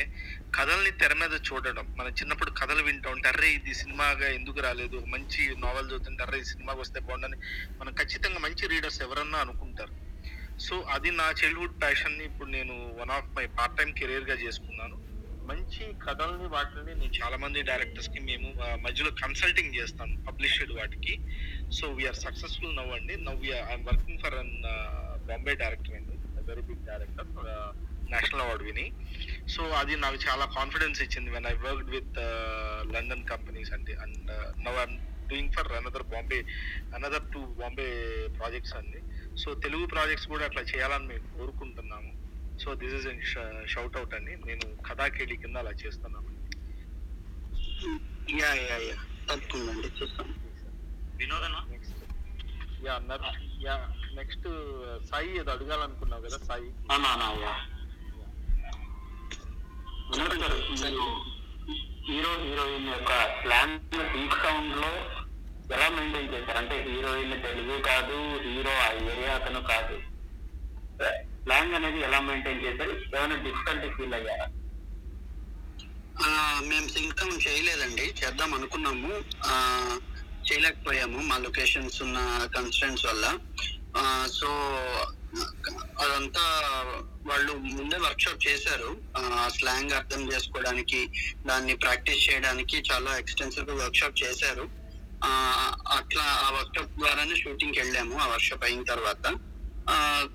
[0.57, 1.87] కథల్ని తెర మీద చూడడం.
[1.99, 3.09] మన చిన్నప్పుడు కథలు వింటూ.
[3.11, 4.99] ఉంటే అర్రే ఇది సినిమాగా ఎందుకు రాలేదు?
[5.09, 7.39] మంచి నావెల్ చదువుతుంటే అర్రే ఈ సినిమాకి వస్తే బాగుండని
[7.81, 9.95] మనం ఖచ్చితంగా మంచి రీడర్స్ ఎవరన్నా అనుకుంటారు.
[10.67, 14.99] సో అది నా చైల్డ్హుడ్ ప్యాషన్ని ఇప్పుడు నేను one of my part time కెరీర్గా చేసుకున్నాను.
[15.51, 18.49] మంచి కథల్ని వాటిని నేను చాలా మంది డైరెక్టర్స్కి మేము
[18.85, 21.15] మధ్యలో కన్సల్టింగ్ చేస్తాను పబ్లిష్డ్ వాటికి.
[21.79, 23.15] సో వీఆర్ సక్సెస్ఫుల్ నవ్ అండి.
[23.29, 24.55] Now I'm working for an
[25.31, 26.17] Bombay director అండి.
[26.51, 27.31] Very big director
[28.13, 28.85] national award విని
[29.55, 31.31] సో అది నాకు చాలా కాన్ఫిడెన్స్ ఇచ్చింది.
[31.35, 32.17] When I worked with
[32.95, 33.95] London companies అండి.
[34.05, 34.31] And
[34.67, 34.97] now I'm
[35.33, 36.39] doing for another Bombay
[36.97, 37.89] another two Bombay
[38.39, 39.01] projects అండి.
[39.43, 42.11] So Telugu projects కూడా అట్లా చేయాలని మేము కోరుకుంటున్నాము.
[42.63, 43.29] So this is
[43.75, 44.33] shout out అండి.
[44.49, 46.29] నేను కథాకేళి కింద అలా చేస్తున్నాను.
[48.41, 48.97] Yeah yeah yeah.
[49.29, 49.89] తప్పకుందండి.
[49.99, 50.35] చూస్తాను
[51.21, 51.61] వినోదనా?
[52.87, 53.25] యా నర్
[53.67, 53.75] యా
[54.19, 54.47] నెక్స్ట్
[55.09, 56.69] సాయి ఏదో అడగాలనుకున్నావు కదా సాయి?
[60.11, 61.03] వినోద్ గారు మీరు
[62.07, 63.81] హీరో హీరోయిన్ యొక్క స్లాంగ్
[64.15, 64.91] బీట్ సౌండ్లో
[65.75, 66.59] ఎలా మెయింటైన్ చేశారు?
[66.61, 69.99] అంటే హీరోయిన్ తెలుగు కాదు హీరో ఆ ఏరియా అతను కాదు.
[71.43, 72.91] స్లాంగ్ అనేది ఎలా మెయింటైన్ చేశారు?
[72.91, 74.49] ఏమైనా డిఫికల్టీ ఫీల్ అయ్యారా?
[76.61, 78.03] మేము సింక్టమ్ చేయలేదండి.
[78.03, 79.13] చేద్దాం అనుకున్నాము.
[80.49, 81.19] చేయలేకపోయాము.
[81.19, 83.39] మా లొకేషన్స్ ఉన్న కన్స్టెంట్స్ వల్ల.
[84.27, 84.49] సో
[85.99, 86.45] అదంతా
[87.27, 88.97] వాళ్ళు ముందే వర్క్షాప్ చేశారు.
[89.49, 91.09] స్లాంగ్ అర్థం చేసుకోవడానికి
[91.47, 94.69] దాన్ని ప్రాక్టీస్ చేయడానికి చాలా ఎక్స్టెన్సివ్గా వర్క్షాప్ చేశారు.
[95.97, 99.35] అట్లా ఆ వర్క్షాప్ ద్వారానే షూటింగ్కి వెళ్ళాము ఆ వర్క్షాప్ అయిన తర్వాత.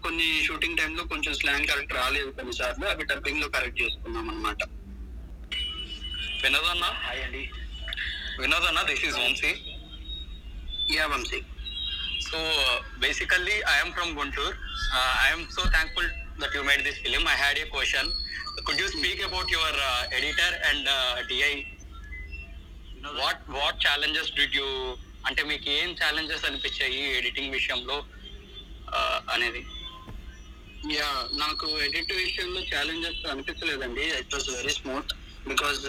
[0.04, 2.86] కొన్ని షూటింగ్ టైంలో కొంచెం స్లాంగ్ కరెక్ట్ రాలేదు కొన్నిసార్లు.
[2.93, 4.62] అవి డబ్బింగ్లో కరెక్ట్ చేసుకున్నాం అనమాట
[6.43, 7.43] వినోద్ అన్న హాయ్ అండి
[8.41, 9.52] వినోద్ అన్న this is Vamshi.
[10.96, 11.39] Yeah Vamshi
[12.28, 12.39] so
[13.04, 14.54] basically I'm from Guntur
[15.26, 16.10] I'm so thankful
[16.41, 18.10] that you made this film I had a question
[18.68, 19.80] could you speak about your
[20.18, 20.89] editor and
[21.32, 21.54] DI
[23.22, 24.68] what what challenges did you
[25.30, 27.96] అంటే మీకు ఏం challenges అనిపించాయి editing విషయంలో?
[29.36, 29.61] అనేది.
[30.95, 31.09] Yeah
[31.43, 34.03] నాకు edit విషయంలో challenges అనిపించలేదండి.
[34.21, 35.13] It was very smooth
[35.51, 35.79] because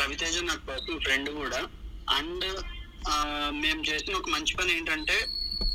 [0.00, 1.60] Ravi Teja నాకు personal friend కూడా.
[2.18, 2.46] అండ్
[3.64, 5.18] మేము చేసిన ఒక మంచి పని ఏంటంటే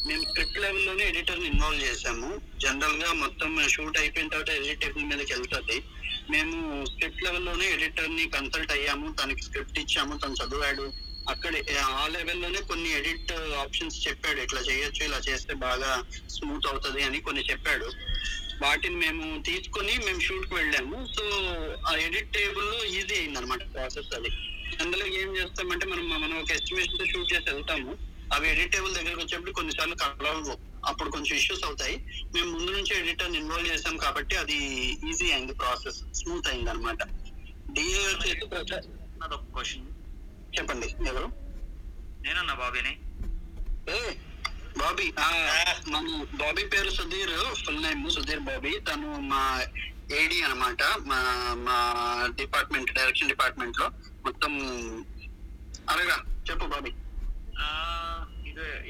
[0.08, 2.30] మేము స్క్రిప్ట్ లెవెల్లోనే ఎడిటర్ని ఇన్వాల్వ్ చేసాము
[2.64, 5.78] జనరల్గా మొత్తం షూట్ అయిపోయిన తర్వాత ఎడిట్ టేబుల్ మీదకి వెళ్తుంది.
[6.34, 9.08] మేము స్క్రిప్ట్ లెవెల్లోనే ఎడిటర్ని కన్సల్ట్ అయ్యాము.
[9.22, 10.14] తనకి స్క్రిప్ట్ ఇచ్చాము.
[10.18, 10.86] తను చదివాడు.
[11.28, 11.54] అక్కడ
[11.96, 15.92] ఆ లెవెల్లోనే కొన్ని ఎడిట్ ఆప్షన్స్ చెప్పాడు ఇట్లా చేయొచ్చు ఇలా చేస్తే బాగా
[16.30, 17.88] స్మూత్ అవుతది అని కొన్ని చెప్పాడు
[18.62, 21.24] వాటిని మేము తీసుకొని మేము షూట్కి వెళ్ళాము సో
[21.88, 24.32] ఆ ఎడిట్ టేబుల్లో ఈజీ అయింది అనమాట ప్రాసెస్ అది
[24.82, 27.92] అందులో ఏం చేస్తామంటే మనం మనం ఒక ఎస్టిమేషన్తో షూట్ చేసి వెళ్తాము
[28.36, 30.56] అవి ఎడిట్ టేబుల్ దగ్గరకు వచ్చేప్పుడు కొన్నిసార్లు కలవవు
[30.88, 31.96] అప్పుడు కొంచెం ఇష్యూస్ అవుతాయి
[32.36, 34.58] మేము ముందు నుంచి ఎడిటర్ ఇన్వాల్వ్ చేసాం కాబట్టి అది
[35.10, 37.04] ఈజీ అయింది ప్రాసెస్ స్మూత్ అయింది అనమాట
[37.72, 38.48] డిఏ వచ్చేసి
[39.50, 39.86] క్వశ్చన్
[40.58, 40.88] చెప్పండి.
[41.08, 41.28] ఎవరు?
[42.26, 42.94] నేనన్నా బాబీని.
[43.96, 44.14] ఏ
[44.78, 45.14] బాబీ.
[45.92, 48.80] మన బాబీ పేరు సుధీర్ ఫుల్ నేమ్ సుధీర్ బాబీ.
[48.80, 49.66] తను మా
[50.14, 50.82] ఏడి అన్నమాట.
[51.12, 51.20] మా
[51.68, 51.78] మా
[52.40, 53.88] డిపార్ట్మెంట్ డైరెక్షన్ డిపార్ట్మెంట్లో
[54.26, 54.52] మొత్తం
[55.90, 56.18] అలాగా
[56.50, 56.92] చెప్పు బాబీ.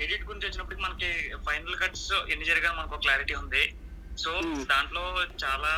[0.04, 1.10] ఎడిట్ గురించి వచ్చినప్పటికి మనకి
[1.48, 3.64] ఫైనల్ కట్స్ ఎన్ని జరిగా మనకు క్లారిటీ ఉంది.
[4.18, 4.32] సో
[4.72, 5.04] దాంట్లో
[5.44, 5.72] చాలా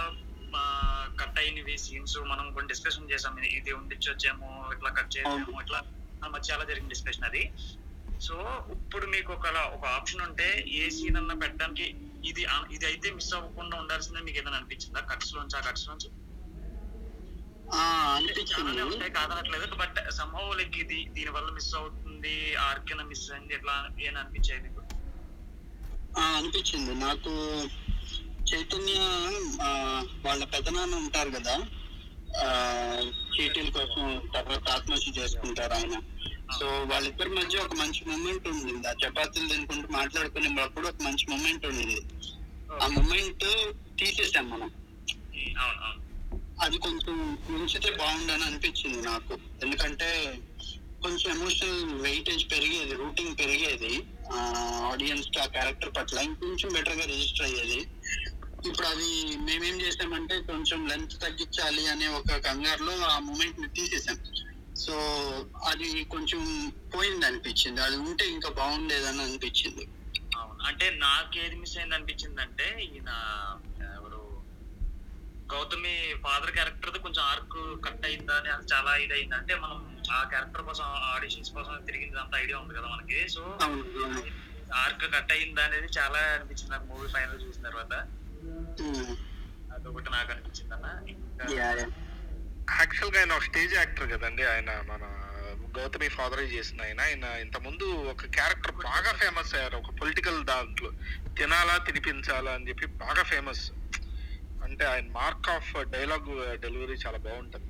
[1.20, 3.38] కట్ అయినవి సీన్స్ మనం కొన్ని డిస్కషన్ చేసాం.
[3.38, 5.82] ఇది- ఉండిచ్చొచ్చాము ఇట్లా కట్ చేసాము ఇట్లా
[6.28, 7.52] మధ్య చాలా జరిగిన డిస్కషన్ అది.
[8.22, 11.96] సో ఇప్పుడు మీకు ఒక ఒక ఆప్షన్ ఉంటే ఏ సీన్ అన్నా పెట్టడానికి
[12.26, 15.00] ఇది ఇది అయితే మిస్ అవ్వకుండా ఉండాల్సిందే మీకు ఏదైనా అనిపించిందా?
[15.00, 16.10] కట్స్ లోంచి ఆ కట్స్ లోంచి?
[18.16, 19.10] అనిపించింది.
[19.10, 19.96] కాదనట్లేదు బట్
[20.56, 24.70] లైక్ ఇది దీని వల్ల మిస్ అవుతుంది ఆర్కిన మిస్ అయింది ఎట్లా ఏం అనిపించేది
[26.38, 26.96] అనిపించింది.
[26.96, 27.30] నాకు
[28.54, 28.94] చైతన్య
[30.28, 31.56] వాళ్ళ పెదనాన్న ఉంటారు కదా.
[33.36, 36.02] చీటీల కోసం తర్వాత ఆత్మహత్య చేసుకుంటారు ఆయన.
[36.60, 38.88] సో వాళ్ళిద్దరి మధ్య ఒక మంచి మూమెంట్ ఉండింది.
[38.88, 42.02] ఆ చపాతీలు తినుకుంటూ మాట్లాడుకునేటప్పుడు ఒక మంచి మూమెంట్ ఉండింది.
[42.84, 43.46] ఆ మూమెంట్
[44.00, 44.72] తీసేసాం మనం.
[46.62, 49.34] అది కొంచెం ఉంచితే బాగుండని అనిపించింది నాకు.
[49.64, 50.40] ఎందుకంటే
[51.02, 54.04] కొంచెం ఎమోషనల్ వెయిటేజ్ పెరిగేది రూటింగ్ పెరిగేది.
[54.92, 57.80] ఆడియన్స్ ఆ క్యారెక్టర్ పట్ల ఇంకొంచెం బెటర్గా రిజిస్టర్ అయ్యేది.
[58.68, 64.20] ఇప్పుడు అది మేమేం చేసామంటే కొంచెం లెంత్ తగ్గించాలి అనే ఒక కంగారులో ఆ మూమెంట్ని తీసేసాం.
[64.76, 64.94] సో
[65.66, 67.82] అది కొంచెం పోయింది అనిపించింది.
[67.82, 69.88] అది ఉంటే ఇంకా బాగుండేదని అనిపించింది.
[70.38, 70.60] అవును.
[70.64, 73.12] అంటే నాకేది మిస్ అయింది అనిపించింది అంటే ఈయన
[73.98, 74.44] ఎవరు
[75.54, 79.36] గౌతమి ఫాదర్ క్యారెక్టర్ కొంచెం ఆర్క్ కట్ అయిందా అని అది చాలా ఇది అయింది.
[79.36, 83.30] అంటే మనం ఆ క్యారెక్టర్ కోసం ఆడిషన్స్ కోసం తిరిగింది అంత ఐడియా ఉంది కదా మనకి.
[83.30, 83.58] సో
[84.76, 86.86] ఆర్క్ కట్ అయిందా అనేది చాలా అనిపించింది నాకు.
[86.86, 88.08] మూవీ ఫైనల్ చూసిన తర్వాత.
[89.74, 90.86] అదొకటి నాకు అనిపించింది అన్న
[92.80, 94.44] యాక్చువల్గా ఆయన ఒక స్టేజ్ యాక్టర్ కదండి.
[94.44, 95.04] ఆయన మన
[95.78, 97.02] గౌతమి ఫాదర్ చేసిన ఆయన.
[97.02, 99.78] ఆయన ఇంత ముందు ఒక క్యారెక్టర్ బాగా ఫేమస్ అయ్యారు.
[99.78, 100.92] ఒక పొలిటికల్ దాంట్లో.
[101.38, 103.72] తినాలా తినిపించాలా అని చెప్పి బాగా ఫేమస్.
[104.64, 107.64] అంటే ఆయన మార్క్ ఆఫ్ డైలాగ్ డెలివరీ చాలా బాగుంటది.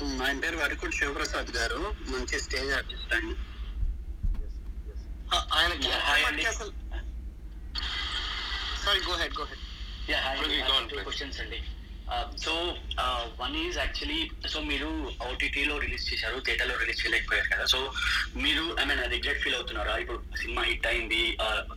[0.00, 1.94] ఉమ్, ఆయన పేరు వరకుడు శివప్రసాద్ గారు.
[2.08, 3.34] మంచి స్టేజ్ ఆర్టిస్ట్ అండి.
[8.84, 9.64] Sorry go ahead go ahead
[10.12, 10.20] yeah.
[11.08, 11.60] Questions అండి
[12.44, 12.52] so
[13.40, 14.20] one is actually
[14.52, 14.86] so మీరు
[15.30, 17.64] ఓటీటీలో రిలీజ్ చేశారు థియేటర్లో రిలీజ్ చేయలేకపోయారు కదా.
[17.72, 17.80] సో
[18.44, 19.94] మీరు ఐ మీన్ రిగ్రెట్ ఫీల్ అవుతున్నారా?
[20.02, 21.20] ఇప్పుడు సినిమా హిట్ అయింది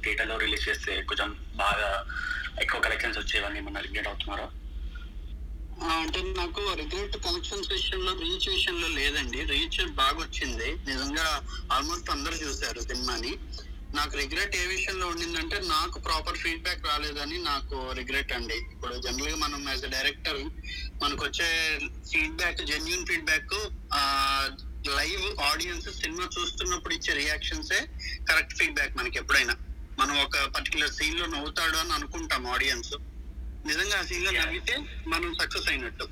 [0.03, 1.31] థియేటర్లో రిలీజ్ చేస్తే కొంచెం
[1.63, 1.89] బాగా
[2.63, 4.47] ఎక్కువ కలెక్షన్స్ వచ్చేవన్నీ ఏమన్నా రిగ్రెట్ అవుతున్నారా?
[5.99, 9.39] అంటే నాకు రిగ్రెట్ కలెక్షన్స్ విషయంలో రీచ్ విషయంలో లేదండి.
[9.53, 11.27] రీచ్ బాగా వచ్చింది నిజంగా
[11.75, 13.31] ఆల్మోస్ట్ అందరు చూశారు సినిమాని.
[13.97, 18.57] నాకు రిగ్రెట్ ఏ విషయంలో ఉండిందంటే నాకు ప్రాపర్ ఫీడ్బ్యాక్ రాలేదని నాకు రిగ్రెట్ అండి.
[18.73, 20.39] ఇప్పుడు జనరల్గా మనం యాజ్ అ డైరెక్టర్
[21.03, 21.49] మనకు వచ్చే
[22.11, 23.55] feedback genuine feedback
[24.99, 27.79] live audience cinema చూస్తున్నప్పుడు ఇచ్చే రియాక్షన్సే
[28.29, 29.55] కరెక్ట్ ఫీడ్బ్యాక్ మనకి ఎప్పుడైనా.
[29.99, 32.93] మనం ఒక పర్టికులర్ సీన్లో నవ్వుతాడు అని అనుకుంటాం ఆడియన్స్
[33.65, 34.75] నిజంగా ఆ సీన్లో నవ్వితే
[35.07, 36.05] మనం సక్సెస్ అయినట్టు.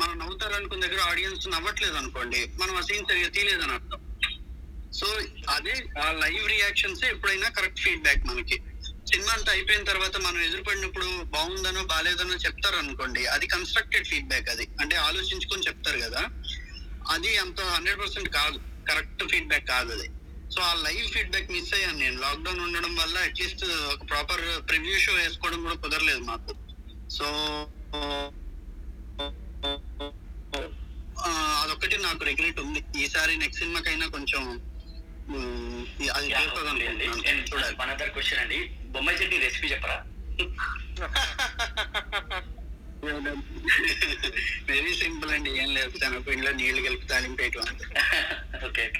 [0.00, 4.00] మనం నవ్వుతారు అనుకున్న దగ్గర ఆడియన్స్ నవ్వట్లేదు అనుకోండి మనం ఆ సీన్ సరిగా తీయలేదని అర్థం.
[4.94, 5.06] సో
[5.50, 8.62] అదే ఆ లైవ్ రియాక్షన్స్ ఎప్పుడైనా కరెక్ట్ ఫీడ్బ్యాక్ మనకి.
[9.06, 14.68] సినిమా అంతా అయిపోయిన తర్వాత మనం ఎదురుపడినప్పుడు బాగుందనో బాగాలేదనో చెప్తారు అనుకోండి అది కన్స్ట్రక్టెడ్ ఫీడ్బ్యాక్ అది.
[14.80, 16.20] అంటే ఆలోచించుకొని చెప్తారు కదా.
[17.10, 18.60] అది అంత హండ్రెడ్ పర్సెంట్ కాదు.
[18.90, 20.10] కరెక్ట్ ఫీడ్బ్యాక్ కాదు అది.
[20.54, 22.20] సో ఆ లైవ్ ఫీడ్బ్యాక్ మిస్ అయ్యాను నేను.
[22.20, 26.54] లాక్డౌన్ ఉండడం వల్ల అట్లీస్ట్ ఒక ప్రాపర్ ప్రివ్యూ షో వేసుకోవడం కూడా కుదరలేదు మాకు.
[27.08, 27.24] సో
[31.24, 33.04] అదొకటి అదొక్కటి నాకు రిగ్రెట్ ఉంది.
[33.04, 34.73] ఈసారి నెక్స్ట్ సినిమాకైనా కొంచెం
[37.48, 40.04] చూడాలి వన్ అదర్ క్వశ్చన్ అండి బొమ్మాయి చట్నీ రెసిపీ చెప్పరా?
[44.68, 47.84] వెరీ సింపుల్ అండి ఏం లేదు శనగపిండిలో నీళ్ళు కలిపి తాలింపేయటం అంతే
[48.66, 48.92] ఓకే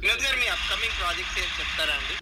[0.00, 2.14] వినోద్ గారు మీ అప్కమింగ్ ప్రాజెక్ట్స్ ఏం చెప్తారా అండి?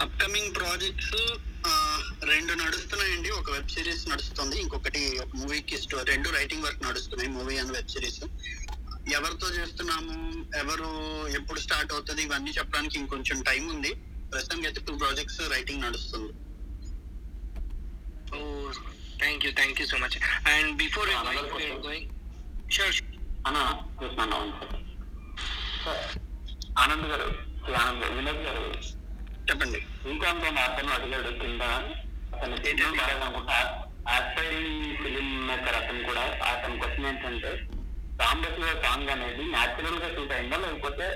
[0.00, 1.16] అప్కమింగ్ ప్రాజెక్ట్స్
[2.24, 3.30] రెండు నడుస్తున్నాయండి.
[3.30, 7.88] ఒక వెబ్ సిరీస్ నడుస్తుంది ఇంకొకటి ఒక మూవీకి స్టో- రెండు రైటింగ్ వర్క్ నడుస్తున్నాయి మూవీ అండ్ వెబ్
[7.88, 8.20] సిరీస్.
[9.12, 10.14] ఎవరితో చేస్తున్నాము
[10.58, 10.88] ఎవరు
[11.38, 13.90] ఎప్పుడు స్టార్ట్ అవుతుంది ఇవన్నీ చెప్పడానికి ఇంకొంచెం టైం ఉంది.
[14.32, 16.32] ప్రస్తుతానికి అయితే టూ ప్రాజెక్ట్స్ రైటింగ్ నడుస్తుంది.
[18.36, 18.38] ఓ
[19.18, 20.16] thank you thank you so much
[20.52, 21.10] and before
[21.86, 22.10] going
[22.70, 22.94] sure
[26.82, 27.28] Anand garu
[27.80, 28.64] Anand Vinod గారు.
[29.48, 29.80] చెప్పండి.
[30.10, 30.28] ఇంకా
[30.64, 31.62] అతను అడిగాడు కింద.
[32.34, 32.54] అతను
[33.24, 33.58] అనుకుంటా
[34.14, 37.52] ఆస్పైరింగ్ ఫిలిం మేకర్ అతను కూడా అతని క్వశ్చన్ ఏంటంటే
[38.22, 40.56] సాంబశివ సాంగ్ అనేది న్యాచురల్గా షూట్ అయిందా?
[40.56, 41.06] లేకపోతే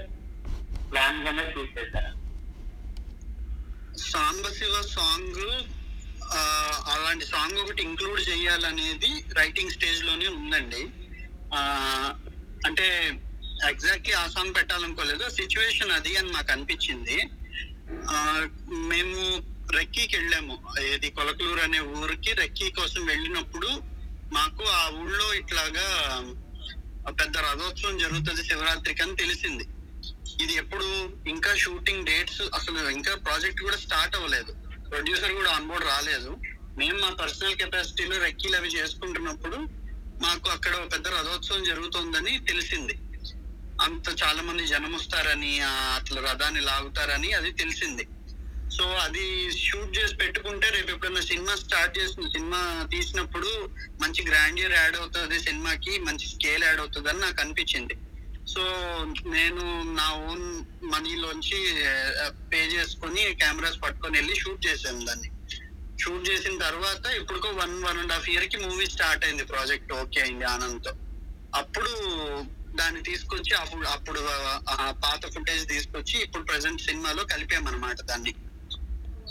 [0.91, 2.12] ప్లాన్ గానే షూట్ చేశారా?
[3.99, 5.41] సాంబశివ సాంగ్
[6.93, 10.83] అలాంటి సాంగ్ ఒకటి ఇంక్లూడ్ చేయాలనేది రైటింగ్ స్టేజ్లోనే ఉందండి
[12.66, 12.87] అంటే
[13.69, 15.29] ఎగ్జాక్ట్లీ ఆ సాంగ్ పెట్టాలనుకోలేదు.
[15.31, 17.16] సిచ్యువేషన్ అది అని మాకు అనిపించింది.
[18.11, 19.43] ఆ, మేము
[19.77, 20.55] రెక్కీకి వెళ్ళాము.
[20.83, 23.69] ఏది కొలకలూరు అనే ఊరికి రెక్కీ కోసం వెళ్ళినప్పుడు
[24.33, 25.87] మాకు ఆ ఊళ్ళో ఇట్లాగా
[27.11, 29.65] పెద్ద రథోత్సవం జరుగుతుంది శివరాత్రికి అని తెలిసింది.
[30.43, 30.85] ఇది ఎప్పుడు
[31.29, 34.53] ఇంకా షూటింగ్ డేట్స్ అసలు ఇంకా ప్రాజెక్ట్ కూడా స్టార్ట్ అవ్వలేదు.
[34.89, 36.37] ప్రొడ్యూసర్ కూడా ఆన్బోర్డ్ రాలేదు.
[36.79, 39.57] మేము మా పర్సనల్ కెపాసిటీలో రెక్కీలు అవి చేసుకుంటున్నప్పుడు
[40.23, 42.99] మాకు అక్కడ ఒక పెద్ద రథోత్సవం జరుగుతుందని తెలిసింది.
[43.83, 48.09] అంత చాలా మంది జనం వస్తారని అట్లా రథాన్ని లాగుతారని అది తెలిసింది.
[48.77, 49.24] సో అది
[49.66, 52.61] షూట్ చేసి పెట్టుకుంటే రేపు ఎప్పుడైనా సినిమా స్టార్ట్ చేసిన సినిమా
[52.93, 53.51] తీసినప్పుడు
[54.03, 57.95] మంచి గ్రాండియర్ యాడ్ అవుతుంది సినిమాకి మంచి స్కేల్ యాడ్ అవుతుంది అని నాకు అనిపించింది.
[58.53, 58.62] సో
[59.36, 59.65] నేను
[59.99, 60.47] నా ఓన్
[60.93, 61.59] మనీలోంచి
[62.53, 65.28] పే చేసుకొని కెమెరాస్ పట్టుకొని వెళ్ళి షూట్ చేసాను దాన్ని.
[66.03, 70.47] షూట్ చేసిన తర్వాత ఇప్పుడుకో వన్ వన్ అండ్ హాఫ్ ఇయర్కి మూవీ స్టార్ట్ అయింది ప్రాజెక్ట్ ఓకే అయింది
[70.55, 70.93] ఆనంద్తో.
[71.61, 71.93] అప్పుడు
[72.81, 74.20] దాన్ని తీసుకొచ్చి అప్పుడు అప్పుడు
[75.07, 78.35] పాత ఫుటేజ్ తీసుకొచ్చి ఇప్పుడు ప్రెసెంట్ సినిమాలో కలిపామన్నమాట దాన్ని.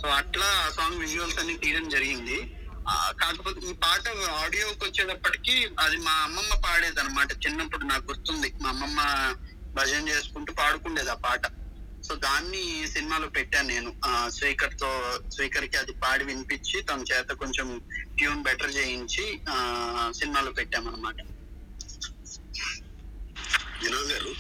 [0.02, 2.54] సో అట్లా ఆ సాంగ్ విజువల్స్ అన్ని తీయడం జరిగింది.
[3.22, 8.54] కాకపోతే ఈ పాట ఆడియోకి వచ్చేటప్పటికి అది మా అమ్మమ్మ పాడేది అనమాట చిన్నప్పుడు నాకు గుర్తుంది.
[8.62, 9.00] మా అమ్మమ్మ
[9.74, 11.42] భజన చేసుకుంటూ పాడుకుండేది ఆ పాట.
[12.04, 13.96] సో దాన్ని సినిమాలో పెట్టాను నేను.
[14.06, 14.30] ఆ,
[14.80, 17.82] తో స్వీకర్కి అది పాడి వినిపించి తన చేత కొంచెం
[18.18, 21.16] ట్యూన్ బెటర్ చేయించి ఆ, సినిమాలో పెట్టామన్నమాట.
[23.84, 24.34] వినోద్ గారు.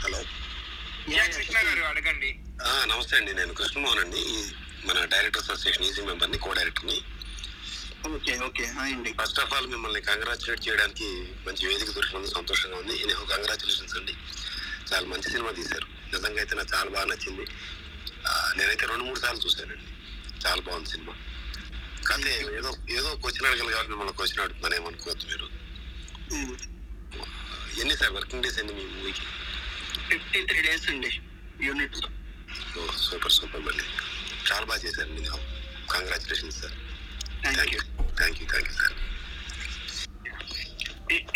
[0.00, 0.35] హలో.
[1.06, 2.38] కృష్ణ గారు అడగండి.
[2.64, 3.34] ఆ, నమస్తే అండి.
[3.34, 4.24] నేను కృష్ణమోహన్ అండి.
[4.86, 7.00] మన డైరెక్టర్స్ అసోసియేషన్ ఈసీ మెంబర్ని కో డైరెక్టర్ని
[8.14, 8.38] ఓకే.
[8.38, 9.14] ఓకే అండి.
[9.22, 11.04] ఫస్ట్ ఆఫ్ ఆల్ మిమ్మల్ని కంగ్రాచులేట్ చేయడానికి
[11.46, 13.04] మంచి వేదిక దొరికినందుకు సంతోషంగా ఉంది.
[13.06, 14.12] నేను కంగ్రాచులేషన్స్ అండి.
[14.94, 16.16] చాలా మంచి సినిమా తీశారు.
[16.16, 17.46] నిజంగా అయితే నాకు చాలా బాగా నచ్చింది.
[18.56, 19.92] నేనైతే రెండు మూడు సార్లు చూశానండి.
[20.46, 21.14] చాలా బాగుంది సినిమా.
[22.08, 24.74] కానీ ఏదో ఏదో క్వశ్చన్ అడగలు కాబట్టి మిమ్మల్ని క్వశ్చన్ అడుగుతున్నాను.
[24.74, 25.48] ఏమనుకోవద్దు మీరు.
[27.80, 29.20] ఎన్ని సార్ వర్కింగ్ డేస్ ఎన్ని మీ మూవీకి
[30.10, 31.10] ఫిఫ్టీ త్రీ డేస్ అండి
[31.66, 31.98] యూనిట్
[33.06, 33.84] సూపర్ సూపర్ మళ్ళీ
[34.48, 35.38] చాలా బాగా చేశారు మీరు.
[35.92, 36.76] Congratulations sir
[37.42, 37.80] thank you
[38.20, 38.94] thank you thank you sir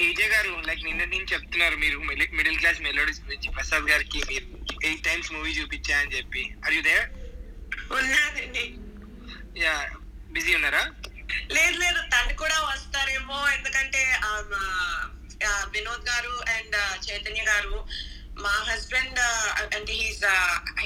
[0.04, 1.98] AJ garu like నిన్న నుంచి చెప్తున్నారు మీరు
[2.38, 3.48] మిడిల్ క్లాస్ మెలోడీస్ గురించి.
[3.56, 4.46] ప్రసాద్ గారికి మీరు
[4.86, 6.42] ఎయిట్ టైమ్స్ మూవీ చూపించా అని చెప్పి.
[6.64, 7.06] ఆర్ యు దేర్
[7.98, 8.64] ఉన్నానండి.
[9.64, 9.74] యా
[10.36, 10.82] బిజీ ఉన్నారా?
[11.56, 12.00] లేదు లేదు.
[12.12, 13.38] తను కూడా వస్తారేమో.
[13.56, 14.02] ఎందుకంటే
[15.74, 16.76] వినోద్ గారు అండ్
[17.06, 17.74] చైతన్య గారు
[18.44, 19.20] మా హస్బెండ్
[19.76, 20.22] అంటే హీస్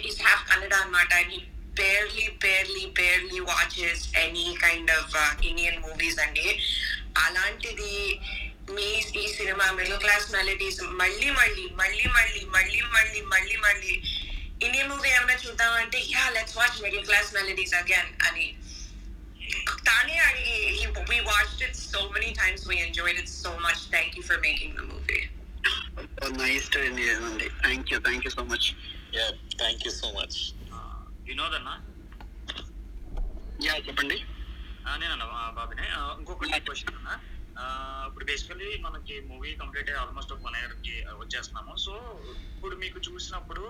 [0.04, 1.40] హీస్ హాఫ్ కన్నడ అనమాట and he
[1.80, 5.14] barely barely barely watches any kind of
[5.50, 6.48] Indian movies అండి
[7.24, 7.94] అలాంటిది
[8.76, 8.88] మీ
[9.22, 13.94] ఈ సినిమా మిడిల్ క్లాస్ మెలడీస్ మళ్ళీ మళ్ళీ మళ్ళీ మళ్ళీ మళ్ళీ మళ్ళీ మళ్ళీ మళ్ళీ
[14.66, 18.46] ఇండియన్ మూవీ ఏమైనా చూద్దామంటే yeah let's watch middle class melodies again అని
[19.84, 22.66] Tanya, he, we watched it so many times.
[22.66, 23.80] We enjoyed it so much.
[23.90, 25.28] Thank you for making the movie.
[26.42, 27.04] Nice to అండి
[27.62, 28.66] thank you thank you so much
[29.60, 30.38] thank you so much
[31.28, 31.70] Vinod అన్న
[33.66, 34.16] yeah చెప్పండి.
[35.00, 35.24] నేనన్న
[35.58, 35.84] బాబునే.
[36.18, 37.10] ఇంకొకటి question అన్న.
[38.08, 41.72] ఇప్పుడు basically మనకి movie complete అయ్యి ఆల్మోస్ట్ ఒక వన్ ఇయర్కి వచ్చేస్తున్నాము.
[41.84, 41.92] సో
[42.54, 43.64] ఇప్పుడు మీకు చూసినప్పుడు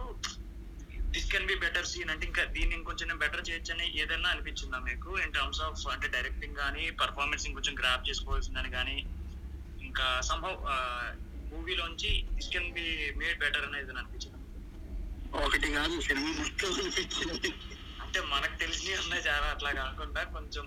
[1.14, 5.10] this can be better scene అంటే ఇంకా దీన్ని ఇంకొంచెం బెటర్ చేయొచ్చని ఏదైనా అనిపించిందా మీకు?
[5.24, 8.96] ఇన్ టర్మ్స్ ఆఫ్ అంటే డైరెక్టింగ్ కానీ పర్ఫార్మెన్స్ ఇంకొంచెం గ్రాప్ చేసుకోవాల్సిందని కానీ
[9.88, 10.58] ఇంకా సంభవ్
[11.54, 12.84] మూవీలోంచి this can be
[13.16, 14.40] made better అనేది అనిపించింది.
[15.38, 17.50] ఒకటి కాదు సినిమా మొత్తం అనిపించింది.
[18.02, 20.64] అంటే మనకు తెలిసినవి ఉన్నాయి చాలా అట్లా కాకుండా కొంచెం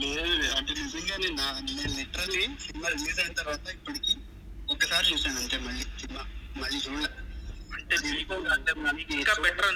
[0.00, 4.12] లేదు అంటే నిజంగానే నా నేను లిటరల్లీ సినిమా రిలీజ్ అయిన తర్వాత ఇప్పటికి
[4.70, 6.22] ఒక్కసారి చూసాను అంతే మళ్ళీ సినిమా.
[6.56, 7.10] మళ్ళీ చూడలే.
[7.74, 7.94] అంటే
[8.88, 9.68] అంటే ఇంకా బెటర్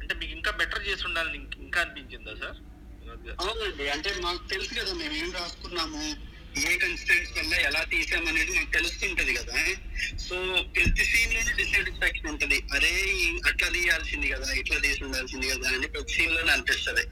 [0.00, 2.58] అంటే మీకు ఇంకా బెటర్ చేసి ఉండాలని ఇంక- ఇంకా అనిపించిందా సార్?
[3.40, 6.02] అవునండి అంటే మాకు తెలుసు కదా మేము ఏం రాసుకున్నాము?
[6.58, 9.56] ఏ కన్స్టెంట్స్ వల్ల ఎలా తీసామనేది మాకు తెలుస్తుంటది కదా.
[10.26, 10.36] సో
[10.74, 12.58] ప్రతి సీన్లోనే డిసాటిస్ఫాక్షన్ ఉంటది.
[12.76, 12.92] అరే
[13.50, 17.04] అట్లా తీయాల్సింది కదా ఇట్లా తీసి ఉండాల్సింది కదా అని ప్రతి సీన్లోనే అనిపిస్తది.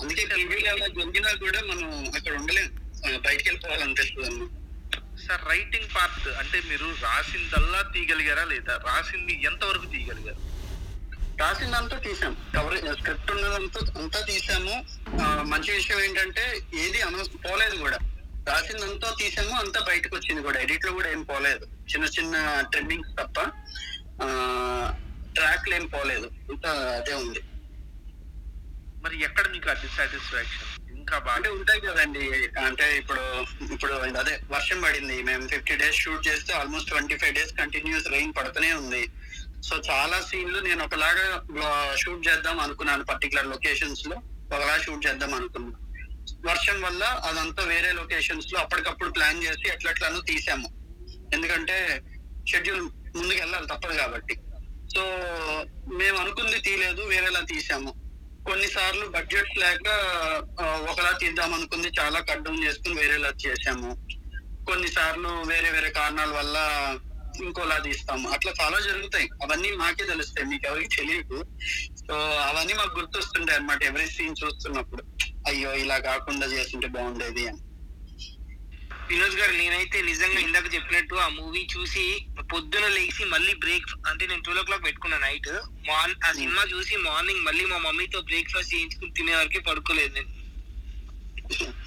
[0.00, 1.88] అందుకే రివ్యూలు అలా జరిగినా కూడా మనం
[2.18, 2.68] అక్కడ ఉండలేం.
[3.26, 4.58] బయటికి వెళ్ళిపోవాలనిపిస్తుంది అన్నమాట
[5.26, 8.74] సార్ రైటింగ్ పార్ట్ అంటే మీరు రాసిందల్లా తీయగలిగారా లేదా?
[8.88, 10.40] రాసింది ఎంతవరకు తీయగలిగారు?
[11.40, 12.32] రాసిందంతా తీసాం.
[12.56, 14.74] కవరేజ్ స్క్రిప్ట్ ఉన్నదంతా అంతా తీసాము.
[15.52, 16.44] మంచి విషయం ఏంటంటే
[16.84, 17.98] ఏది అనవసరం పోలేదు కూడా.
[18.48, 20.58] రాసిందంతా తీసాము అంతా బయటకు వచ్చింది కూడా.
[20.60, 21.64] ఎడిట్లో కూడా ఏం పోలేదు.
[21.92, 23.40] చిన్న చిన్న ట్రిమ్మింగ్స్ తప్ప
[25.36, 26.26] ట్రాక్లు ఏం పోలేదు.
[26.50, 27.42] అంతా అదే ఉంది.
[29.04, 32.26] మరి ఎక్కడ మీకు ఆ డిసాటిస్ఫాక్షన్ ఇంకా బాగా ఉంటాయి కదండి.
[32.66, 33.22] అంటే ఇప్పుడు
[33.72, 35.22] ఇప్పుడు అదే వర్షం పడింది.
[35.22, 39.02] మేము ఫిఫ్టీ డేస్ షూట్ చేస్తే almost twenty five days continuous rain పడుతూనే ఉంది.
[39.68, 41.26] సో చాలా సీన్లు నేను ఒకలాగా
[41.94, 44.16] షూట్ చేద్దాం అనుకున్నాను పర్టికులర్ లొకేషన్స్లో.
[44.54, 45.91] ఒకలా షూట్ చేద్దాం అనుకున్నాను.
[46.46, 50.68] వర్షం వల్ల అదంతా వేరే లొకేషన్స్లో అప్పటికప్పుడు ప్లాన్ చేసి ఎట్లట్లానో తీసాము.
[51.34, 52.02] ఎందుకంటే
[52.48, 52.82] షెడ్యూల్
[53.16, 54.34] ముందుకు వెళ్ళాలి తప్పదు కాబట్టి.
[54.94, 55.02] సో
[55.92, 58.02] మేము అనుకుంది తీయలేదు వేరేలా తీసాము.
[58.46, 59.88] కొన్నిసార్లు బడ్జెట్ లేక
[60.90, 64.06] ఒకలా తీద్దాం అనుకుంది చాలా కట్ డౌన్ చేసుకుని వేరేలా చేసాము.
[64.64, 66.56] కొన్నిసార్లు వేరే వేరే కారణాల వల్ల
[67.44, 68.28] ఇంకోలా తీస్తాము.
[68.28, 69.26] అట్లా చాలా జరుగుతాయి.
[69.26, 70.48] అవన్నీ మాకే తెలుస్తాయి.
[70.48, 71.44] మీకు ఎవరికి తెలియదు.
[72.00, 75.31] సో అవన్నీ మాకు గుర్తొస్తుంటాయి అనమాట ఎవరి సీన్ చూస్తున్నప్పుడు.
[75.46, 77.60] అయ్యో ఇలా కాకుండా చేస్తుంటే బాగుండేది అని.
[79.08, 82.04] వినోద్ గారు నేనైతే నిజంగా ఇందాక చెప్పినట్టు ఆ మూవీ చూసి
[82.52, 85.48] పొద్దున లేచి మళ్ళీ బ్రేక్ అంటే నేను ట్వెల్వ్ ఓ క్లాక్ పెట్టుకున్నా నైట్
[85.88, 90.30] మార్న్ ఆ సినిమా చూసి మార్నింగ్ మళ్ళీ మా మమ్మీతో బ్రేక్ఫాస్ట్ చేయించుకుని తినే వరకే పడుకోలేదు నేను.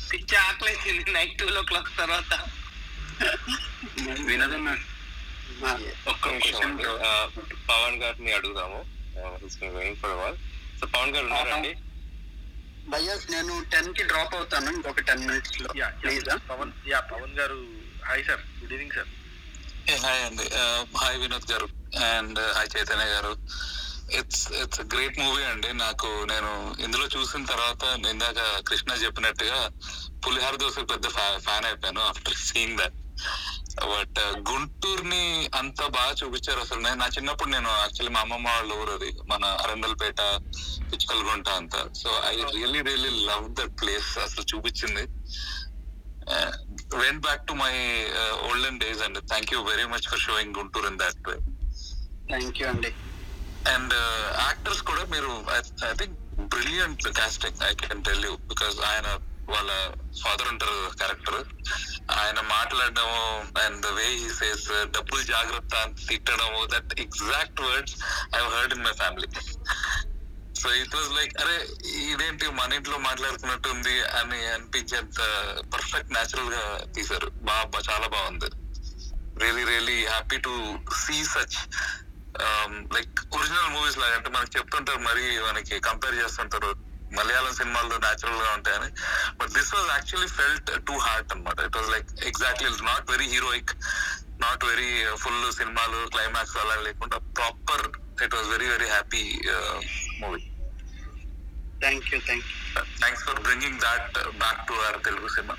[0.09, 2.33] పిచ్చి ఆకలేసింది నైట్ ట్వెల్వ్ ఓ క్లాక్ తర్వాత
[4.29, 4.75] వినదన్నా
[6.11, 6.71] ఒక్క నిమిషం
[7.69, 8.79] పవన్ గారిని అడుగుదాము.
[10.79, 11.71] సో పవన్ గారు ఉన్నారండి?
[12.91, 15.69] భయ్యా నేను టెన్కి డ్రాప్ అవుతాను ఇంకొక టెన్ మినిట్స్లో.
[16.01, 17.59] Please Pavan yeah Pavan garu
[18.09, 19.09] hi sir good evening sir
[20.03, 20.45] hi అండి
[21.01, 21.67] hi Vinod garu.
[22.11, 23.33] And hi Chaitanya garu.
[24.19, 26.51] It's it's great movie అండి నాకు నేను
[26.85, 27.83] ఇందులో చూసిన తర్వాత
[28.13, 29.59] ఇందాక కృష్ణ చెప్పినట్టుగా
[30.25, 31.07] పులిహార దోశ పెద్ద
[31.45, 32.97] ఫ్యాన్ అయిపోయాను ఆఫ్టర్ సీయింగ్ దట్
[33.83, 34.19] బట్
[34.49, 35.23] గుంటూరుని
[35.59, 36.79] అంత బాగా చూపించారు అసలు.
[36.79, 40.21] నేను నా చిన్నప్పుడు నేను యాక్చువల్లీ మా అమ్మమ్మ వాళ్ళ ఊరు అది మన అరండల్పేట
[40.91, 41.81] పిచ్చుకల్గుంట అంతా.
[42.01, 45.05] So I really really love that place అసలు చూపించింది.
[47.01, 47.73] Went back to my
[48.49, 51.37] olden days and thank you very much for showing Guntur in that way
[52.33, 52.91] thank you అండి.
[53.75, 53.93] అండ్
[54.47, 55.31] యాక్టర్స్ కూడా మీరు
[55.89, 56.17] I think
[56.55, 59.07] brilliant casting I can tell you because ఆయన
[59.49, 59.71] వాళ్ళ
[60.23, 61.39] father ఉంటారు character
[62.11, 63.21] ఆయన మాట్లాడడము
[63.63, 67.95] and the way he says డబ్బులు జాగ్రత్త అని తిట్టడము that exact words
[68.35, 69.27] I heard in my family
[70.59, 71.55] so it was like అరే
[72.11, 75.19] ఇదేంటి మన ఇంట్లో మాట్లాడుకున్నట్టు ఉంది అని అనిపించేంత
[75.73, 77.29] పర్ఫెక్ట్ న్యాచురల్గా తీశారు.
[77.29, 78.49] బాగా చాలా బాగుంది.
[79.41, 81.57] Really really happy to see such
[82.93, 84.15] like original movies లాగా.
[84.15, 86.84] అంటే మనకి చెప్తుంటారు మరి మనకి కంపేర్ చేస్తుంటారు.
[87.11, 88.89] మలయాళం సినిమాల్లో న్యాచురల్గా ఉంటాయని.
[89.39, 93.73] But this was actually felt to heart అనమాట it was like exactly not very heroic
[94.45, 97.85] not very full సినిమాలు క్లైమాక్స్ అలా లేకుండా proper
[98.25, 99.23] it was very very happy
[100.21, 100.41] movie
[101.81, 105.55] thank you thank you thanks for bringing that back to our Telugu cinema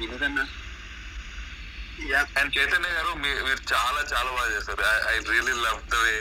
[0.00, 0.46] వినదన్నా
[2.40, 4.82] and Chaitanya గారు మీరు చాలా చాలా బాగా చేశారు.
[5.12, 6.14] I really love the way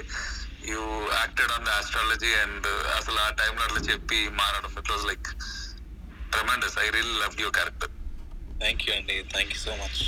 [0.69, 0.81] you
[1.19, 2.67] acted on the astrology and
[2.97, 5.29] అసలు ఆ టైంలో అట్లా చెప్పి మారడం it was like
[6.33, 7.93] tremendous I really love your character
[8.59, 10.01] thank you అండి thank you so much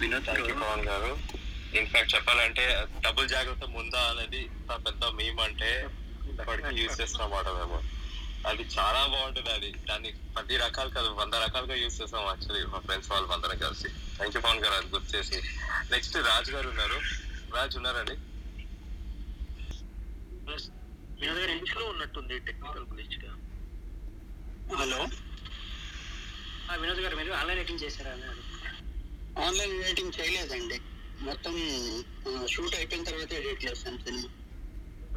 [0.00, 1.12] Vinod thank you Pavan garu.
[1.78, 2.64] In fact చెప్పాలంటే
[3.06, 4.42] double జాగ్రత్త ముందా అనేది
[4.86, 5.70] పెద్ద మీమ్ అంటే
[6.32, 7.78] ఇప్పటికీ యూజ్ చేస్తున్నమాట మేము.
[8.46, 9.70] అది చాలా బాగుంటుంది అది.
[9.88, 13.88] దాన్ని పది రకాలు కాదు వంద రకాలుగా యూజ్ చేస్తాం యాక్చువల్లీ మా ఫ్రెండ్స్ వాళ్ళు అందరం కలిసి.
[14.16, 14.74] థ్యాంక్ యూ పవన్ గారు.
[14.74, 15.38] అది గుర్తు చేసి.
[15.92, 16.98] నెక్స్ట్ రాజు గారు ఉన్నారు.
[17.56, 18.16] రాజు ఉన్నారండి.
[20.50, 23.32] వినోద్ గారు ఇంట్లో ఉన్నట్టుంది టెక్నికల్ గ్లిచ్గా.
[24.76, 25.00] హలో?
[26.80, 28.70] వినోద్ గారు మీరు ఆన్లైన్ ఎడిటింగ్ చేశారా అని అడుగుతున్నా.
[29.46, 30.80] ఆన్లైన్ ఎడిటింగ్ చేయలేదండి.
[31.20, 31.54] మొత్తం
[32.46, 34.28] షూట్ అయిపోయిన తర్వాత ఎడిట్ చేస్తాను సినిమా.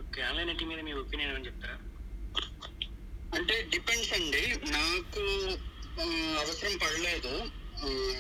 [0.02, 1.78] ఓకే ఆన్లైన్ ఎడిటింగ్ మీద మీ ఒపీనియన్ ఏమని చెప్తారా?
[3.38, 4.44] అంటే డిపెండ్స్ అండి.
[4.72, 5.22] నాకు
[6.44, 7.34] అవసరం పడలేదు.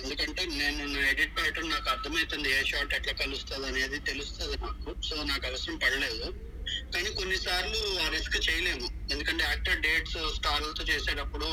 [0.04, 5.02] ఎందుకంటే నేను నా ఎడిట్ ప్యాటర్న్ నాకు అర్థమవుతుంది ఏ షాట్ ఎట్లా కలుస్తుంది అనేది తెలుస్తుంది నాకు.
[5.02, 6.51] సో నాకు అవసరం పడలేదు.
[6.93, 8.88] కానీ కొన్నిసార్లు ఆ రిస్క్ చేయలేము.
[9.11, 11.49] ఎందుకంటే యాక్టర్ డేట్స్ స్టార్లతో చేసేటప్పుడు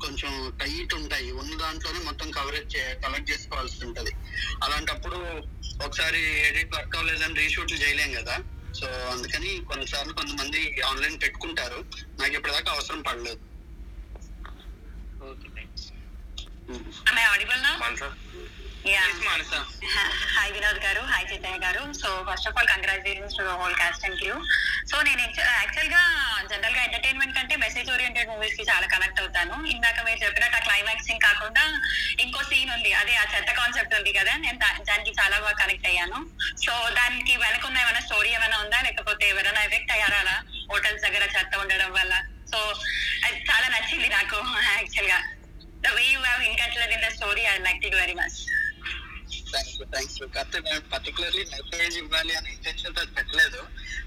[0.00, 1.30] కొంచెం టైట్ ఉంటాయి.
[1.32, 4.12] ఉన్న దాంట్లోనే మొత్తం కవరేజ్ కలెక్ట్ చేసుకోవాల్సి ఉంటది.
[4.64, 5.18] అలాంటప్పుడు
[5.84, 8.38] ఒకసారి ఎడిట్ వర్క్ అవ్వలేదని రీషూట్లు చేయలేం కదా.
[8.80, 11.84] సో అందుకని కొన్నిసార్లు కొంతమంది ఆన్లైన్ పెట్టుకుంటారు.
[12.20, 13.40] నాకు ఇప్పటిదాకా అవసరం పడలేదు.
[17.10, 17.18] Am
[20.54, 21.82] Vinod garu, hi Chaitanya garu.
[22.00, 24.38] So first of all, congratulations to the whole cast and crew.
[24.90, 26.02] So నేను యాక్చువల్గా
[26.50, 29.66] జనరల్గా ఎంటర్టైన్మెంట్ కంటే మెసేజ్ ఓరియంటెడ్ మూవీస్కి చాలా కనెక్ట్ అవుతాను.
[29.66, 31.80] ఇందాక మీరు చెప్పినట్టు ఆ క్లైమాక్స్ సీన్ కాకుండా
[32.20, 32.92] ఇంకో సీన్ ఉంది.
[32.92, 34.36] అదే ఆ చెత్త కాన్సెప్ట్ ఉంది కదా.
[34.36, 36.26] నేను దానికి చాలా బాగా కనెక్ట్ అయ్యాను.
[36.66, 38.80] సో దానికి వెనక ఉన్న ఏమైనా స్టోరీ ఏమైనా ఉందా?
[38.80, 40.42] లేకపోతే ఎవరైనా ఎఫెక్ట్ అయ్యారా అలా?
[40.72, 42.22] హోటల్స్ దగ్గర చెత్త ఉండడం వల్ల.
[42.52, 42.58] సో
[43.24, 45.18] అది చాలా నచ్చింది నాకు యాక్చువల్గా
[45.80, 48.38] the way you have inculcated in the story I like it very much
[49.52, 53.60] thank you thank you కాకపోతే మేము పర్టికులర్లీ మెసేజ్ ఇవ్వాలి అనే ఇంటెన్షన్తో పెట్టలేదు.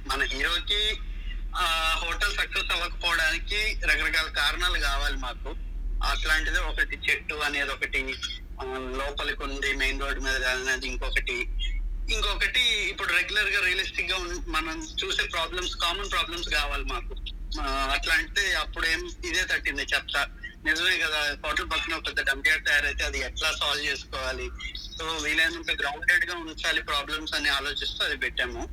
[0.10, 0.81] మన హీరోకి
[2.03, 5.52] హోటల్ సక్సెస్ అవ్వకపోవడానికి రకరకాల కారణాలు కావాలి మాకు.
[6.11, 7.99] అట్లాంటిది ఒకటి చెట్టు అనేది ఒకటి
[8.99, 11.38] లోపలికి ఉంది మెయిన్ రోడ్ మీద అనేది ఇంకొకటి.
[12.15, 14.18] ఇంకొకటి ఇప్పుడు రెగ్యులర్గా రియలిస్టిక్గా
[14.56, 17.14] మనం చూసే ప్రాబ్లమ్స్ కామన్ ప్రాబ్లమ్స్ కావాలి మాకు.
[17.95, 20.22] అట్లాంటిది అప్పుడేం ఇదే తట్టింది చెప్తా
[20.65, 24.49] నిజమే కదా హోటల్ పక్కన పెద్ద డంపియార్డ్ తయారైతే అది ఎట్లా సాల్వ్ చేసుకోవాలి?
[24.97, 28.69] సో వీలైనంత గ్రౌండెడ్గా ఉంచాలి ప్రాబ్లమ్స్ అని ఆలోచిస్తూ అది పెట్టాము.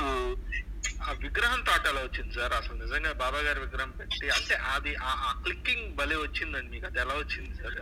[0.00, 2.52] ఆ, విగ్రహం థాట్ ఎలా వచ్చింది సార్.
[2.52, 6.86] అసలు నిజంగా బాబా గారి విగ్రహం పెట్టి అంటే అది ఆ- క్లిక్కింగ్ భలే వచ్చిందండి మీకు.
[6.86, 7.74] అది ఎలా వచ్చింది సార్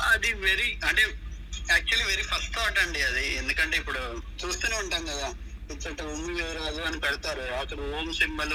[0.00, 1.02] అది వెరీ అంటే
[1.70, 3.36] యాక్చువల్లీ వెరీ ఫస్ట్ థాట్ అండి అది.
[3.36, 5.34] ఎందుకంటే ఇప్పుడు చూస్తూనే ఉంటాం కదా.
[5.70, 7.40] ఇచ్చట ఉమ్మి రాజు అని పెడతారు.
[7.40, 8.54] అక్కడ ఓం సింబల్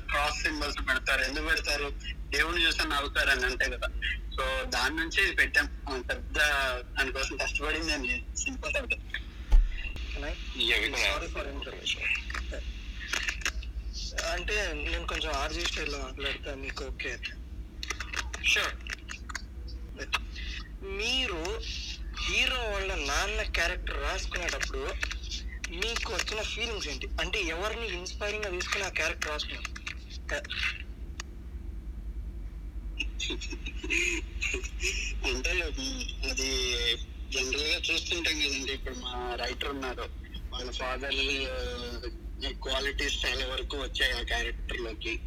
[0.00, 1.22] క్రాస్ సింబల్స్ పెడతారు.
[1.22, 1.92] ఎందుకు పెడతారు?
[2.30, 3.88] దేవుని చూసి నవ్వుతారు అని అంటే కదా.
[4.36, 5.66] సో దాని నుంచి పెట్టాం.
[6.08, 6.38] పెద్ద
[6.96, 8.72] దానికోసం కష్టపడింది అని సింపుల్
[14.32, 17.18] అంటే నేను కొంచెం ఆర్జీ స్టైల్లో మాట్లాడతా మీకు ఓకే?
[18.46, 18.74] షూర్
[20.82, 21.60] మీరు
[22.22, 24.88] హీరో వాళ్ళ నాన్న క్యారెక్టర్ రాసుకునేటప్పుడు
[25.70, 27.08] మీకు వచ్చిన ఫీలింగ్స్ ఏంటి?
[27.20, 29.76] అంటే ఎవరిని ఇన్స్పైరింగ్గా తీసుకుని ఆ క్యారెక్టర్ రాసుకున్నారు
[35.24, 35.50] అంటే
[36.30, 36.50] అది
[37.32, 38.72] జనరల్గా చూస్తుంటాం కదండి.
[38.72, 40.06] ఇప్పుడు మా రైటర్ ఉన్నారు.
[40.52, 41.18] వాళ్ళ ఫాదర్
[42.52, 45.20] క్వాలిటీస్ చాలా వరకు వచ్చాయి ఆ క్యారెక్టర్లోకి.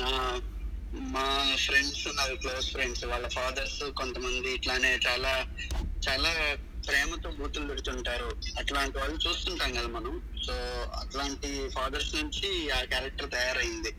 [0.00, 0.40] నా
[0.92, 5.46] మా ఫ్రెండ్స్ నాకు క్లోజ్ ఫ్రెండ్స్ వాళ్ళ ఫాదర్స్ కొంతమంది ఇట్లానే చాలా
[6.08, 6.32] చాలా
[6.88, 8.36] ప్రేమతో బూతులు పెడుతుంటారు.
[8.58, 10.22] అట్లాంటి వాళ్ళు చూస్తుంటాం కదా మనం.
[10.46, 10.52] సో
[10.94, 13.94] అట్లాంటి ఫాదర్స్ నుంచి ఆ క్యారెక్టర్ తయారైంది.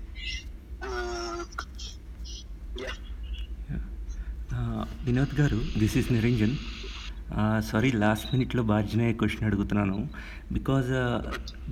[4.54, 6.58] ఆ, Vinod garu this is Niranjan
[7.60, 10.10] sorry last మినిట్లో బార్జనే క్వశ్చన్ అడుగుతున్నాను.
[10.52, 10.90] Because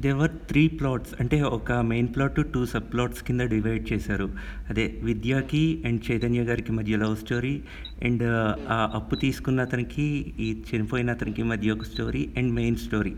[0.02, 4.30] there are three plots అంటే ఒక main plot two sub plots కింద డివైడ్ చేశారు.
[4.70, 7.64] అదే విద్యాకి అండ్ చైతన్య గారికి మధ్య లవ్ స్టోరీ
[8.04, 8.24] అండ్
[8.70, 10.08] ఆ అప్పు తీసుకున్న అతనికి
[10.40, 13.16] ఈ చనిపోయిన అతనికి మధ్య ఒక స్టోరీ అండ్ మెయిన్ స్టోరీ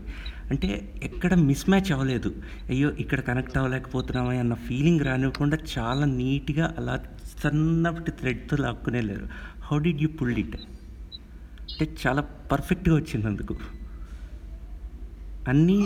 [0.50, 2.42] అంటే ఎక్కడ మిస్ మ్యాచ్ అవ్వలేదు.
[2.68, 7.04] అయ్యో ఇక్కడ కనెక్ట్ అవ్వలేకపోతున్నామే అన్న ఫీలింగ్ రానివ్వకుండా చాలా నీట్గా అలా
[7.42, 9.28] సన్నటి థ్రెడ్తో లాక్కునే లేరు
[9.62, 10.56] how did you pull it
[11.70, 13.56] అంటే చాలా పర్ఫెక్ట్గా వచ్చింది అందుకు.
[15.48, 15.78] అన్నీ.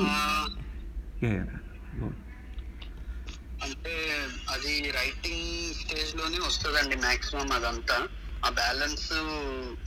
[3.62, 8.08] అంటే అది రైటింగ్ స్టేజ్లోనే వస్తుందండి మాక్సిమం అదంతా.
[8.46, 9.12] ఆ బ్యాలెన్స్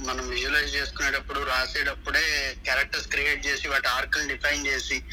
[0.08, 5.04] మనం విజువలైజ్ చేసుకునేటప్పుడు రాసేటప్పుడే క్యారెక్టర్స్ క్రియేట్ చేసి వాటి ఆర్కులు డిఫైన్ చేసి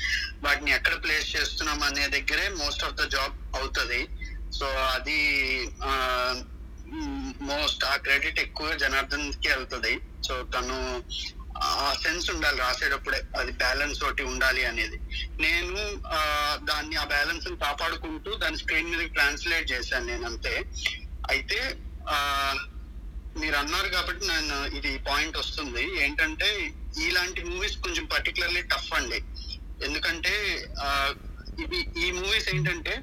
[0.44, 4.08] వాటిని ఎక్కడ ప్లేస్ చేస్తున్నాం అనే దగ్గరే మోస్ట్ ఆఫ్ ద జాబ్ అవుతుంది.
[4.52, 5.18] సో అది
[7.42, 10.00] మోస్ట్ ఆ క్రెడిట్ ఎక్కువ జనార్దన్కి వెళ్తుంది.
[10.26, 11.04] సో తను
[11.62, 13.22] ఆ సెన్స్ ఉండాలి రాసేటప్పుడే.
[13.38, 14.96] అది బ్యాలెన్స్ ఒకటి ఉండాలి అనేది.
[15.40, 20.64] నేను ఆ, దాన్ని ఆ బ్యాలెన్స్ కాపాడుకుంటూ దాని స్క్రీన్ మీద ట్రాన్స్లేట్ చేశాను నేను అంతే.
[21.30, 21.76] అయితే
[22.08, 22.54] ఆ
[23.36, 26.04] మీరు అన్నారు కాబట్టి నేను ఇది పాయింట్ వస్తుంది.
[26.04, 29.22] ఏంటంటే ఇలాంటి మూవీస్ కొంచెం పర్టికులర్లీ టఫ్ అండి.
[29.84, 30.34] ఎందుకంటే
[31.58, 33.02] ఇది ఇవి ఈ మూవీస్ ఏంటంటే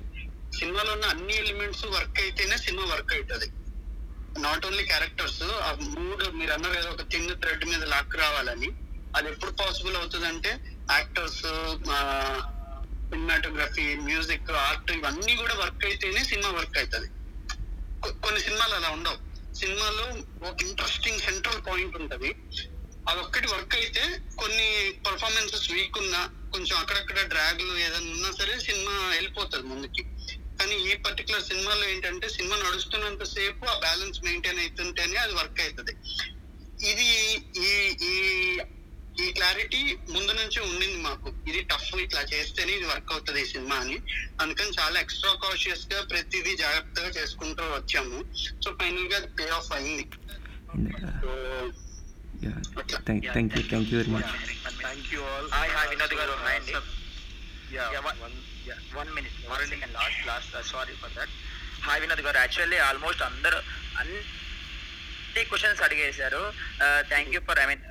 [0.57, 3.60] సినిమాలో ఉన్న అన్ని ఎలిమెంట్స్ వర్క్ అయితేనే సినిమా వర్క్ అవుతుంది
[4.39, 8.69] నాట్ ఓన్లీ క్యారెక్టర్స్ ఆ మూడు మీరు అన్నారు కదా ఒక థిన్ థ్రెడ్ మీద లాక్ రావాలని.
[9.15, 10.51] అది ఎప్పుడు పాసిబుల్ అవుతుంది అంటే
[10.91, 11.41] యాక్టర్స్
[13.11, 17.09] సినిమాటోగ్రఫీ మ్యూజిక్ ఆర్ట్ ఇవన్నీ కూడా వర్క్ అయితేనే సినిమా వర్క్ అవుతుంది
[18.23, 19.17] కొన్ని సినిమాలు అలా ఉండవు.
[19.55, 20.05] సినిమాలో
[20.49, 22.29] ఒక ఇంట్రెస్టింగ్ సెంట్రల్ పాయింట్ ఉంటుంది.
[23.09, 28.91] అది ఒక్కటి వర్క్ అయితే కొన్ని పర్ఫార్మెన్సెస్ వీక్ ఉన్నా కొంచెం అక్కడక్కడ డ్రాగ్లు ఏదైనా ఉన్నా సరే సినిమా
[28.91, 30.03] వెళ్ళిపోతుంది ముందుకి.
[30.61, 35.93] కానీ ఈ పర్టికులర్ సినిమాలో ఏంటంటే సినిమా నడుస్తున్నంత సేపు ఆ బ్యాలెన్స్ మెయింటైన్ అవుతుంటేనే అది వర్క్ అవుతుంది.
[36.91, 37.07] ఇది
[37.69, 37.71] ఈ
[38.09, 38.13] ఈ
[39.23, 39.79] ఈ క్లారిటీ
[40.13, 41.29] ముందు నుంచి ఉండింది మాకు.
[41.49, 43.97] ఇది టఫ్ ఇట్లా చేస్తేనే ఇది వర్క్ అవుతుంది ఈ సినిమా అని.
[44.41, 48.19] అందుకని చాలా ఎక్స్ట్రా కాషియస్గా ప్రతిదీ జాగ్రత్తగా చేసుకుంటూ వచ్చాము.
[48.63, 50.05] సో ఫైనల్గా పే ఆఫ్ అయింది.
[53.07, 54.31] Thank you thank you very much
[54.83, 56.73] thank you all hi hi Vinod garu hi అండి
[57.73, 57.91] Yeah,
[58.93, 61.29] one minute one second last last sorry for that
[61.81, 62.38] hi Vinod garu.
[62.38, 63.63] Actually almost అందరు
[63.97, 66.53] అన్ని questions అడిగేశారు.
[66.99, 67.81] Thank you for I mean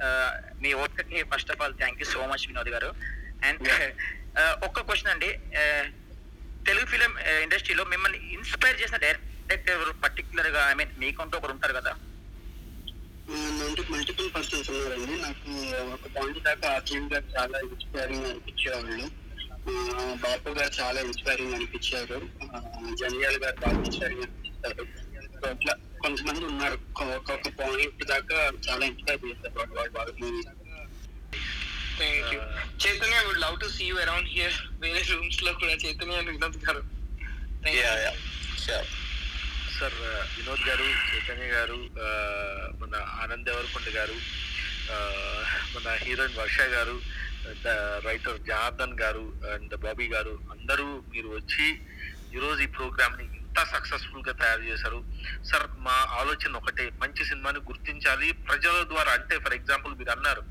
[0.63, 2.95] me ఓట్కి first of all thank you so much Vinod garu.
[3.45, 3.69] And
[4.65, 5.27] ఒక్క question అండి.
[5.27, 6.01] Uh,
[6.67, 11.95] Telugu film ఇండస్ట్రీలో మిమ్మల్ని inspire చేసిన director ఎవరు పర్టికులర్గా I mean మీకంటూ ఒకరు ఉంటారు కదా?
[13.91, 15.23] మల్టిపుల్ పర్సన్స్ ఉన్నారండి.
[15.23, 19.05] నాకు ఒక పాయింట్ దాకా ఆర్టీఎం గారు చాలా ఇన్స్పైరింగ్ అనిపించేవాళ్ళు.
[19.05, 19.30] ఆ,
[19.67, 22.29] బాపు గారు చాలా ఇన్స్పైరింగ్ అనిపించారు.
[22.95, 24.87] జంధ్యాల గారు బాగా ఇన్స్పైరింగ్ అనిపిస్తారు.
[25.47, 26.75] అట్లా కొంతమంది ఉన్నారు.
[26.75, 30.43] ఒక్క- ఒక్కొక్క పాయింట్ దాకా చాలా ఇన్స్పైర్ చేస్తారు వాళ్ళు వాళ్ళు బాగా movie
[31.99, 32.41] thank you
[32.87, 36.83] Chaitanya would love to see you around here వేరే రూమ్స్లో కూడా చైతన్య and వినోద్ గారు.
[39.81, 39.95] సార్
[40.39, 41.91] వినోద్ గారు చైతన్య గారు
[42.81, 44.15] మన ఆనంద్ దేవరకొండ గారు
[45.79, 47.01] మన హీరోయిన్ వర్ష గారు
[48.07, 51.67] రైటర్ జార్దన్ గారు అండ్ బాబీ గారు అందరూ మీరు వచ్చి
[52.37, 54.99] ఈరోజు ఈ ప్రోగ్రామ్ని ఇంత సక్సెస్ఫుల్గా తయారు చేశారు.
[55.49, 58.33] సార్ మా ఆలోచన ఒకటే మంచి సినిమాని గుర్తించాలి.
[58.33, 60.43] ప్రజల ద్వారా అంటే ఫర్ ఎగ్జాంపుల్ మీరు అన్నారు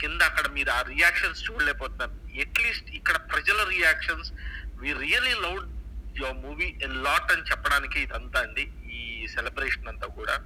[0.00, 2.14] కింద అక్కడ మీరు ఆ రియాక్షన్స్ చూడలేకపోతున్నారు.
[2.44, 4.30] అట్లీస్ట్ ఇక్కడ ప్రజల reactions
[4.82, 5.66] we really loved
[6.20, 8.64] your movie a lot అని చెప్పడానికి ఇదంతా అండి.
[9.28, 10.36] సెలబ్రేషన్ అంతా కూడా.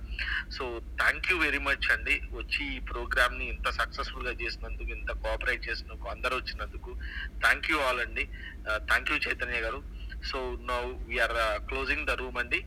[0.57, 2.23] So thank you very much అండి.
[2.33, 6.97] వచ్చి ఈ ప్రోగ్రామ్ని ఇంత సక్సెస్ఫుల్గా చేసినందుకు ఇంత కోఆపరేట్ చేసినందుకు అందరూ వచ్చినందుకు
[7.41, 8.29] థ్యాంక్ యూ ఆల్ అండి.
[8.69, 9.83] Uh, thank you Chaitanya garu.
[10.25, 12.61] So now we're closing the room అండి.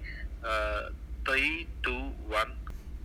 [1.28, 1.96] Three two
[2.36, 2.63] one